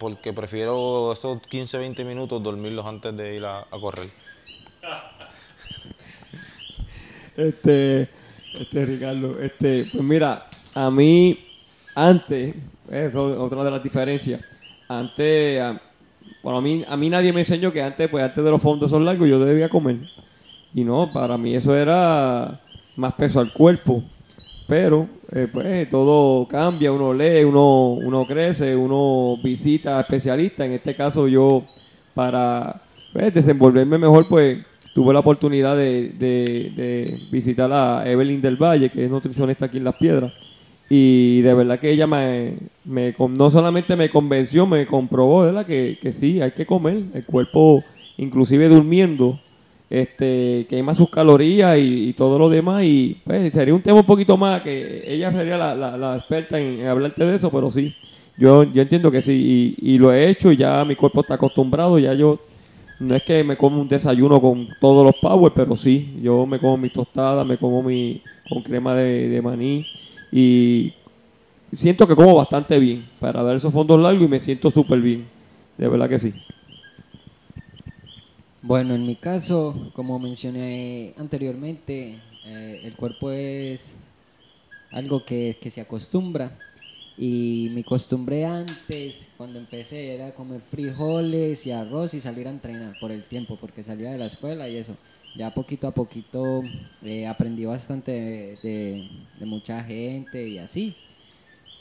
porque 0.00 0.32
prefiero 0.32 1.12
estos 1.12 1.40
15, 1.42 1.78
20 1.78 2.04
minutos 2.04 2.42
dormirlos 2.42 2.84
antes 2.84 3.16
de 3.16 3.36
ir 3.36 3.46
a, 3.46 3.64
correr. 3.80 4.10
Este, 7.40 8.08
este 8.58 8.84
Ricardo, 8.84 9.40
este, 9.40 9.86
pues 9.90 10.04
mira, 10.04 10.46
a 10.74 10.90
mí 10.90 11.38
antes, 11.94 12.54
eso 12.90 13.32
es 13.32 13.38
otra 13.38 13.64
de 13.64 13.70
las 13.70 13.82
diferencias. 13.82 14.42
Antes, 14.88 15.62
bueno, 16.42 16.58
a 16.58 16.60
mí, 16.60 16.84
a 16.86 16.96
mí 16.96 17.08
nadie 17.08 17.32
me 17.32 17.40
enseñó 17.40 17.72
que 17.72 17.82
antes, 17.82 18.08
pues 18.08 18.22
antes 18.22 18.44
de 18.44 18.50
los 18.50 18.60
fondos 18.60 18.90
son 18.90 19.04
largos, 19.04 19.28
yo 19.28 19.42
debía 19.42 19.68
comer. 19.68 19.98
Y 20.74 20.84
no, 20.84 21.10
para 21.12 21.38
mí 21.38 21.54
eso 21.54 21.74
era 21.74 22.60
más 22.96 23.14
peso 23.14 23.40
al 23.40 23.52
cuerpo. 23.52 24.02
Pero, 24.68 25.08
eh, 25.32 25.48
pues 25.52 25.88
todo 25.88 26.46
cambia, 26.46 26.92
uno 26.92 27.12
lee, 27.12 27.42
uno, 27.42 27.92
uno 27.92 28.26
crece, 28.26 28.76
uno 28.76 29.36
visita 29.42 29.98
especialistas. 29.98 30.66
En 30.66 30.72
este 30.72 30.94
caso 30.94 31.26
yo, 31.26 31.64
para 32.14 32.80
pues, 33.12 33.34
desenvolverme 33.34 33.98
mejor, 33.98 34.28
pues 34.28 34.64
tuve 34.94 35.12
la 35.12 35.20
oportunidad 35.20 35.76
de, 35.76 36.10
de, 36.18 37.18
visitar 37.30 37.70
a 37.72 38.02
Evelyn 38.06 38.40
del 38.40 38.56
Valle, 38.56 38.90
que 38.90 39.04
es 39.04 39.10
nutricionista 39.10 39.66
aquí 39.66 39.78
en 39.78 39.84
Las 39.84 39.96
Piedras 39.96 40.32
y 40.92 41.40
de 41.42 41.54
verdad 41.54 41.78
que 41.78 41.92
ella 41.92 42.08
me, 42.08 42.56
no 42.84 43.48
solamente 43.48 43.94
me 43.94 44.10
convenció, 44.10 44.66
me 44.66 44.84
comprobó 44.86 45.42
¿verdad? 45.42 45.64
Que, 45.64 45.96
que 46.02 46.10
sí, 46.10 46.42
hay 46.42 46.50
que 46.50 46.66
comer. 46.66 47.00
El 47.14 47.24
cuerpo, 47.24 47.84
inclusive 48.16 48.68
durmiendo, 48.68 49.38
este, 49.88 50.66
quema 50.68 50.96
sus 50.96 51.08
calorías 51.08 51.78
y, 51.78 52.12
todo 52.14 52.40
lo 52.40 52.50
demás. 52.50 52.82
Y 52.82 53.18
pues, 53.24 53.52
sería 53.52 53.72
un 53.72 53.82
tema 53.82 54.00
un 54.00 54.06
poquito 54.06 54.36
más, 54.36 54.62
que 54.62 55.04
ella 55.06 55.30
sería 55.30 55.56
la, 55.56 55.96
la, 55.96 56.16
experta 56.16 56.58
en, 56.58 56.84
hablarte 56.84 57.24
de 57.24 57.36
eso, 57.36 57.50
pero 57.52 57.70
sí, 57.70 57.94
yo, 58.36 58.64
yo 58.64 58.82
entiendo 58.82 59.12
que 59.12 59.22
sí. 59.22 59.76
Y, 59.80 59.92
y 59.92 59.98
lo 59.98 60.12
he 60.12 60.28
hecho 60.28 60.50
y 60.50 60.56
ya 60.56 60.84
mi 60.84 60.96
cuerpo 60.96 61.20
está 61.20 61.34
acostumbrado. 61.34 62.00
Ya 62.00 62.14
yo, 62.14 62.40
no 63.00 63.14
es 63.16 63.22
que 63.22 63.42
me 63.42 63.56
como 63.56 63.80
un 63.80 63.88
desayuno 63.88 64.40
con 64.40 64.68
todos 64.80 65.04
los 65.04 65.16
power, 65.16 65.52
pero 65.54 65.74
sí, 65.74 66.18
yo 66.22 66.46
me 66.46 66.58
como 66.58 66.76
mi 66.76 66.90
tostada, 66.90 67.44
me 67.44 67.58
como 67.58 67.82
mi 67.82 68.22
con 68.48 68.62
crema 68.62 68.94
de, 68.94 69.28
de 69.28 69.42
maní 69.42 69.86
y 70.30 70.92
siento 71.72 72.06
que 72.06 72.14
como 72.14 72.34
bastante 72.34 72.78
bien 72.78 73.04
para 73.18 73.42
dar 73.42 73.56
esos 73.56 73.72
fondos 73.72 74.00
largos 74.00 74.24
y 74.24 74.28
me 74.28 74.38
siento 74.38 74.70
súper 74.70 75.00
bien. 75.00 75.26
De 75.78 75.88
verdad 75.88 76.08
que 76.08 76.18
sí. 76.18 76.34
Bueno, 78.62 78.94
en 78.94 79.06
mi 79.06 79.16
caso, 79.16 79.90
como 79.94 80.18
mencioné 80.18 81.14
anteriormente, 81.16 82.18
eh, 82.44 82.80
el 82.84 82.94
cuerpo 82.94 83.30
es 83.30 83.96
algo 84.90 85.24
que, 85.24 85.56
que, 85.60 85.70
se 85.70 85.80
acostumbra. 85.80 86.58
Y 87.22 87.68
mi 87.74 87.84
costumbre 87.84 88.46
antes, 88.46 89.28
cuando 89.36 89.58
empecé, 89.58 90.14
era 90.14 90.32
comer 90.32 90.62
frijoles 90.62 91.66
y 91.66 91.70
arroz 91.70 92.14
y 92.14 92.20
salir 92.22 92.46
a 92.46 92.50
entrenar 92.50 92.98
por 92.98 93.12
el 93.12 93.24
tiempo, 93.24 93.58
porque 93.60 93.82
salía 93.82 94.10
de 94.10 94.16
la 94.16 94.24
escuela 94.24 94.66
y 94.70 94.76
eso 94.76 94.96
ya 95.36 95.52
poquito 95.52 95.86
a 95.86 95.90
poquito 95.90 96.62
eh, 97.02 97.26
aprendí 97.26 97.66
bastante 97.66 98.58
de, 98.62 99.06
mucha 99.40 99.84
gente 99.84 100.48
y 100.48 100.56
así. 100.56 100.96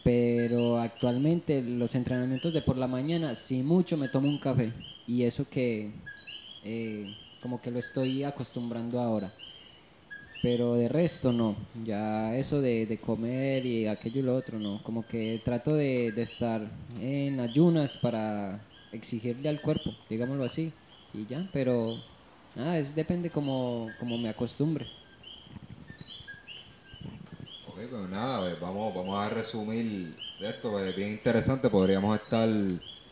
Pero 0.03 0.77
actualmente 0.77 1.61
los 1.61 1.95
entrenamientos 1.95 2.51
de 2.51 2.61
por 2.61 2.75
la 2.75 2.87
mañana, 2.87 3.33
si 3.33 3.63
mucho 3.63 3.95
me 3.95 4.09
tomo 4.09 4.27
un 4.27 4.39
café. 4.39 4.73
Y 5.07 5.23
eso 5.23 5.47
que 5.49 5.93
eh, 6.65 7.15
como 7.41 7.61
que 7.61 7.71
lo 7.71 7.79
estoy 7.79 8.25
acostumbrando 8.25 8.99
ahora. 8.99 9.31
Pero 10.41 10.75
de 10.75 10.87
resto 10.87 11.33
no, 11.33 11.55
ya 11.83 12.35
eso 12.37 12.61
de, 12.61 12.85
de 12.85 12.97
comer 13.01 13.65
y 13.65 13.87
aquello 13.87 14.21
y 14.21 14.23
lo 14.23 14.35
otro 14.35 14.57
no, 14.57 14.81
como 14.83 15.05
que 15.05 15.41
trato 15.43 15.75
de, 15.75 16.13
de 16.13 16.21
estar 16.21 16.61
en 17.01 17.41
ayunas 17.41 17.97
para 17.97 18.61
exigirle 18.91 19.49
al 19.49 19.59
cuerpo, 19.59 19.93
digámoslo 20.09 20.45
así, 20.45 20.73
y 21.11 21.25
ya, 21.25 21.45
pero 21.51 21.97
nada, 22.55 22.77
es 22.79 22.95
depende 22.95 23.29
como, 23.31 23.93
como 23.99 24.17
me 24.17 24.29
acostumbre. 24.29 24.85
Ok, 27.67 27.75
pues 27.89 28.09
nada, 28.09 28.55
vamos, 28.61 28.93
vamos 28.95 29.23
a 29.23 29.29
resumir 29.29 30.13
esto, 30.39 30.71
pues 30.71 30.95
bien 30.95 31.09
interesante, 31.11 31.69
podríamos 31.69 32.15
estar 32.17 32.47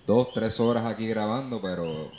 dos, 0.05 0.34
tres 0.34 0.59
horas 0.59 0.86
aquí 0.86 1.07
grabando, 1.07 1.61
pero 1.61 2.11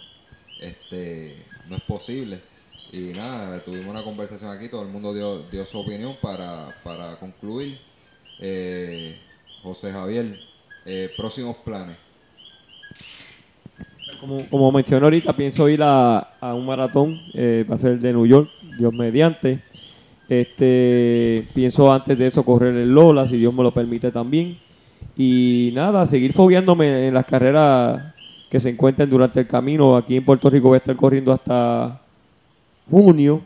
este 0.60 1.46
no 1.68 1.76
es 1.76 1.82
posible. 1.82 2.57
Y 2.90 3.12
nada, 3.14 3.62
tuvimos 3.62 3.86
una 3.86 4.02
conversación 4.02 4.50
aquí, 4.50 4.68
todo 4.68 4.82
el 4.82 4.88
mundo 4.88 5.12
dio, 5.12 5.42
dio 5.50 5.66
su 5.66 5.78
opinión 5.78 6.16
para, 6.22 6.74
para 6.82 7.16
concluir. 7.16 7.78
Eh, 8.40 9.18
José 9.62 9.92
Javier, 9.92 10.38
eh, 10.86 11.10
próximos 11.16 11.56
planes. 11.56 11.96
Como, 14.20 14.38
como 14.48 14.72
mencioné 14.72 15.04
ahorita, 15.04 15.36
pienso 15.36 15.68
ir 15.68 15.82
a, 15.82 16.18
a 16.40 16.54
un 16.54 16.64
maratón, 16.64 17.20
eh, 17.34 17.66
va 17.70 17.74
a 17.74 17.78
ser 17.78 17.92
el 17.92 18.00
de 18.00 18.12
New 18.12 18.26
York, 18.26 18.48
Dios 18.78 18.92
mediante. 18.92 19.62
Este, 20.28 21.46
pienso 21.54 21.92
antes 21.92 22.18
de 22.18 22.26
eso 22.26 22.42
correr 22.42 22.74
el 22.74 22.92
Lola, 22.92 23.26
si 23.26 23.36
Dios 23.36 23.52
me 23.52 23.62
lo 23.62 23.72
permite 23.72 24.10
también. 24.10 24.58
Y 25.16 25.72
nada, 25.74 26.06
seguir 26.06 26.32
fogueándome 26.32 27.08
en 27.08 27.14
las 27.14 27.26
carreras 27.26 28.14
que 28.48 28.60
se 28.60 28.70
encuentren 28.70 29.10
durante 29.10 29.40
el 29.40 29.46
camino. 29.46 29.96
Aquí 29.96 30.16
en 30.16 30.24
Puerto 30.24 30.48
Rico 30.48 30.68
voy 30.68 30.76
a 30.76 30.78
estar 30.78 30.96
corriendo 30.96 31.32
hasta 31.32 32.00
junio. 32.90 33.42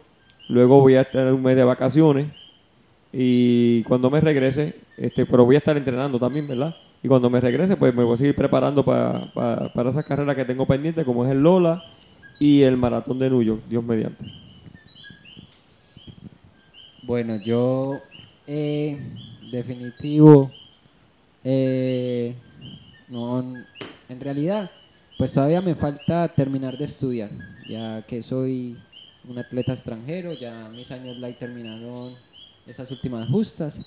Luego 0.48 0.80
voy 0.80 0.94
a 0.96 1.02
estar 1.02 1.32
un 1.32 1.42
mes 1.42 1.56
de 1.56 1.64
vacaciones. 1.64 2.28
Y 3.12 3.82
cuando 3.84 4.10
me 4.10 4.20
regrese, 4.20 4.74
este, 4.96 5.26
pero 5.26 5.44
voy 5.44 5.54
a 5.56 5.58
estar 5.58 5.76
entrenando 5.76 6.18
también, 6.18 6.48
¿verdad? 6.48 6.74
Y 7.02 7.08
cuando 7.08 7.28
me 7.28 7.40
regrese, 7.40 7.76
pues 7.76 7.94
me 7.94 8.04
voy 8.04 8.14
a 8.14 8.16
seguir 8.16 8.34
preparando 8.34 8.84
pa- 8.84 9.26
pa- 9.34 9.68
para 9.74 9.90
esas 9.90 10.04
carreras 10.04 10.34
que 10.34 10.44
tengo 10.44 10.66
pendientes, 10.66 11.04
como 11.04 11.24
es 11.24 11.30
el 11.30 11.42
Lola 11.42 11.82
y 12.38 12.62
el 12.62 12.76
Maratón 12.76 13.18
de 13.18 13.28
New 13.28 13.42
York, 13.42 13.62
Dios 13.68 13.84
mediante. 13.84 14.24
Bueno, 17.02 17.36
yo 17.44 18.00
eh, 18.46 18.98
definitivo, 19.50 20.50
eh, 21.44 22.34
no, 23.08 23.40
en 24.08 24.20
realidad, 24.20 24.70
pues 25.16 25.32
todavía 25.32 25.60
me 25.60 25.74
falta 25.74 26.28
terminar 26.28 26.78
de 26.78 26.84
estudiar, 26.84 27.30
ya 27.68 28.02
que 28.06 28.22
soy 28.22 28.76
un 29.28 29.38
atleta 29.38 29.72
extranjero, 29.72 30.32
ya 30.32 30.68
mis 30.68 30.90
años 30.90 31.18
light 31.18 31.38
terminaron 31.38 32.14
estas 32.66 32.90
últimas 32.90 33.28
justas. 33.28 33.80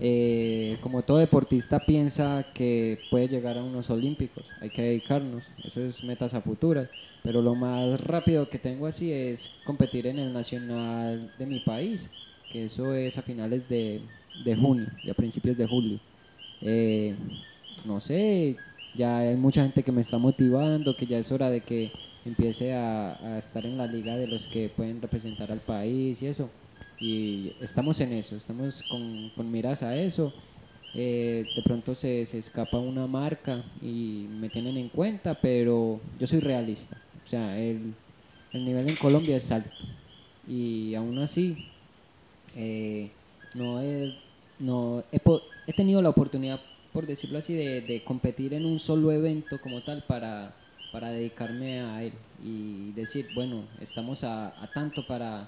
Eh, 0.00 0.76
como 0.82 1.02
todo 1.02 1.18
deportista 1.18 1.78
piensa 1.78 2.44
que 2.52 2.98
puede 3.10 3.28
llegar 3.28 3.56
a 3.56 3.62
unos 3.62 3.88
olímpicos, 3.88 4.44
hay 4.60 4.68
que 4.68 4.82
dedicarnos, 4.82 5.44
eso 5.64 5.82
es 5.82 6.04
metas 6.04 6.34
a 6.34 6.42
futuras, 6.42 6.90
pero 7.22 7.40
lo 7.40 7.54
más 7.54 7.98
rápido 8.02 8.48
que 8.50 8.58
tengo 8.58 8.86
así 8.86 9.10
es 9.10 9.50
competir 9.64 10.06
en 10.06 10.18
el 10.18 10.34
nacional 10.34 11.32
de 11.38 11.46
mi 11.46 11.60
país, 11.60 12.10
que 12.52 12.66
eso 12.66 12.94
es 12.94 13.16
a 13.16 13.22
finales 13.22 13.66
de, 13.70 14.02
de 14.44 14.54
junio 14.54 14.86
y 15.02 15.08
a 15.08 15.14
principios 15.14 15.56
de 15.56 15.66
julio. 15.66 15.98
Eh, 16.60 17.14
no 17.86 17.98
sé, 18.00 18.56
ya 18.94 19.18
hay 19.18 19.36
mucha 19.36 19.62
gente 19.62 19.82
que 19.82 19.92
me 19.92 20.02
está 20.02 20.18
motivando, 20.18 20.94
que 20.94 21.06
ya 21.06 21.18
es 21.18 21.32
hora 21.32 21.48
de 21.48 21.62
que 21.62 21.90
empiece 22.28 22.74
a, 22.74 23.38
estar 23.38 23.64
en 23.64 23.78
la 23.78 23.86
liga 23.86 24.16
de 24.16 24.26
los 24.26 24.46
que 24.46 24.68
pueden 24.68 25.00
representar 25.00 25.50
al 25.52 25.60
país 25.60 26.22
y 26.22 26.26
eso. 26.26 26.50
Y 26.98 27.52
estamos 27.60 28.00
en 28.00 28.12
eso, 28.12 28.36
estamos 28.36 28.82
con, 28.88 29.50
miras 29.50 29.82
a 29.82 29.96
eso. 29.96 30.32
Eh, 30.94 31.44
de 31.54 31.62
pronto 31.62 31.94
se, 31.94 32.24
se 32.24 32.38
escapa 32.38 32.78
una 32.78 33.06
marca 33.06 33.62
y 33.82 34.26
me 34.30 34.48
tienen 34.48 34.76
en 34.78 34.88
cuenta, 34.88 35.34
pero 35.34 36.00
yo 36.18 36.26
soy 36.26 36.40
realista. 36.40 36.96
O 37.24 37.28
sea, 37.28 37.58
el, 37.58 37.94
el 38.52 38.64
nivel 38.64 38.88
en 38.88 38.96
Colombia 38.96 39.36
es 39.36 39.52
alto. 39.52 39.70
Y 40.48 40.94
aún 40.94 41.18
así, 41.18 41.66
eh, 42.54 43.10
no, 43.54 43.80
he, 43.82 44.16
no 44.58 45.04
he, 45.12 45.72
tenido 45.74 46.00
la 46.00 46.08
oportunidad, 46.08 46.60
por 46.92 47.06
decirlo 47.06 47.38
así, 47.38 47.54
de 47.54 48.02
competir 48.04 48.54
en 48.54 48.64
un 48.64 48.78
solo 48.78 49.12
evento 49.12 49.60
como 49.60 49.82
tal 49.82 50.04
para, 50.04 50.54
para 50.96 51.10
dedicarme 51.10 51.80
a 51.80 52.02
él 52.02 52.14
y 52.42 52.90
decir, 52.92 53.26
bueno, 53.34 53.64
estamos 53.82 54.24
a, 54.24 54.54
tanto 54.72 55.06
para, 55.06 55.46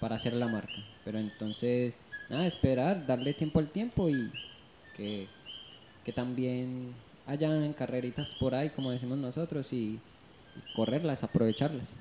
para 0.00 0.16
hacer 0.16 0.32
la 0.32 0.48
marca. 0.48 0.72
Pero 1.04 1.18
entonces, 1.18 1.94
nada, 2.30 2.46
esperar, 2.46 3.06
darle 3.06 3.34
tiempo 3.34 3.58
al 3.58 3.68
tiempo 3.68 4.08
y 4.08 4.32
que, 4.96 5.26
que 6.02 6.12
también 6.12 6.94
hayan 7.26 7.74
carreritas 7.74 8.34
por 8.40 8.54
ahí, 8.54 8.70
como 8.70 8.90
decimos 8.90 9.18
nosotros, 9.18 9.70
y, 9.74 9.76
y 9.98 10.00
correrlas, 10.74 11.22
aprovecharlas. 11.22 11.94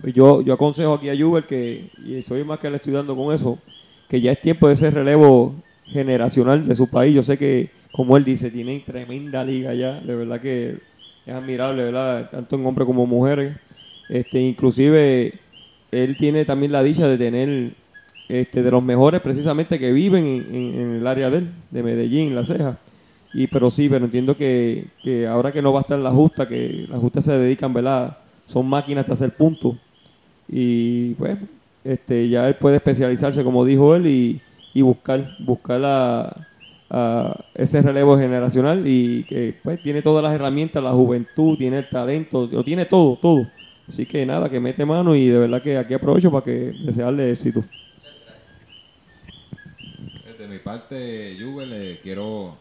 Pues 0.00 0.14
yo, 0.14 0.40
yo 0.40 0.54
aconsejo 0.54 0.94
aquí 0.94 1.10
a 1.10 1.18
Juber 1.22 1.46
que, 1.46 1.90
y 2.02 2.22
soy 2.22 2.44
más 2.44 2.58
que 2.60 2.70
le 2.70 2.76
estoy 2.76 2.94
dando 2.94 3.14
con 3.14 3.34
eso, 3.34 3.58
que 4.08 4.22
ya 4.22 4.32
es 4.32 4.40
tiempo 4.40 4.68
de 4.68 4.72
ese 4.72 4.90
relevo 4.90 5.54
generacional 5.84 6.66
de 6.66 6.74
su 6.74 6.88
país. 6.88 7.14
Yo 7.14 7.22
sé 7.22 7.36
que, 7.36 7.68
como 7.92 8.16
él 8.16 8.24
dice, 8.24 8.50
tienen 8.50 8.82
tremenda 8.82 9.44
liga 9.44 9.74
ya, 9.74 10.00
de 10.00 10.16
verdad 10.16 10.40
que 10.40 10.88
es 11.26 11.34
admirable, 11.34 11.84
¿verdad? 11.84 12.30
Tanto 12.30 12.56
en 12.56 12.66
hombres 12.66 12.86
como 12.86 13.06
mujeres. 13.06 13.56
Este, 14.08 14.40
inclusive, 14.40 15.34
él 15.90 16.16
tiene 16.16 16.44
también 16.44 16.72
la 16.72 16.82
dicha 16.82 17.06
de 17.06 17.18
tener 17.18 17.72
este, 18.28 18.62
de 18.62 18.70
los 18.70 18.82
mejores 18.82 19.20
precisamente 19.20 19.78
que 19.78 19.92
viven 19.92 20.24
en, 20.26 20.96
el 20.96 21.06
área 21.06 21.30
de 21.30 21.38
él, 21.38 21.50
de 21.70 21.82
Medellín, 21.82 22.34
La 22.34 22.44
Ceja. 22.44 22.78
Y, 23.32 23.46
pero 23.46 23.70
sí, 23.70 23.88
pero 23.88 24.04
entiendo 24.04 24.36
que, 24.36 24.86
que 25.02 25.26
ahora 25.26 25.52
que 25.52 25.62
no 25.62 25.72
va 25.72 25.80
a 25.80 25.82
estar 25.82 25.98
la 25.98 26.10
justa, 26.10 26.48
que 26.48 26.86
las 26.88 26.98
justas 27.00 27.24
se 27.24 27.38
dedican, 27.38 27.72
¿verdad? 27.72 28.18
Son 28.46 28.66
máquinas 28.68 29.06
de 29.06 29.12
hacer 29.12 29.36
puntos. 29.36 29.76
Y 30.48 31.14
pues, 31.14 31.38
este, 31.84 32.28
ya 32.28 32.48
él 32.48 32.54
puede 32.54 32.76
especializarse, 32.76 33.44
como 33.44 33.64
dijo 33.64 33.94
él, 33.94 34.06
y, 34.06 34.40
y 34.74 34.82
buscar, 34.82 35.36
buscar 35.40 35.80
a, 35.84 36.48
a 36.90 37.44
ese 37.54 37.80
relevo 37.82 38.18
generacional 38.18 38.82
y 38.86 39.24
que 39.24 39.54
pues 39.62 39.80
tiene 39.82 40.02
todas 40.02 40.22
las 40.22 40.34
herramientas, 40.34 40.82
la 40.82 40.90
juventud, 40.92 41.56
tiene 41.56 41.78
el 41.78 41.88
talento, 41.88 42.48
lo 42.50 42.64
tiene 42.64 42.84
todo, 42.84 43.16
todo. 43.16 43.46
Así 43.88 44.06
que 44.06 44.24
nada, 44.26 44.48
que 44.48 44.60
mete 44.60 44.84
mano 44.84 45.14
y 45.14 45.26
de 45.28 45.38
verdad 45.38 45.62
que 45.62 45.76
aquí 45.78 45.94
aprovecho 45.94 46.30
para 46.30 46.44
que 46.44 46.72
desearle 46.84 47.30
éxito. 47.30 47.64
De 50.38 50.48
mi 50.48 50.58
parte, 50.58 51.36
Juve, 51.38 51.66
le 51.66 51.98
quiero 52.00 52.56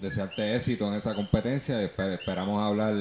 desearte 0.00 0.54
éxito 0.56 0.88
en 0.88 0.94
esa 0.94 1.14
competencia. 1.14 1.82
Espe- 1.82 2.14
esperamos 2.14 2.62
hablar, 2.62 2.94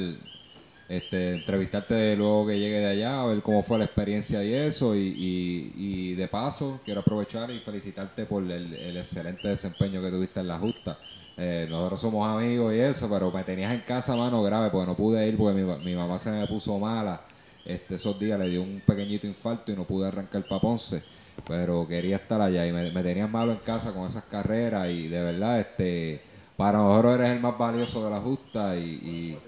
este, 0.90 1.34
entrevistarte 1.34 2.16
luego 2.16 2.48
que 2.48 2.60
llegue 2.60 2.80
de 2.80 2.88
allá, 2.88 3.22
a 3.22 3.26
ver 3.26 3.42
cómo 3.42 3.62
fue 3.64 3.78
la 3.78 3.86
experiencia 3.86 4.44
y 4.44 4.54
eso. 4.54 4.96
Y, 4.96 5.00
y- 5.00 5.72
y 5.76 6.16
de 6.16 6.28
paso, 6.28 6.82
quiero 6.86 7.02
aprovechar 7.02 7.52
y 7.52 7.60
felicitarte 7.60 8.26
por 8.26 8.44
el, 8.44 8.74
el 8.74 8.98
excelente 8.98 9.48
desempeño 9.50 10.02
que 10.02 10.10
tuviste 10.12 10.40
en 10.40 10.48
la 10.48 10.58
justa. 10.60 10.98
Eh, 11.36 11.68
nosotros 11.70 12.02
somos 12.02 12.28
amigos 12.28 12.74
y 12.74 12.80
eso, 12.80 13.10
pero 13.10 13.32
me 13.32 13.44
tenías 13.44 13.72
en 13.74 13.82
casa 13.82 14.16
mano 14.16 14.42
grave 14.42 14.70
porque 14.72 14.88
no 14.88 14.96
pude 14.98 15.28
ir 15.28 15.38
porque 15.38 15.54
mi, 15.62 15.64
ma- 15.68 15.78
mi 15.78 15.96
mamá 15.96 16.18
se 16.20 16.32
me 16.32 16.48
puso 16.48 16.78
mala. 16.80 17.22
Este, 17.66 17.96
esos 17.96 18.18
días 18.18 18.40
le 18.40 18.50
dio 18.50 18.62
un 18.64 18.82
pequeñito 18.86 19.28
infarto 19.28 19.72
y 19.72 19.76
no 19.76 19.86
pude 19.86 20.08
arrancar 20.08 20.48
para 20.48 20.62
Ponce 20.62 21.04
pero 21.46 21.88
quería 21.88 22.16
estar 22.18 22.42
allá 22.42 22.66
y 22.66 22.72
me, 22.74 22.92
me 22.92 23.04
tenías 23.04 23.30
malo 23.30 23.52
en 23.52 23.60
casa 23.60 23.94
con 23.94 24.08
esas 24.08 24.24
carreras 24.26 24.90
y 24.90 25.08
de 25.08 25.22
verdad 25.24 25.60
este 25.60 26.26
para 26.56 26.80
nosotros 26.80 27.16
eres 27.16 27.32
el 27.32 27.40
más 27.40 27.58
valioso 27.58 28.04
de 28.04 28.10
la 28.10 28.20
justa 28.22 28.76
y 28.76 29.44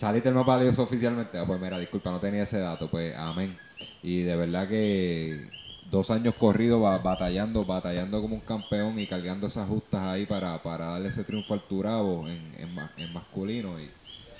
saliste 0.00 0.28
el 0.30 0.34
más 0.34 0.46
valioso 0.46 0.82
oficialmente. 0.82 1.38
Ah, 1.38 1.44
pues 1.46 1.60
mira 1.60 1.78
disculpa 1.78 2.10
no 2.10 2.20
tenía 2.20 2.42
ese 2.44 2.58
dato 2.58 2.88
pues 2.90 3.14
amén. 3.16 3.56
Y 4.02 4.22
de 4.22 4.36
verdad 4.36 4.68
que 4.68 5.50
dos 5.90 6.10
años 6.10 6.34
corridos 6.34 6.80
ba- 6.80 6.98
batallando 6.98 7.64
batallando 7.64 8.20
como 8.22 8.34
un 8.36 8.40
campeón 8.40 8.98
y 8.98 9.06
cargando 9.06 9.46
esas 9.46 9.68
justas 9.68 10.00
ahí 10.02 10.24
para, 10.26 10.62
para 10.62 10.86
darle 10.86 11.08
ese 11.08 11.24
triunfo 11.24 11.54
al 11.54 11.60
Turabo 11.62 12.28
en, 12.28 12.54
en, 12.58 12.74
ma- 12.74 12.90
en 12.96 13.12
masculino. 13.12 13.78
Y 13.80 13.90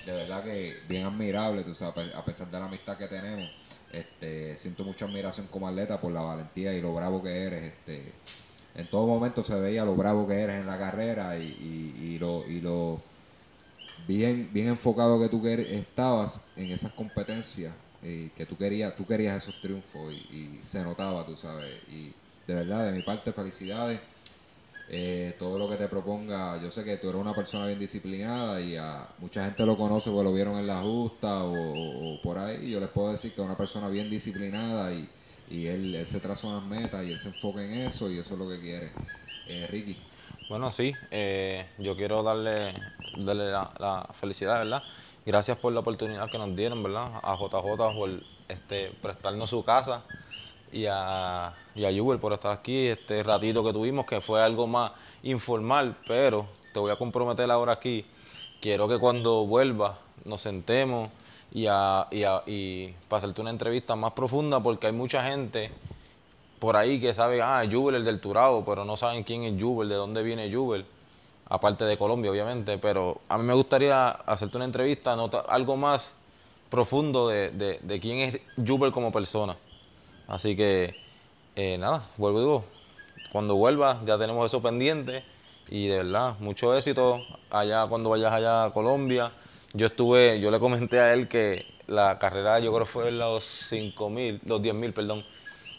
de 0.05 0.11
verdad 0.13 0.43
que 0.43 0.83
bien 0.89 1.05
admirable 1.05 1.63
tú 1.63 1.75
sabes 1.75 2.13
a 2.15 2.25
pesar 2.25 2.49
de 2.49 2.59
la 2.59 2.65
amistad 2.65 2.97
que 2.97 3.07
tenemos 3.07 3.47
este, 3.91 4.55
siento 4.55 4.83
mucha 4.83 5.05
admiración 5.05 5.47
como 5.47 5.67
atleta 5.67 5.99
por 6.01 6.11
la 6.11 6.21
valentía 6.21 6.73
y 6.73 6.81
lo 6.81 6.93
bravo 6.95 7.21
que 7.21 7.43
eres. 7.43 7.73
Este, 7.73 8.11
en 8.73 8.87
todo 8.87 9.05
momento 9.05 9.43
se 9.43 9.59
veía 9.59 9.85
lo 9.85 9.95
bravo 9.95 10.27
que 10.27 10.39
eres 10.41 10.55
en 10.55 10.65
la 10.65 10.77
carrera 10.77 11.37
y 11.37 12.17
lo, 12.19 12.43
y 12.47 12.61
lo 12.61 13.01
bien, 14.07 14.49
bien 14.53 14.69
enfocado 14.69 15.19
que 15.19 15.29
tú 15.29 15.45
estabas 15.47 16.45
en 16.55 16.71
esas 16.71 16.93
competencias, 16.93 17.73
y 18.03 18.29
que 18.29 18.45
tú 18.45 18.57
querías, 18.57 18.95
tú 18.95 19.05
querías 19.05 19.37
esos 19.43 19.59
triunfos 19.61 20.13
y, 20.13 20.35
y 20.35 20.59
se 20.63 20.83
notaba, 20.83 21.25
tú 21.25 21.35
sabes. 21.35 21.71
Y 21.89 22.13
de 22.47 22.55
verdad, 22.55 22.85
de 22.85 22.91
mi 22.93 23.01
parte, 23.03 23.31
felicidades. 23.31 23.99
Eh, 24.89 25.35
todo 25.39 25.57
lo 25.57 25.69
que 25.69 25.77
te 25.77 25.87
proponga, 25.87 26.61
yo 26.61 26.69
sé 26.69 26.83
que 26.83 26.97
tú 26.97 27.09
eres 27.09 27.21
una 27.21 27.33
persona 27.33 27.65
bien 27.65 27.79
disciplinada 27.79 28.59
y 28.59 28.75
a 28.75 29.07
mucha 29.19 29.45
gente 29.45 29.65
lo 29.65 29.77
conoce 29.77 30.09
porque 30.11 30.25
lo 30.25 30.33
vieron 30.33 30.57
en 30.57 30.67
la 30.67 30.81
justa 30.81 31.43
o 31.45 32.19
por 32.21 32.37
ahí. 32.37 32.69
Yo 32.69 32.79
les 32.79 32.89
puedo 32.89 33.11
decir 33.11 33.33
que 33.33 33.41
es 33.41 33.45
una 33.45 33.55
persona 33.57 33.87
bien 33.87 34.09
disciplinada 34.09 34.93
y, 34.93 35.09
y 35.49 35.67
él, 35.67 35.95
él 35.95 36.05
se 36.07 36.19
traza 36.19 36.47
unas 36.47 36.63
metas 36.65 37.05
y 37.05 37.11
él 37.11 37.19
se 37.19 37.29
enfoca 37.29 37.63
en 37.63 37.71
eso 37.73 38.11
y 38.11 38.19
eso 38.19 38.33
es 38.33 38.39
lo 38.39 38.49
que 38.49 38.59
quiere. 38.59 38.91
Eh, 39.47 39.67
Ricky. 39.69 39.97
Bueno, 40.51 40.69
sí, 40.69 40.93
eh, 41.11 41.65
yo 41.77 41.95
quiero 41.95 42.23
darle, 42.23 42.73
darle 43.15 43.51
la, 43.51 44.05
felicidad, 44.19 44.57
¿verdad? 44.59 44.83
Gracias 45.25 45.57
por 45.57 45.71
la 45.71 45.79
oportunidad 45.79 46.29
que 46.29 46.37
nos 46.37 46.53
dieron, 46.57 46.83
¿verdad? 46.83 47.09
A 47.23 47.37
JJ 47.37 47.93
por 47.95 48.09
este, 48.49 48.91
prestarnos 49.01 49.49
su 49.49 49.63
casa 49.63 50.03
y 50.73 50.87
a, 50.89 51.53
y 51.73 51.85
a 51.85 51.97
Jubel 51.97 52.19
por 52.19 52.33
estar 52.33 52.51
aquí 52.51 52.87
este 52.87 53.23
ratito 53.23 53.63
que 53.63 53.71
tuvimos, 53.71 54.05
que 54.05 54.19
fue 54.19 54.43
algo 54.43 54.67
más 54.67 54.91
informal, 55.23 55.95
pero 56.05 56.47
te 56.73 56.81
voy 56.81 56.91
a 56.91 56.97
comprometer 56.97 57.49
ahora 57.49 57.71
aquí. 57.71 58.05
Quiero 58.59 58.89
que 58.89 58.99
cuando 58.99 59.45
vuelva 59.45 59.99
nos 60.25 60.41
sentemos 60.41 61.11
y, 61.53 61.67
a, 61.69 62.07
y, 62.11 62.23
a- 62.23 62.43
y 62.45 62.89
para 63.07 63.19
hacerte 63.19 63.39
una 63.39 63.51
entrevista 63.51 63.95
más 63.95 64.11
profunda, 64.11 64.59
porque 64.59 64.87
hay 64.87 64.93
mucha 64.93 65.23
gente 65.23 65.71
por 66.61 66.77
ahí 66.77 67.01
que 67.01 67.13
sabe, 67.15 67.41
ah, 67.43 67.65
Jubel, 67.69 67.97
el 67.97 68.05
del 68.05 68.21
Turabo, 68.21 68.65
pero 68.65 68.85
no 68.85 68.97
saben 68.97 69.25
quién 69.25 69.43
es 69.45 69.61
Jubel, 69.61 69.89
de 69.89 69.95
dónde 69.95 70.23
viene 70.23 70.53
Jubel, 70.53 70.85
aparte 71.49 71.85
de 71.85 71.97
Colombia, 71.97 72.31
obviamente. 72.31 72.77
Pero 72.79 73.21
a 73.29 73.37
mí 73.39 73.45
me 73.45 73.55
gustaría 73.55 74.09
hacerte 74.11 74.57
una 74.57 74.65
entrevista, 74.67 75.17
algo 75.49 75.77
más 75.77 76.15
profundo 76.69 77.29
de, 77.29 77.51
de- 77.51 77.99
quién 78.01 78.19
es 78.19 78.39
Jubel 78.67 78.93
como 78.93 79.11
persona. 79.11 79.57
Así 80.27 80.55
que, 80.55 80.95
eh, 81.55 81.77
nada, 81.79 82.03
vuelvo 82.17 82.39
y 82.39 82.41
digo, 82.43 82.65
cuando 83.31 83.55
vuelva 83.55 84.01
ya 84.05 84.17
tenemos 84.17 84.45
eso 84.45 84.61
pendiente 84.61 85.23
y 85.69 85.87
de 85.87 85.97
verdad, 85.97 86.35
mucho 86.39 86.75
éxito 86.75 87.21
allá 87.49 87.87
cuando 87.87 88.09
vayas 88.11 88.33
allá 88.33 88.65
a 88.65 88.73
Colombia. 88.73 89.31
Yo 89.73 89.87
estuve, 89.87 90.39
yo 90.41 90.51
le 90.51 90.59
comenté 90.59 90.99
a 90.99 91.13
él 91.13 91.27
que 91.29 91.65
la 91.87 92.19
carrera 92.19 92.59
yo 92.59 92.73
creo 92.73 92.85
fue 92.85 93.09
en 93.09 93.19
los 93.19 93.43
5.000, 93.45 94.41
los 94.45 94.61
10.000, 94.61 94.93
perdón. 94.93 95.23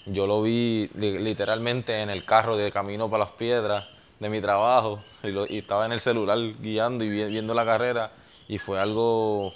Yo 0.06 0.26
lo 0.26 0.42
vi 0.42 0.90
li- 0.94 1.18
literalmente 1.18 2.00
en 2.02 2.10
el 2.10 2.24
carro 2.24 2.56
de 2.56 2.72
camino 2.72 3.08
para 3.08 3.24
las 3.24 3.32
piedras 3.34 3.84
de 4.20 4.28
mi 4.28 4.40
trabajo 4.40 5.02
y, 5.22 5.28
lo- 5.30 5.46
y 5.48 5.58
estaba 5.58 5.86
en 5.86 5.92
el 5.92 6.00
celular 6.00 6.38
guiando 6.60 7.04
y 7.04 7.10
vi- 7.10 7.24
viendo 7.30 7.54
la 7.54 7.64
carrera 7.64 8.12
y 8.48 8.58
fue 8.58 8.80
algo 8.80 9.54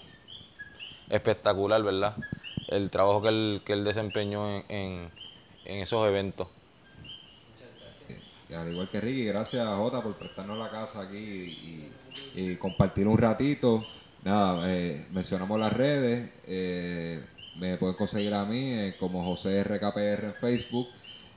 espectacular, 1.11 1.83
¿verdad? 1.83 2.17
El 2.69 2.91
trabajo 2.91 3.23
que 3.23 3.29
él, 3.29 3.63
que 3.65 3.73
él 3.73 3.85
desempeñó 3.85 4.49
en, 4.51 4.65
en- 4.69 5.11
en 5.65 5.77
esos 5.83 6.07
eventos. 6.07 6.49
Y 8.49 8.55
al 8.55 8.69
igual 8.69 8.89
que 8.89 9.01
Ricky, 9.01 9.25
gracias 9.25 9.67
a 9.67 9.77
Jota 9.77 10.03
por 10.03 10.15
prestarnos 10.17 10.57
la 10.59 10.71
casa 10.71 11.01
aquí 11.03 11.17
y, 11.17 11.93
y 12.35 12.57
compartir 12.57 13.09
un 13.09 13.19
ratito. 13.19 13.85
Nada, 14.23 14.73
eh, 14.73 15.07
mencionamos 15.11 15.59
las 15.59 15.73
redes. 15.73 16.31
eh, 16.47 17.25
me 17.59 17.77
pueden 17.77 17.97
conseguir 17.97 18.35
a 18.35 18.45
mí 18.45 18.73
eh, 18.73 18.95
como 18.99 19.25
José 19.25 19.63
RKPR 19.65 20.25
en 20.25 20.35
Facebook, 20.35 20.89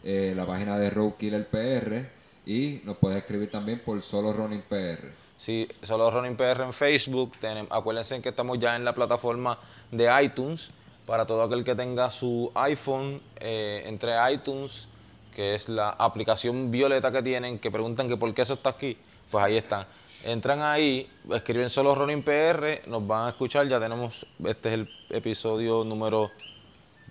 eh, 0.04 0.34
la 0.36 0.46
página 0.46 0.78
de 0.78 0.90
Roadkiller 0.90 1.48
PR 1.48 2.10
y 2.46 2.82
nos 2.86 2.98
puedes 2.98 3.18
escribir 3.18 3.50
también 3.52 3.80
por 3.80 4.02
Solo 4.02 4.34
Running 4.34 4.64
PR. 4.68 5.12
Sí, 5.38 5.68
solo 5.84 6.10
Running 6.12 6.36
PR 6.36 6.64
en 6.64 6.74
Facebook. 6.74 7.34
Tenem- 7.42 7.68
acuérdense 7.70 8.22
que 8.22 8.30
estamos 8.30 8.60
ya 8.60 8.76
en 8.76 8.84
la 8.84 8.94
plataforma 8.94 9.58
de 9.92 10.10
iTunes. 10.24 10.70
Para 11.06 11.26
todo 11.26 11.42
aquel 11.44 11.64
que 11.64 11.74
tenga 11.74 12.12
su 12.12 12.52
iPhone, 12.54 13.20
eh, 13.40 13.82
entre 13.86 14.12
iTunes, 14.32 14.88
que 15.36 15.56
es 15.56 15.68
la 15.68 15.90
aplicación 15.90 16.70
violeta 16.70 17.12
que 17.12 17.24
tienen, 17.24 17.58
que 17.58 17.72
preguntan 17.72 18.08
que 18.08 18.16
por 18.18 18.32
qué 18.34 18.44
eso 18.44 18.54
está 18.56 18.72
aquí, 18.72 18.96
pues 19.32 19.44
ahí 19.44 19.58
están. 19.58 19.88
Entran 20.24 20.62
ahí, 20.62 21.10
escriben 21.32 21.70
solo 21.70 21.96
Running 21.96 22.24
PR, 22.24 22.82
nos 22.88 23.08
van 23.08 23.28
a 23.28 23.30
escuchar. 23.30 23.70
Ya 23.70 23.80
tenemos, 23.80 24.26
este 24.46 24.68
es 24.70 24.76
el 24.76 24.90
episodio 25.10 25.86
número 25.86 26.30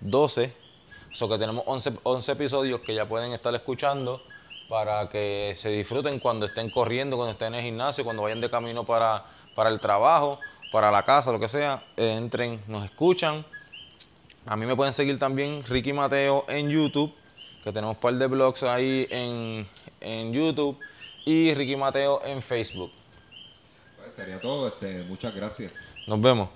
12. 0.01 0.53
So 1.13 1.27
que 1.27 1.39
tenemos 1.39 1.63
11, 1.65 1.93
11 2.03 2.31
episodios 2.31 2.81
que 2.81 2.93
ya 2.93 3.09
pueden 3.09 3.33
estar 3.33 3.53
escuchando 3.55 4.21
para 4.69 5.09
que 5.09 5.53
se 5.55 5.69
disfruten 5.69 6.19
cuando 6.19 6.45
estén 6.45 6.69
corriendo, 6.69 7.17
cuando 7.17 7.31
estén 7.31 7.47
en 7.55 7.55
el 7.55 7.65
gimnasio, 7.65 8.03
cuando 8.03 8.21
vayan 8.21 8.41
de 8.41 8.49
camino 8.49 8.85
para, 8.85 9.25
para 9.55 9.71
el 9.71 9.79
trabajo, 9.79 10.39
para 10.71 10.91
la 10.91 11.01
casa, 11.01 11.31
lo 11.31 11.39
que 11.39 11.49
sea. 11.49 11.83
Entren, 11.97 12.61
nos 12.67 12.85
escuchan. 12.85 13.43
A 14.45 14.55
mí 14.55 14.67
me 14.67 14.75
pueden 14.75 14.93
seguir 14.93 15.17
también 15.17 15.63
Ricky 15.67 15.93
Mateo 15.93 16.45
en 16.47 16.69
YouTube, 16.69 17.11
que 17.63 17.71
tenemos 17.71 17.95
un 17.95 18.01
par 18.01 18.13
de 18.13 18.27
blogs 18.27 18.61
ahí 18.61 19.07
en, 19.09 19.67
en 19.99 20.31
YouTube, 20.31 20.77
y 21.25 21.55
Ricky 21.55 21.75
Mateo 21.75 22.21
en 22.23 22.43
Facebook 22.43 22.91
sería 24.19 24.39
todo. 24.39 24.67
Este, 24.67 25.03
muchas 25.03 25.33
gracias. 25.33 25.71
Nos 26.07 26.21
vemos. 26.21 26.49